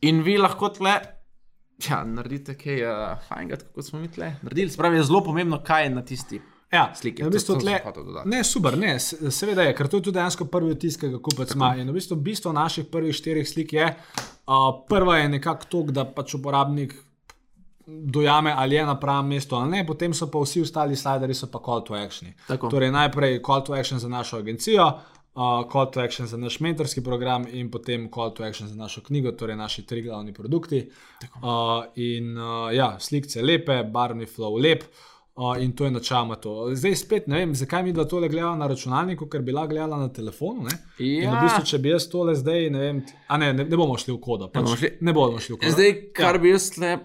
In 0.00 0.22
vi 0.22 0.36
lahko 0.38 0.68
tle, 0.68 0.94
ja, 1.88 2.04
naredite 2.04 2.54
kaj, 2.58 2.82
uh, 2.82 3.24
fajn, 3.28 3.48
kako 3.48 3.82
smo 3.82 4.00
mi 4.00 4.10
tle 4.10 4.34
naredili. 4.42 4.70
Spravi 4.70 4.96
je 4.96 5.02
zelo 5.02 5.24
pomembno, 5.24 5.62
kaj 5.64 5.84
je 5.84 5.90
na 5.90 6.04
tisti. 6.04 6.40
Ja, 6.72 6.92
slike. 6.94 7.24
V 7.24 7.32
bistvu 7.32 7.56
tle, 7.62 7.78
ne, 8.28 8.42
super, 8.44 8.76
ne, 8.78 8.98
seveda 9.00 9.64
je, 9.64 9.72
ker 9.74 9.88
to 9.88 9.96
je 9.96 10.04
tudi 10.04 10.18
dejansko 10.18 10.44
prvi 10.52 10.74
vtis, 10.74 10.98
ki 11.00 11.08
ga 11.14 11.20
kupec 11.24 11.54
ima. 11.56 11.72
In 11.80 11.88
v 11.88 11.96
bistvu 11.96 12.18
bistvo 12.20 12.52
naših 12.52 12.90
prvih 12.92 13.16
štirih 13.16 13.48
slik 13.48 13.72
je, 13.72 13.86
uh, 13.88 14.66
prva 14.88 15.16
je 15.22 15.30
nekako 15.38 15.70
to, 15.70 15.82
da 15.96 16.04
pač 16.04 16.34
uporabnik 16.36 16.92
dojame, 17.88 18.52
ali 18.56 18.74
je 18.74 18.86
na 18.86 19.00
pravem 19.00 19.26
mestu 19.26 19.56
ali 19.56 19.70
ne, 19.70 19.86
potem 19.86 20.14
so 20.14 20.28
pa 20.30 20.38
vsi 20.38 20.62
ostali 20.62 20.96
slideri, 20.96 21.34
so 21.34 21.48
pa 21.50 21.60
call 21.64 21.84
to 21.84 21.94
action. 21.94 22.32
Torej, 22.70 22.92
najprej 22.92 23.40
call 23.46 23.64
to 23.64 23.74
action 23.74 23.98
za 23.98 24.08
našo 24.08 24.38
agencijo, 24.38 24.86
uh, 24.86 25.72
call 25.72 25.90
to 25.90 26.00
action 26.00 26.26
za 26.26 26.36
naš 26.36 26.60
mentorski 26.60 27.04
program 27.04 27.46
in 27.52 27.70
potem 27.70 28.10
call 28.14 28.34
to 28.34 28.44
action 28.44 28.68
za 28.68 28.74
našo 28.74 29.00
knjigo, 29.00 29.32
torej 29.32 29.56
naši 29.56 29.86
tri 29.86 30.02
glavni 30.02 30.32
produkti. 30.32 30.90
Uh, 31.34 31.84
in 31.94 32.38
uh, 32.38 32.74
ja, 32.74 32.96
slike 33.00 33.42
lepe, 33.42 33.82
barvni 33.84 34.26
flow 34.26 34.62
lep. 34.62 34.84
Uh, 35.38 35.54
in 35.62 35.72
to 35.72 35.84
je 35.84 35.90
načeloma 35.90 36.34
to. 36.34 36.70
Zdaj 36.74 36.96
spet 36.96 37.26
ne 37.26 37.38
vem, 37.38 37.54
zakaj 37.54 37.82
mi 37.82 37.92
da 37.92 38.04
tole 38.08 38.28
gledala 38.28 38.56
na 38.56 38.66
računalniku, 38.66 39.28
ker 39.30 39.42
bi 39.42 39.52
lahko 39.52 39.68
gledala 39.68 39.96
na 39.96 40.08
telefonu. 40.12 40.66
Ja. 40.66 40.78
In 40.98 41.30
v 41.30 41.34
ja. 41.34 41.42
bistvu, 41.44 41.62
če 41.64 41.78
bi 41.78 41.92
jaz 41.92 42.08
tole 42.10 42.34
zdaj, 42.34 42.66
ne 42.74 42.80
vem, 42.82 42.98
a 43.28 43.38
ne, 43.38 43.52
ne, 43.52 43.64
ne 43.64 43.78
bomo 43.78 43.94
šli 43.94 44.16
v 44.16 44.18
kodo. 44.20 44.48
Pač, 44.50 44.82
ne 45.00 45.14
bomo 45.14 45.38
šli 45.38 45.54
v 45.54 45.60
kodo. 45.60 45.70
Zdaj, 45.76 45.94
kar 46.18 46.40
ja. 46.40 46.42
bi 46.42 46.50
jaz 46.50 46.66
le 46.82 46.96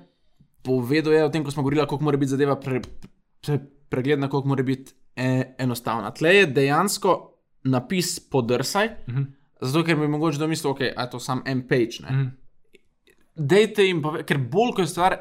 povedal 0.64 1.14
je 1.14 1.26
o 1.26 1.30
tem, 1.30 1.44
ko 1.44 1.52
smo 1.52 1.64
govorili, 1.64 1.84
kako 1.84 2.04
mora 2.04 2.18
biti 2.18 2.30
zadeva 2.30 2.56
pre, 2.60 2.82
pre, 3.46 3.60
pregledna, 3.90 4.28
kako 4.28 4.48
mora 4.48 4.64
biti 4.64 4.94
e, 5.16 5.56
enostavna. 5.60 6.12
Tle 6.12 6.36
je 6.36 6.46
dejansko 6.46 7.34
napis 7.64 8.20
podrsaj, 8.20 8.88
uh 8.88 9.14
mhm. 9.14 9.22
-huh. 9.22 9.32
zato 9.62 9.84
ker 9.84 9.98
bi 9.98 10.08
mogoče 10.08 10.38
domislil, 10.38 10.74
da 10.74 10.80
okay, 10.80 11.02
je 11.02 11.10
to 11.10 11.20
samo 11.20 11.42
en 11.46 11.68
page. 11.68 12.00
Uh 12.00 12.10
-huh. 12.10 12.30
Dejte 13.36 13.84
jim, 13.84 14.02
pove, 14.02 14.24
ker 14.24 14.38
bolj 14.38 14.72
ko 14.76 14.82
je 14.82 14.88
stvar 14.88 15.18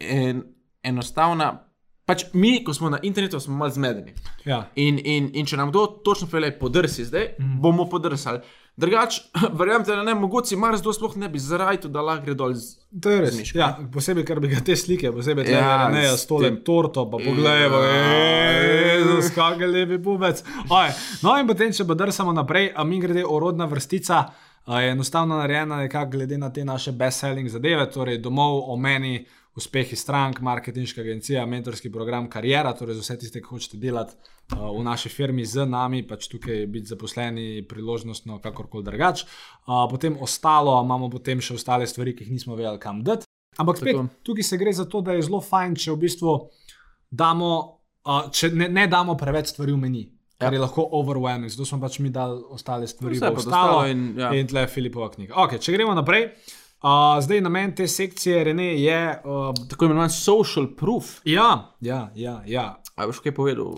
en, 0.00 0.42
enostavna. 0.82 1.60
Pač 2.04 2.24
mi, 2.32 2.64
ko 2.64 2.74
smo 2.74 2.90
na 2.90 2.98
internetu, 3.02 3.40
smo 3.40 3.56
malo 3.56 3.70
zmedeni. 3.70 4.12
Ja. 4.44 4.70
In, 4.74 5.00
in, 5.04 5.30
in 5.32 5.46
če 5.46 5.56
nam 5.56 5.70
kdo 5.70 5.86
točno 5.86 6.28
pove, 6.30 6.58
podrsi 6.58 7.04
zdaj, 7.04 7.34
mm 7.38 7.60
bomo 7.60 7.88
podrsali. 7.88 8.40
Drugač, 8.76 9.20
verjamete, 9.58 9.94
da 9.94 10.02
ne 10.02 10.14
mogoče, 10.14 10.56
mar 10.56 10.76
zdaj 10.76 10.96
sploh 10.96 11.16
ne 11.16 11.28
bi 11.30 11.38
zaradi, 11.38 11.88
da 11.88 12.02
lahko 12.02 12.26
gre 12.26 12.34
dol 12.34 12.54
z. 12.58 12.74
To 13.02 13.10
je 13.12 13.20
res. 13.22 13.36
Ja, 13.54 13.68
posebej, 13.94 14.26
ker 14.26 14.40
bi 14.42 14.50
ga 14.50 14.62
te 14.66 14.74
slike, 14.78 15.12
posebej 15.14 15.46
te 15.46 15.54
ja, 15.54 15.88
ne, 15.94 16.02
s 16.10 16.26
tolem 16.26 16.58
torto, 16.66 17.06
pa 17.10 17.20
pogledaj, 17.22 17.62
ja. 17.68 19.20
skakaj 19.28 19.70
lepi 19.70 20.00
pubec. 20.02 20.42
No 21.22 21.36
in 21.38 21.46
potem, 21.46 21.70
če 21.74 21.86
bo 21.86 21.94
drsamo 21.98 22.34
naprej, 22.34 22.72
a 22.74 22.86
mi 22.88 22.98
grede 23.02 23.22
orodna 23.22 23.70
vrstica, 23.70 24.24
je 24.66 24.90
enostavno 24.90 25.38
narejena 25.38 25.76
nekako 25.76 26.10
glede 26.16 26.38
na 26.38 26.50
te 26.52 26.64
naše 26.64 26.92
best-selling 26.92 27.48
zadeve, 27.52 27.86
torej 27.90 28.18
domov 28.18 28.64
o 28.72 28.76
meni 28.76 29.20
uspehi 29.56 29.96
strank, 29.96 30.40
marketinška 30.40 31.00
agencija, 31.00 31.46
mentorski 31.46 31.92
program, 31.92 32.26
karijera, 32.30 32.72
torej 32.74 32.98
za 32.98 33.04
vse 33.04 33.18
tiste, 33.18 33.42
ki 33.42 33.50
hočete 33.50 33.78
delati 33.78 34.16
uh, 34.16 34.66
v 34.74 34.82
naši 34.82 35.08
firmi 35.08 35.44
z 35.46 35.66
nami, 35.70 36.02
pač 36.06 36.26
tukaj 36.32 36.66
biti 36.66 36.90
zaposleni, 36.90 37.62
priložnostno, 37.68 38.40
kakorkoli 38.42 38.84
drugače. 38.84 39.28
Uh, 39.66 39.84
potem 39.90 40.18
ostalo, 40.20 40.74
imamo 40.82 41.10
potem 41.10 41.40
še 41.40 41.54
ostale 41.54 41.86
stvari, 41.86 42.16
ki 42.16 42.26
jih 42.26 42.34
nismo 42.34 42.58
vedeli, 42.58 42.82
kam 42.82 43.04
dati. 43.06 43.30
Ampak 43.62 43.78
spet, 43.78 44.00
tukaj 44.26 44.48
se 44.48 44.58
gre 44.58 44.72
za 44.74 44.88
to, 44.90 45.04
da 45.06 45.14
je 45.14 45.22
zelo 45.28 45.38
fajn, 45.44 45.78
če 45.78 45.94
v 45.94 46.02
bistvu 46.02 46.34
damo, 47.14 47.52
uh, 48.10 48.26
če 48.34 48.50
ne, 48.58 48.68
ne 48.74 48.88
damo 48.90 49.14
preveč 49.14 49.54
stvari 49.54 49.76
v 49.76 49.82
meni. 49.86 50.04
Kar 50.34 50.50
ja. 50.50 50.58
je 50.58 50.64
lahko 50.64 50.82
overwhelming, 50.98 51.46
zato 51.46 51.62
smo 51.68 51.78
pač 51.78 52.00
mi 52.02 52.10
dali 52.10 52.42
ostale 52.50 52.88
stvari, 52.90 53.14
ki 53.14 53.22
so 53.22 53.46
ostale 53.46 53.92
in, 53.94 54.00
ja. 54.18 54.32
in 54.34 54.50
tle 54.50 54.66
Filipova 54.66 55.06
knjiga. 55.14 55.38
Okay, 55.46 55.62
če 55.62 55.76
gremo 55.76 55.94
naprej. 55.94 56.26
Uh, 56.26 56.63
zdaj, 57.20 57.40
namen 57.40 57.74
te 57.74 57.88
sekcije 57.88 58.44
Rene, 58.44 58.82
je 58.82 59.20
uh, 59.24 59.54
tako 59.70 59.84
imenovan 59.84 60.10
social 60.10 60.66
proof. 60.76 61.04
Ja, 61.24 61.74
ja, 61.80 62.10
ja. 62.14 62.42
ja. 62.46 62.82
Ali 62.94 63.08
boš 63.08 63.18
kaj 63.24 63.34
povedal? 63.34 63.72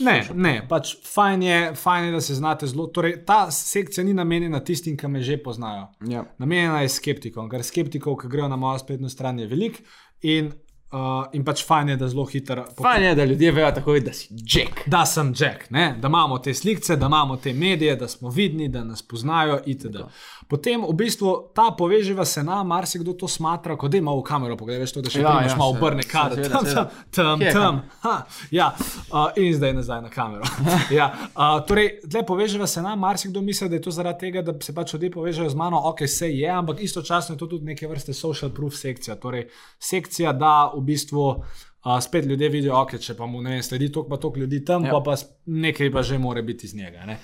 Ne, 0.00 0.22
ne, 0.34 0.52
pač 0.68 0.94
fajn 1.04 1.42
je, 1.42 1.58
fajn 1.76 2.06
je, 2.06 2.12
da 2.12 2.20
se 2.20 2.34
znate 2.34 2.66
zelo. 2.66 2.86
Torej, 2.86 3.18
ta 3.26 3.50
sekcija 3.50 4.04
ni 4.04 4.14
namenjena 4.14 4.62
tistim, 4.64 4.96
ki 4.96 5.10
me 5.12 5.20
že 5.22 5.36
poznajo. 5.42 5.90
Ja. 6.08 6.24
Namenjena 6.38 6.80
je 6.80 6.94
skeptikom, 6.94 7.50
ker 7.52 7.64
skeptikov, 7.66 8.16
ki 8.22 8.30
grejo 8.32 8.48
na 8.48 8.56
mojo 8.56 8.78
spletno 8.80 9.10
stran, 9.12 9.42
je 9.42 9.50
veliko. 9.50 9.84
In 10.22 10.52
Uh, 10.92 11.24
in 11.32 11.44
pač 11.44 11.62
fajn 11.64 11.88
je, 11.88 11.96
da 11.96 12.08
zelo 12.08 12.26
hitro 12.28 12.66
Fajn 12.76 13.02
je, 13.02 13.14
da 13.14 13.24
ljudje 13.24 13.52
vejo 13.52 13.70
takoj, 13.72 14.00
da 14.04 14.12
si 14.12 14.26
Jack. 14.30 14.82
da 14.86 15.06
sem 15.06 15.32
Jack, 15.38 15.70
ne? 15.70 15.94
da 16.00 16.08
imamo 16.08 16.38
te 16.38 16.54
slike, 16.54 16.96
da 16.96 17.06
imamo 17.06 17.36
te 17.36 17.52
medije, 17.52 17.96
da 17.96 18.08
smo 18.08 18.28
vidni, 18.28 18.68
da 18.68 18.84
nas 18.84 19.02
poznajo 19.02 19.60
itd. 19.66 20.04
Potem 20.48 20.84
v 20.84 20.92
bistvu 20.92 21.32
ta 21.54 21.70
poveživa 21.78 22.24
se 22.24 22.42
nam, 22.44 22.66
marsikdo 22.66 23.12
to 23.12 23.28
smatra, 23.28 23.76
kot 23.76 23.90
da 23.90 23.96
ima 23.96 24.12
v 24.12 24.20
kamero, 24.22 24.56
pogledaj, 24.56 24.82
veš 24.84 24.92
to, 24.92 25.04
da 25.06 25.12
še 25.14 25.22
Ja, 25.22 25.32
imaš 25.40 25.54
ja, 25.54 25.56
malo 25.56 25.76
obrne 25.78 26.04
kar, 26.04 26.34
tam, 26.36 26.68
tam, 27.10 27.40
Kje 27.40 27.46
je 27.46 27.54
tam. 27.56 27.80
Ha, 28.02 28.14
ja, 28.50 28.66
uh, 28.76 29.30
in 29.40 29.54
zdaj 29.56 29.72
nazaj 29.78 30.02
na 30.04 30.10
kamero. 30.12 30.44
ja, 30.98 31.08
uh, 31.32 31.54
torej, 31.64 32.02
tle 32.04 32.24
poveživa 32.28 32.66
se 32.66 32.82
nam, 32.84 33.00
marsikdo 33.00 33.40
misli, 33.40 33.70
da 33.72 33.78
je 33.80 33.84
to 33.86 33.94
zaradi 33.96 34.26
tega, 34.26 34.42
da 34.44 34.52
se 34.60 34.74
pač 34.76 34.92
ljudje 34.92 35.10
povežejo 35.16 35.48
z 35.48 35.56
mano, 35.56 35.80
ok, 35.88 36.04
se 36.04 36.28
je, 36.28 36.50
ampak 36.52 36.84
istočasno 36.84 37.34
je 37.34 37.40
to 37.40 37.48
tudi 37.54 37.72
neke 37.72 37.88
vrste 37.88 38.12
social 38.12 38.52
proof 38.52 38.76
sekcija. 38.76 39.16
Torej, 39.22 39.48
sekcija, 39.80 40.36
da 40.36 40.52
v 40.74 40.81
bistvu. 40.82 41.42
Uh, 41.82 41.96
spet 41.98 42.24
ljudje 42.30 42.48
vidijo, 42.48 42.74
okay, 42.78 43.00
če 43.02 43.16
pa 43.18 43.26
mu 43.26 43.40
ne 43.42 43.56
vem, 43.56 43.62
sledi 43.62 43.88
toliko, 43.90 44.08
pa 44.08 44.16
toliko 44.16 44.38
ljudi 44.40 44.60
tam, 44.64 44.84
Ja. 44.84 44.90
pa, 44.92 45.00
pa 45.02 45.14
nekaj 45.46 45.90
pa 45.92 46.02
že 46.02 46.18
more 46.18 46.42
biti 46.42 46.66
iz 46.66 46.74
njega. 46.74 47.02
Ne? 47.06 47.16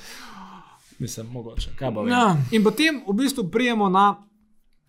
Mislim, 0.98 1.26
mogoče. 1.26 1.70
Ja. 2.08 2.36
In 2.50 2.64
potem 2.64 3.04
v 3.06 3.12
bistvu 3.14 3.44
prijemo 3.50 3.88
na, 3.88 4.16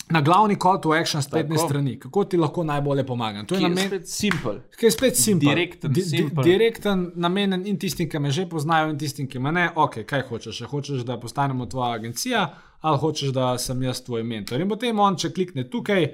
na 0.09 0.22
glavni 0.22 0.55
call 0.57 0.82
to 0.82 0.89
action 0.91 1.22
spletne 1.22 1.55
Tako. 1.55 1.67
strani, 1.67 1.99
kako 1.99 2.24
ti 2.26 2.38
lahko 2.38 2.63
najbolje 2.63 3.05
pomagam. 3.05 3.45
To 3.45 3.55
je 3.55 3.61
je 3.61 3.70
namen, 3.70 3.88
spet 3.88 4.07
simpel. 4.09 4.55
je 4.82 4.91
spet 4.91 5.17
simpel. 5.17 5.49
Direkten, 5.49 5.93
Di, 5.93 6.01
di, 6.01 6.07
simpel. 6.07 6.43
direkten, 6.43 7.11
namenjen 7.15 7.67
in 7.67 7.78
tistim, 7.78 8.09
ki 8.09 8.20
me 8.20 8.32
že 8.32 8.47
poznajo, 8.49 8.89
in 8.89 8.97
tistim, 8.97 9.28
ki 9.28 9.39
me 9.39 9.51
ne. 9.51 9.70
Ok, 9.76 10.01
kaj 10.05 10.26
hočeš? 10.30 10.61
A 10.61 10.65
hočeš, 10.65 11.05
da 11.05 11.20
postanemo 11.20 11.65
tvoja 11.65 11.93
agencija, 11.93 12.47
ali 12.82 12.97
hočeš, 12.97 13.30
da 13.30 13.57
sem 13.57 13.84
jaz 13.84 14.01
tvoj 14.01 14.24
mentor. 14.24 14.61
In 14.61 14.70
potem 14.70 14.99
on, 14.99 15.15
če 15.15 15.30
klikne 15.30 15.70
tukaj. 15.70 16.09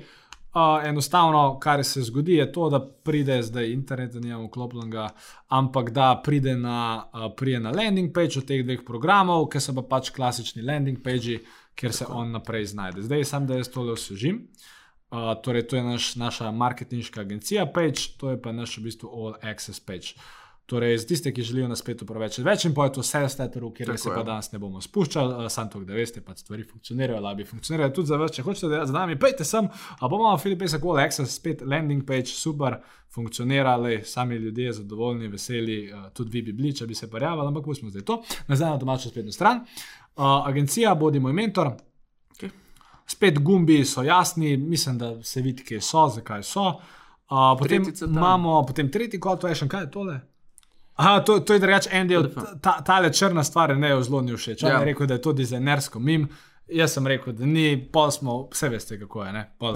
Uh, 0.56 0.88
enostavno, 0.88 1.60
kar 1.60 1.84
se 1.84 2.02
zgodi, 2.02 2.34
je 2.34 2.52
to, 2.52 2.70
da 2.70 2.80
pride 2.80 3.42
zdaj 3.44 3.72
internet, 3.74 4.14
da 4.14 4.20
nimamo 4.20 4.46
vklopljenega, 4.48 5.10
ampak 5.48 5.90
da 5.92 6.22
pride 6.24 6.54
na, 6.56 7.10
uh, 7.14 7.26
pride 7.38 7.60
na 7.60 7.74
landing 7.76 8.14
page 8.14 8.40
od 8.40 8.48
teh 8.48 8.64
dveh 8.64 8.86
programov, 8.88 9.50
ki 9.52 9.60
so 9.60 9.76
pa 9.76 9.84
pač 9.84 10.14
klasični 10.16 10.64
landing 10.64 11.02
page, 11.04 11.42
kjer 11.76 11.94
se 11.94 12.08
on 12.08 12.32
naprej 12.32 12.70
znajde. 12.72 13.04
Zdaj 13.04 13.28
sam, 13.28 13.50
da 13.50 13.60
jaz 13.60 13.68
tole 13.74 13.92
osvežim. 13.98 14.46
Uh, 15.12 15.34
torej, 15.44 15.68
to 15.68 15.76
je 15.76 15.84
naš, 15.84 16.16
naša 16.16 16.52
marketinška 16.52 17.22
agencija 17.28 17.68
page, 17.68 18.16
to 18.18 18.32
je 18.32 18.42
pa 18.42 18.56
naš 18.56 18.78
v 18.78 18.88
bistvu 18.88 19.12
all 19.12 19.36
access 19.44 19.84
page. 19.84 20.16
Torej, 20.66 20.98
za 20.98 21.08
tiste, 21.08 21.34
ki 21.34 21.44
želijo 21.46 21.68
na 21.70 21.76
spletu 21.78 22.08
preveč 22.10 22.40
več, 22.42 22.64
in 22.66 22.74
pa 22.74 22.88
je 22.88 22.96
to 22.98 23.04
sales 23.06 23.38
letteru, 23.38 23.70
kjer 23.74 23.92
Tako 23.92 24.02
se 24.02 24.10
je. 24.10 24.16
pa 24.16 24.24
danes 24.26 24.52
ne 24.52 24.60
bomo 24.60 24.82
spuščali, 24.82 25.34
uh, 25.34 25.50
samo 25.54 25.70
to, 25.70 25.82
da 25.86 25.94
veste, 25.94 26.24
pa 26.26 26.34
stvari 26.36 26.66
funkcionirajo, 26.66 27.22
labi 27.22 27.46
funkcionirajo 27.46 27.94
tudi 27.94 28.10
za 28.10 28.18
vas. 28.18 28.34
Če 28.34 28.44
hočete 28.48 28.72
delati 28.72 28.90
z 28.90 28.96
nami, 28.98 29.20
pejte 29.22 29.46
sem, 29.46 29.70
a 30.00 30.10
bomo 30.10 30.26
imeli 30.26 30.42
Filip 30.42 30.64
Pesek 30.66 30.86
access, 30.98 31.38
spet 31.38 31.62
landing 31.62 32.02
page, 32.06 32.34
super, 32.34 32.80
funkcionirali, 33.14 34.02
sami 34.04 34.36
ljudje 34.36 34.74
zadovoljni, 34.82 35.28
veseli, 35.28 35.80
uh, 35.94 36.10
tudi 36.14 36.34
vi 36.34 36.42
bi 36.50 36.54
bili, 36.54 36.74
če 36.76 36.88
bi 36.88 36.96
se 36.96 37.12
prijavili, 37.12 37.48
ampak 37.48 37.66
pustimo 37.66 37.92
zdaj 37.92 38.02
to. 38.02 38.24
Nazaj 38.48 38.70
na 38.70 38.78
domačo 38.78 39.10
spletno 39.10 39.32
stran. 39.32 39.62
Uh, 40.16 40.48
agencija, 40.48 40.96
bodimo 40.96 41.34
mentor, 41.34 41.76
Okay. 42.36 42.50
Spet 43.08 43.40
gumbi 43.40 43.86
so 43.86 44.04
jasni, 44.04 44.58
mislim, 44.58 44.98
da 44.98 45.24
se 45.24 45.42
vidi, 45.42 45.64
kje 45.64 45.82
so, 45.82 46.08
zakaj 46.10 46.44
so. 46.44 46.62
Uh, 46.62 47.54
potem 47.60 47.86
imamo 48.08 48.64
potem 48.68 48.92
tretji 48.92 49.20
to 49.20 49.48
action, 49.48 49.70
kaj 49.70 49.84
je 49.84 49.92
tole? 49.92 50.20
Aha, 50.96 51.20
to, 51.20 51.40
to 51.40 51.54
je 51.54 51.60
drugače 51.60 51.90
en 51.92 52.08
del, 52.08 52.30
ta, 52.62 52.82
ta 52.82 53.10
črna 53.12 53.44
stvar 53.44 53.70
je 53.70 53.76
ne 53.76 54.02
zelo 54.02 54.22
ni 54.22 54.32
všeč. 54.34 54.64
On 54.64 54.70
Ja. 54.70 54.74
ja. 54.74 54.80
je 54.80 54.86
rekel, 54.86 55.08
da 55.08 55.14
je 55.14 55.22
to 55.22 55.34
dizajnersko 55.34 56.00
mim, 56.00 56.30
jaz 56.70 56.94
sem 56.94 57.08
rekel, 57.08 57.34
da 57.34 57.46
ni, 57.46 57.66
pol 57.86 58.12
smo, 58.12 58.48
vse 58.48 58.70
veste, 58.70 59.00
kako 59.00 59.24
je. 59.24 59.34
Ne? 59.34 59.44
Pol 59.60 59.76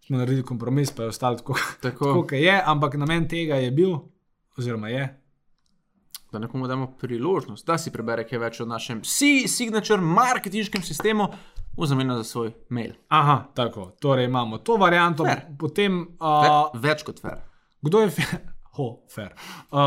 smo 0.00 0.16
naredili 0.16 0.44
kompromis, 0.44 0.90
pa 0.90 1.02
je 1.02 1.08
ostalo 1.08 1.36
tako, 1.36 1.54
Tako, 1.54 2.04
tako 2.04 2.22
kot 2.22 2.32
je, 2.34 2.62
ampak 2.64 2.94
namen 2.94 3.26
tega 3.28 3.54
je 3.56 3.70
bil, 3.72 3.96
oziroma 4.56 4.88
je, 4.88 5.08
da 6.32 6.38
nekomu 6.38 6.66
damo 6.66 6.86
priložnost, 6.92 7.66
da 7.66 7.78
si 7.78 7.90
prebere 7.90 8.24
kaj 8.24 8.38
več 8.38 8.60
o 8.60 8.66
našem 8.66 9.00
si 9.02 9.48
signature 9.48 9.96
marketinškem 9.98 10.82
sistemu 10.82 11.28
v 11.74 11.86
zameno 11.86 12.16
za 12.16 12.24
svoj 12.24 12.52
mail. 12.68 12.92
aha, 13.08 13.46
tako. 13.54 13.90
Torej 13.98 14.24
imamo 14.24 14.58
to 14.58 14.76
varianto, 14.76 15.24
Fair. 15.24 15.42
potem. 15.58 15.98
Ve, 16.10 16.48
Uh, 16.48 16.70
več 16.74 17.02
kot 17.02 17.20
fair. 17.20 17.38
Kdo 17.80 18.00
je, 18.00 18.10
fe- 18.10 18.38
ho, 18.78 18.86
fair. 19.10 19.34
Uh, 19.68 19.78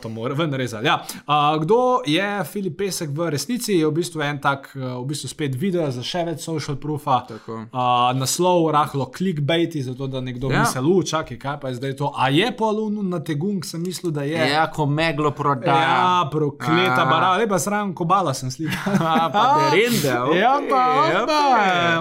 to 0.00 0.08
mora 0.08 0.34
ven 0.34 0.54
rezati. 0.54 0.86
Ja. 0.86 0.96
Uh, 1.20 1.60
kdo 1.60 1.78
je 2.06 2.44
Filip 2.44 2.76
Pesek 2.76 3.10
v 3.10 3.30
resnici? 3.30 3.72
Je 3.74 3.86
v 3.86 3.92
bistvu 3.92 4.22
en 4.22 4.40
tak, 4.40 4.72
uh, 4.74 4.98
v 4.98 5.06
bistvu 5.06 5.28
spet 5.28 5.54
video 5.54 5.86
za 5.90 6.02
še 6.02 6.24
več 6.24 6.40
social 6.40 6.76
proofa. 6.76 7.20
Tako. 7.28 7.60
Uh, 7.68 7.78
naslov, 8.14 8.70
rahlo 8.70 9.06
clickbaiti, 9.08 9.82
zato 9.82 10.06
da 10.06 10.20
nekdo 10.20 10.50
Ja. 10.50 10.60
misli, 10.60 10.80
čakaj, 11.06 11.38
kaj 11.38 11.60
pa 11.60 11.68
je 11.68 11.74
zdaj 11.74 11.96
to. 11.96 12.12
A 12.12 12.28
je 12.28 12.48
polun 12.52 12.98
na 13.04 13.20
tegung, 13.20 13.62
sem 13.62 13.82
mislil, 13.82 14.10
da 14.10 14.22
je. 14.22 14.36
Ja, 14.50 14.66
ko 14.66 14.86
meglo 14.86 15.30
prodaja. 15.30 15.76
Ja, 15.82 16.28
prokleta 16.30 17.02
A. 17.02 17.06
barava, 17.06 17.36
lepa 17.36 17.58
sram, 17.58 17.92
kobala 17.92 18.32
sem 18.32 18.50
slikal. 18.50 18.96
A, 19.12 19.28
pa 19.28 19.42
derende, 19.60 20.12
okej, 20.22 20.38
Ja, 20.38 20.56
pa, 20.64 20.82
ja, 21.08 21.22
pa, 21.26 21.40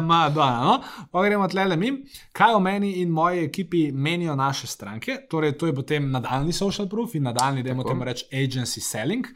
ma, 0.01 0.29
da, 0.29 0.49
no. 0.61 0.75
Pa 1.11 1.21
gremo 1.21 1.47
tle 1.47 1.65
le 1.65 1.75
mim. 1.75 1.99
Kaj 2.31 2.53
o 2.53 2.59
meni 2.59 3.01
in 3.01 3.09
moji 3.09 3.43
ekipi 3.43 3.91
menijo 3.91 4.35
naše 4.35 4.67
stranke? 4.67 5.17
Torej, 5.27 5.51
to 5.53 5.65
je 5.65 5.75
potem 5.75 6.11
nadaljni 6.21 6.53
social 6.53 6.87
proof 6.89 7.15
in 7.15 7.23
nadaljni, 7.23 7.63
da 7.63 7.75
temu 7.83 8.05
reči, 8.05 8.25
agency 8.31 8.79
selling. 8.79 9.27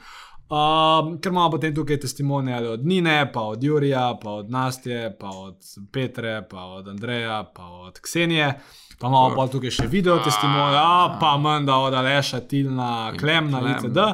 Um, 0.46 1.16
ker 1.22 1.32
imamo 1.32 1.50
potem 1.52 1.76
tukaj 1.76 2.00
testimonije 2.00 2.70
od 2.70 2.86
Nine, 2.86 3.32
pa 3.34 3.42
od 3.42 3.64
Jurija, 3.64 4.20
pa 4.22 4.30
od 4.30 4.50
Nastje, 4.50 5.18
pa 5.20 5.30
od 5.30 5.58
Petre, 5.94 6.48
pa 6.50 6.64
od 6.64 6.88
Andreja, 6.88 7.44
pa 7.56 7.66
od 7.66 8.00
Ksenije. 8.00 8.60
Pa 9.00 9.08
imamo 9.08 9.36
pa 9.36 9.48
tukaj 9.48 9.74
še 9.74 9.88
video 9.90 10.20
testimonije, 10.24 10.78
ja, 10.78 11.18
pa 11.20 11.34
menda 11.42 11.80
od 11.82 11.94
Aleša, 11.94 12.40
Tilna, 12.48 13.14
Klemna, 13.20 13.64
itd. 13.74 14.06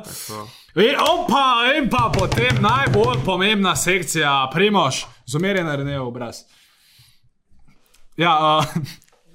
In, 0.79 0.95
opa, 1.03 1.43
in 1.77 1.89
pa 1.91 2.07
potem 2.15 2.63
najbolj 2.63 3.19
pomembna 3.25 3.75
sekcija, 3.75 4.49
Primoš, 4.53 5.03
zumerjen 5.27 5.67
Renejo 5.67 6.07
obraz. 6.07 6.45
Ja, 8.17 8.37
uh, 8.39 8.65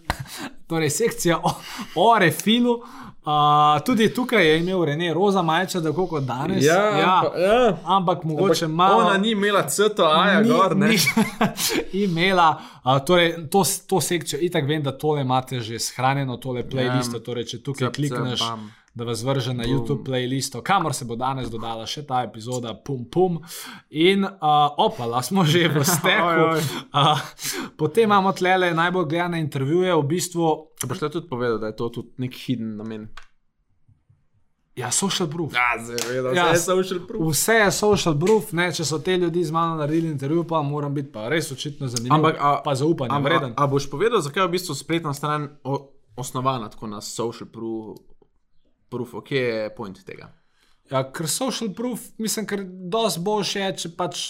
torej 0.70 0.90
sekcija 0.90 1.38
o, 1.38 1.54
o 1.94 2.18
refilu. 2.18 2.80
Uh, 3.26 3.32
tudi 3.80 4.06
tukaj 4.10 4.46
je 4.46 4.58
imel 4.58 4.84
Rene 4.84 5.14
roza 5.14 5.42
majča, 5.42 5.80
tako 5.80 6.06
kot 6.06 6.22
danes. 6.24 6.64
Ja, 6.64 6.74
ja, 6.74 7.06
ampak- 7.14 7.38
ja. 7.38 7.76
ampak 7.86 8.24
mogoče 8.24 8.68
malo. 8.68 8.98
Ona 8.98 9.18
ni 9.18 9.30
imela 9.30 9.62
CTO, 9.64 10.04
aja, 10.04 10.40
ni- 10.40 10.48
gor, 10.48 10.76
ne. 10.76 10.88
ni 10.88 10.96
imela. 12.04 12.52
Uh, 12.84 12.98
torej, 13.00 13.48
to, 13.48 13.64
to 13.86 14.00
sekcijo, 14.00 14.38
itak 14.40 14.64
vem, 14.64 14.82
da 14.82 14.92
tole 14.92 15.20
imate 15.20 15.60
že 15.60 15.78
shranjeno, 15.80 16.36
tole 16.36 16.62
playlisto. 16.64 17.18
Torej, 17.20 17.44
če 17.46 17.58
tukaj 17.60 17.86
cap, 17.86 17.94
klikneš, 17.94 18.40
bam. 18.40 18.70
Da 18.96 19.04
vas 19.04 19.22
vrže 19.22 19.52
na 19.54 19.64
YouTube 19.64 20.04
playlisto, 20.04 20.62
kamor 20.64 20.94
se 20.94 21.04
bo 21.04 21.16
danes 21.16 21.50
dodala 21.52 21.84
še 21.86 22.06
ta 22.08 22.22
epizoda, 22.24 22.72
pum 22.74 23.04
pum. 23.12 23.36
In 23.92 24.24
uh, 24.24 24.30
opala 24.80 25.20
smo 25.22 25.44
že 25.44 25.68
v 25.68 25.84
steku. 25.94 26.56
Uh, 26.96 27.20
potem 27.76 28.08
imamo 28.08 28.32
tlele 28.32 28.72
najbolj 28.72 29.04
gledane 29.04 29.40
intervjuje, 29.44 29.92
v 29.92 30.06
bistvu. 30.08 30.48
Pa 30.80 30.96
še 30.96 31.12
tudi 31.12 31.28
povedal, 31.28 31.60
da 31.60 31.74
je 31.74 31.76
to 31.76 31.90
tudi 31.92 32.24
nek 32.24 32.32
hidden 32.32 32.72
namen. 32.80 33.04
Ja, 34.76 34.90
social 34.92 35.28
proof. 35.28 35.52
Ja, 35.52 35.76
seveda, 35.80 36.32
Ja, 36.32 36.48
vse 36.52 36.56
je 36.56 36.64
social 36.64 37.04
proof. 37.08 37.30
Vse 37.32 37.52
je 37.52 37.70
social 37.72 38.18
proof, 38.20 38.50
ne, 38.52 38.72
če 38.72 38.84
so 38.84 38.98
te 39.00 39.16
ljudi 39.16 39.44
z 39.44 39.52
mano 39.52 39.76
naredili 39.76 40.08
intervju, 40.08 40.44
pa 40.48 40.60
moram 40.64 40.92
biti 40.96 41.12
pa 41.12 41.28
res 41.32 41.52
očitno 41.52 41.88
zanimiv. 41.88 42.16
Ampak, 42.16 42.36
a- 42.40 42.60
pa 42.64 42.74
zaupanje 42.76 43.12
Ampak, 43.12 43.32
a, 43.42 43.52
a 43.56 43.68
boš 43.68 43.88
povedal, 43.92 44.24
zakaj 44.24 44.44
je 44.44 44.48
v 44.48 44.56
bistvu 44.56 44.76
spletna 44.76 45.12
stran 45.16 45.48
o, 45.64 45.80
osnovana 46.16 46.68
tako 46.68 46.88
na 46.92 47.00
social 47.00 47.48
proof, 47.48 47.96
proof 48.90 49.14
kje 49.26 49.44
je 49.44 49.70
point 49.76 50.02
tega? 50.06 50.32
Ja, 50.90 51.00
ker 51.10 51.26
social 51.26 51.72
proof, 51.74 52.04
mislim, 52.22 52.46
ker 52.46 52.62
dosti 52.66 53.20
boljše 53.26 53.62
je, 53.62 53.70
če 53.82 53.88
pač 53.98 54.20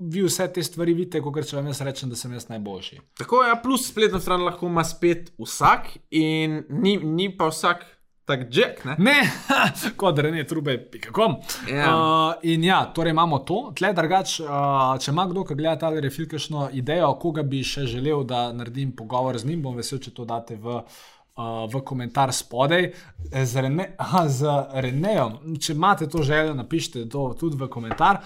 vi 0.00 0.22
vse 0.24 0.46
te 0.56 0.62
stvari 0.64 0.94
vidite, 0.96 1.20
kot 1.20 1.36
če 1.44 1.58
vam 1.58 1.68
jaz 1.68 1.82
rečem, 1.84 2.08
da 2.08 2.16
sem 2.16 2.32
jaz 2.32 2.48
najboljši. 2.48 3.02
Tako 3.20 3.42
je, 3.42 3.50
ja, 3.52 3.58
plus 3.60 3.84
spletna 3.90 4.20
stran 4.20 4.46
lahko 4.46 4.70
ima 4.72 4.86
spet 4.88 5.28
vsak, 5.36 5.90
in 6.08 6.62
ni, 6.72 6.96
ni 6.96 7.28
pa 7.36 7.50
vsak 7.52 7.84
tak 8.28 8.48
jack. 8.52 8.84
Ne? 8.84 8.96
Ne, 8.98 9.18
kot 10.00 10.18
rene 10.20 10.44
trube, 10.48 10.76
pikakom. 10.92 11.38
Ja. 11.68 11.92
Uh, 11.92 12.48
in 12.48 12.64
ja, 12.64 12.82
torej 12.94 13.16
imamo 13.16 13.40
to. 13.48 13.60
Tle 13.76 13.94
drugač, 13.96 14.38
uh, 14.44 14.96
če 15.00 15.12
ima 15.14 15.24
kdo, 15.30 15.46
ki 15.48 15.56
gleda 15.56 15.78
ta 15.80 15.92
refil, 15.96 16.28
kakšno 16.28 16.68
idejo, 16.76 17.14
koga 17.22 17.44
bi 17.44 17.62
še 17.64 17.86
želel, 17.88 18.26
da 18.28 18.50
naredim 18.52 18.92
pogovor 18.96 19.40
z 19.40 19.48
njim, 19.48 19.64
bom 19.64 19.80
vesel, 19.80 20.00
če 20.04 20.12
to 20.16 20.28
date 20.28 20.60
v. 20.60 20.82
Uh, 21.38 21.68
v 21.70 21.84
komentar 21.86 22.32
spodaj 22.34 22.88
z, 23.30 23.60
Rene, 23.62 23.92
aha, 24.02 24.24
z 24.26 24.54
Renejem. 24.82 25.36
Če 25.62 25.76
imate 25.76 26.08
to 26.10 26.24
željo, 26.26 26.56
napišite 26.58 27.04
to 27.06 27.28
tudi 27.38 27.54
v 27.60 27.68
komentar. 27.70 28.18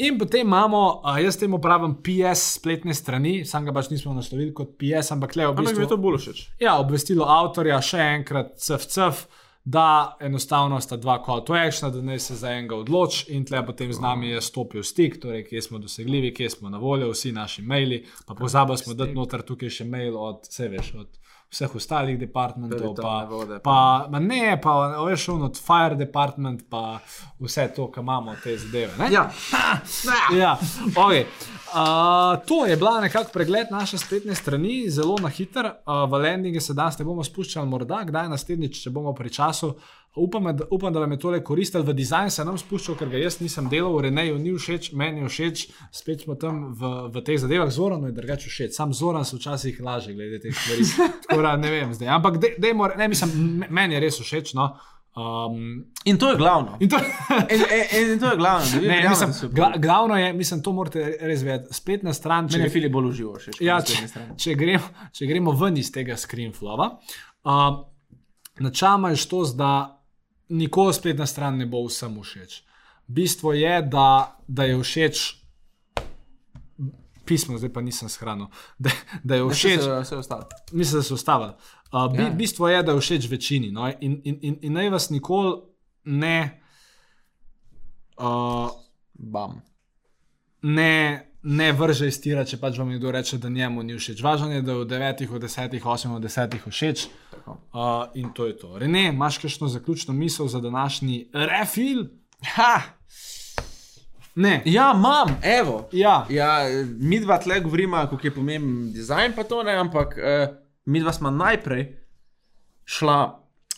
In 0.00 0.16
potem 0.18 0.46
imamo, 0.48 1.02
uh, 1.04 1.18
jaz 1.20 1.36
temu 1.36 1.60
pravim, 1.60 1.98
PS 2.00 2.54
spletne 2.56 2.96
strani, 2.96 3.42
sam 3.44 3.68
ga 3.68 3.74
pač 3.76 3.90
nismo 3.92 4.14
naslovili 4.16 4.54
kot 4.56 4.72
PS, 4.80 5.12
ampak 5.12 5.36
le 5.36 5.50
v 5.50 5.52
Ampak 5.52 5.76
mi 5.76 5.84
je 5.84 5.90
to 5.92 6.00
bolj 6.00 6.16
všeč. 6.22 6.40
Ja, 6.64 6.78
obvestilo 6.80 7.28
avtorja, 7.28 7.76
še 7.84 8.00
enkrat, 8.16 8.56
cf-cf, 8.56 9.26
da 9.64 10.16
enostavno 10.20 10.80
sta 10.80 10.96
dva 10.96 11.18
call 11.24 11.44
to 11.44 11.54
action, 11.54 11.92
da 11.92 12.02
naj 12.02 12.18
se 12.18 12.36
za 12.40 12.50
enega 12.56 12.76
odloči 12.76 13.32
in 13.36 13.44
tle 13.44 13.60
potem 13.66 13.92
z 13.92 14.00
nami 14.00 14.32
je 14.32 14.40
stopil 14.40 14.82
stik, 14.82 15.20
torej 15.20 15.44
kje 15.48 15.62
smo 15.62 15.78
dosegljivi, 15.78 16.32
kje 16.34 16.50
smo 16.50 16.72
na 16.72 16.78
voljo, 16.78 17.10
vsi 17.12 17.32
naši 17.32 17.62
maili. 17.62 18.04
Pa 18.26 18.34
pozabili 18.34 18.78
smo 18.78 18.94
dati 18.94 19.14
noter 19.14 19.44
tukaj 19.44 19.68
še 19.68 19.84
mail 19.84 20.16
od, 20.16 20.48
vse 20.48 20.68
veš, 20.72 20.94
od 21.04 21.20
vseh 21.50 21.74
ostalih 21.76 22.18
departmentov. 22.18 22.94
Pa, 23.02 23.14
vode, 23.30 23.58
pa, 23.64 24.06
ma 24.10 24.18
ne, 24.22 24.54
pa 24.62 24.74
veš, 25.04 25.28
od 25.28 25.58
fire 25.58 25.96
department, 25.98 26.62
pa 26.70 27.00
vse 27.40 27.68
to, 27.76 27.88
kar 27.90 28.04
imamo, 28.04 28.36
te 28.44 28.56
zadeve. 28.58 28.92
ne? 28.98 29.10
Ja. 29.12 29.30
Ja, 30.36 30.58
okay. 30.94 31.24
Uh, 31.74 32.46
to 32.46 32.66
je 32.66 32.76
bila 32.76 33.00
nekakšen 33.00 33.32
pregled 33.32 33.70
naše 33.70 33.98
spletne 33.98 34.34
strani, 34.34 34.90
zelo 34.90 35.16
na 35.22 35.28
hiter. 35.28 35.66
Uh, 35.86 36.04
v 36.10 36.22
landinge 36.22 36.60
se 36.60 36.74
danes 36.74 36.98
ne 36.98 37.04
bomo 37.04 37.24
spuščali, 37.24 37.68
morda 37.68 38.04
kdaj 38.04 38.28
naslednjič, 38.28 38.82
če 38.84 38.90
bomo 38.90 39.14
pri 39.14 39.30
času. 39.30 39.74
Upam, 40.18 40.48
upam, 40.70 40.92
da 40.92 41.00
vam 41.00 41.12
je 41.12 41.18
tole 41.22 41.38
koristilo. 41.44 41.84
V 41.86 41.94
dizajn 41.94 42.30
se 42.34 42.44
nam 42.44 42.58
spuščal, 42.58 42.96
ker 42.98 43.08
ga 43.12 43.18
jaz 43.22 43.38
nisem 43.40 43.68
delal, 43.70 43.94
Reneju 44.02 44.38
ni 44.42 44.50
všeč, 44.58 44.90
meni 44.98 45.22
je 45.22 45.28
všeč, 45.30 45.66
spet 45.94 46.24
smo 46.26 46.34
tam 46.34 46.72
v, 46.74 47.10
v 47.14 47.22
teh 47.22 47.38
zadevah. 47.38 47.70
Zoran 47.70 48.02
je 48.08 48.12
drugače 48.16 48.50
všeč, 48.50 48.74
sam 48.74 48.94
Zoran 48.94 49.24
se 49.24 49.38
včasih 49.38 49.78
laže 49.80 50.14
glede 50.14 50.40
teh 50.42 50.54
stvari. 50.54 51.10
Tako 51.28 51.42
da 51.46 51.56
ne 51.56 51.70
vem 51.70 51.94
zdaj. 51.94 52.10
Ampak 52.16 52.40
de, 52.42 52.54
dejmo, 52.58 52.90
ne, 52.98 53.08
mislim, 53.08 53.36
me- 53.62 53.70
meni 53.70 53.94
je 53.94 54.00
res 54.02 54.18
všeč. 54.18 54.54
No. 54.58 54.72
Um, 55.16 55.84
In 56.04 56.18
to 56.18 56.30
je 56.30 56.36
glavno. 56.36 56.76
in 56.80 56.88
to, 56.88 56.96
In, 57.50 57.60
in, 58.00 58.12
in 58.12 58.18
to 58.18 58.30
je 58.30 58.36
glavno. 58.36 58.66
Ne, 58.74 58.88
verjamete, 58.88 59.26
mislim, 59.26 59.50
gla, 59.52 59.72
glavno 59.76 60.16
je, 60.16 60.32
mislim, 60.32 60.62
to 60.62 60.72
morate 60.72 61.16
res 61.20 61.42
vedeti. 61.42 61.74
Spletna 61.74 62.12
stran, 62.14 62.48
če, 62.48 62.56
Meni 62.56 62.68
je 62.68 62.70
Filip 62.70 62.92
bolj 62.92 63.08
užival 63.08 63.38
še. 63.38 63.50
ja, 63.60 63.80
če, 63.82 64.06
če, 64.36 64.54
gremo, 64.54 64.84
če 65.12 65.26
gremo 65.26 65.52
ven 65.52 65.76
iz 65.76 65.90
tega 65.92 66.16
screenflova, 66.16 66.86
uh, 67.44 67.80
načama 68.58 69.10
je 69.10 69.26
to, 69.26 69.44
da 69.54 69.72
nikoli 70.48 70.94
spletna 70.94 71.26
stran 71.26 71.58
ne 71.58 71.66
bo 71.66 71.82
vsem 71.86 72.14
všeč. 72.22 72.62
Bistvo 73.06 73.52
je, 73.52 73.82
da, 73.82 74.06
da 74.46 74.64
je 74.64 74.78
všeč. 74.78 75.26
Pismo, 77.30 77.54
zdaj 77.54 77.70
pa 77.70 77.80
nisem 77.80 78.10
shranil. 78.10 78.50
Da, 78.78 78.90
da 79.22 79.34
je 79.36 79.46
všeč, 79.46 79.80
Vse, 79.80 80.00
vse 80.00 80.16
ostalo. 80.16 80.48
mislim, 80.72 80.98
da 80.98 81.04
so 81.04 81.14
ustavili. 81.14 81.52
Uh, 81.92 82.10
bi, 82.10 82.22
Ja. 82.22 82.30
bistvo 82.32 82.68
je, 82.68 82.82
da 82.82 82.92
je 82.92 83.00
všeč 83.00 83.28
večini. 83.28 83.70
No? 83.70 83.86
In, 84.00 84.18
in, 84.24 84.38
in, 84.42 84.58
in 84.60 84.72
naj 84.72 84.90
vas 84.90 85.10
nikoli 85.10 85.60
ne. 86.04 86.60
Uh, 88.16 88.68
Bam. 89.14 89.62
ne, 90.62 90.92
ne 91.42 91.72
vrže 91.72 92.08
iz 92.08 92.18
tira, 92.20 92.44
če 92.44 92.58
pač 92.58 92.76
vam 92.76 92.88
nekdo 92.88 93.10
reče, 93.10 93.38
da 93.38 93.48
njemu 93.48 93.82
ni 93.82 93.94
všeč. 93.94 94.20
Važno 94.20 94.50
je, 94.50 94.60
da 94.60 94.72
je 94.72 94.78
v 94.78 94.86
9, 94.86 95.22
v 95.26 95.40
10, 95.40 95.78
8, 95.80 96.12
v 96.12 96.20
10 96.20 96.58
všeč. 96.66 97.06
Uh, 97.46 97.54
in 98.14 98.32
to 98.32 98.46
je 98.46 98.56
to. 98.56 98.74
Rene, 98.78 99.06
imaš 99.08 99.38
kakšno 99.38 99.68
zaključno 99.68 100.12
misel 100.14 100.48
za 100.48 100.60
današnji 100.60 101.30
refil? 101.32 102.04
Ha! 102.54 102.74
Ne. 104.40 104.62
Ja, 104.64 104.92
imam, 104.96 105.36
evo. 105.42 105.88
Ja. 105.92 106.26
Ja, 106.30 106.58
mi 106.98 107.20
dva 107.20 107.38
tle 107.38 107.60
govorimo, 107.60 107.96
kako 108.10 108.26
je 108.26 108.34
pomemben 108.34 108.92
dizajn, 108.92 109.32
pa 109.36 109.44
to 109.44 109.62
ne, 109.62 109.74
ampak 109.76 110.14
eh, 110.18 110.48
mi 110.84 111.00
dva 111.00 111.12
smo 111.12 111.30
najprej 111.30 111.98
šla 112.84 113.18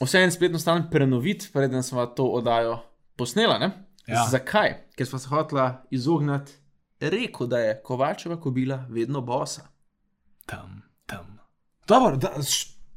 vse 0.00 0.22
en 0.22 0.32
spletno 0.32 0.58
stran 0.58 0.90
prenoviti, 0.90 1.50
preden 1.52 1.82
smo 1.82 2.06
to 2.06 2.24
oddajo 2.24 2.78
posnela. 3.16 3.58
Ne? 3.58 3.70
Ja. 4.06 4.26
Zakaj? 4.30 4.74
Ker 4.96 5.06
smo 5.06 5.18
se 5.18 5.28
hotela 5.28 5.82
izogniti 5.90 6.52
reku, 7.00 7.46
da 7.46 7.58
je 7.58 7.80
Kovačeva 7.82 8.40
kobila 8.40 8.86
vedno 8.88 9.20
bosa. 9.20 9.62
Tam, 10.46 10.82
tam. 11.06 11.38
Dobro, 11.88 12.16
da, 12.16 12.30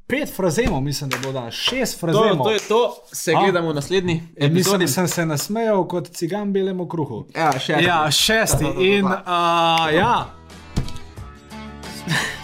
pet 0.08 0.30
frazemov, 0.32 0.82
mislim, 0.82 1.10
da 1.10 1.18
bo 1.20 1.32
danes 1.32 1.54
šest 1.56 1.94
To, 1.94 2.00
frazemov. 2.00 2.44
to 2.44 2.52
je 2.52 2.60
to, 2.62 2.82
se 3.14 3.32
A? 3.32 3.40
gledamo 3.40 3.70
v 3.70 3.76
naslednji 3.76 4.14
E, 4.14 4.20
mislim, 4.40 4.52
epizodi. 4.52 4.84
da 4.84 4.88
sem 4.90 5.08
se 5.08 5.26
nasmejal 5.26 5.88
kot 5.88 6.08
cigan 6.10 6.54
belemu 6.54 6.88
kruhu. 6.88 7.26
Ja, 7.36 7.60
še 7.60 7.76
Ja, 7.82 8.12
šesti. 8.12 8.66
In 8.90 9.06
uh, 9.06 9.12
ja, 9.92 10.26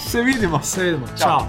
se 0.02 0.22
vidimo. 0.22 0.60
se 0.64 0.84
vidimo. 0.84 1.06
Čau. 1.18 1.40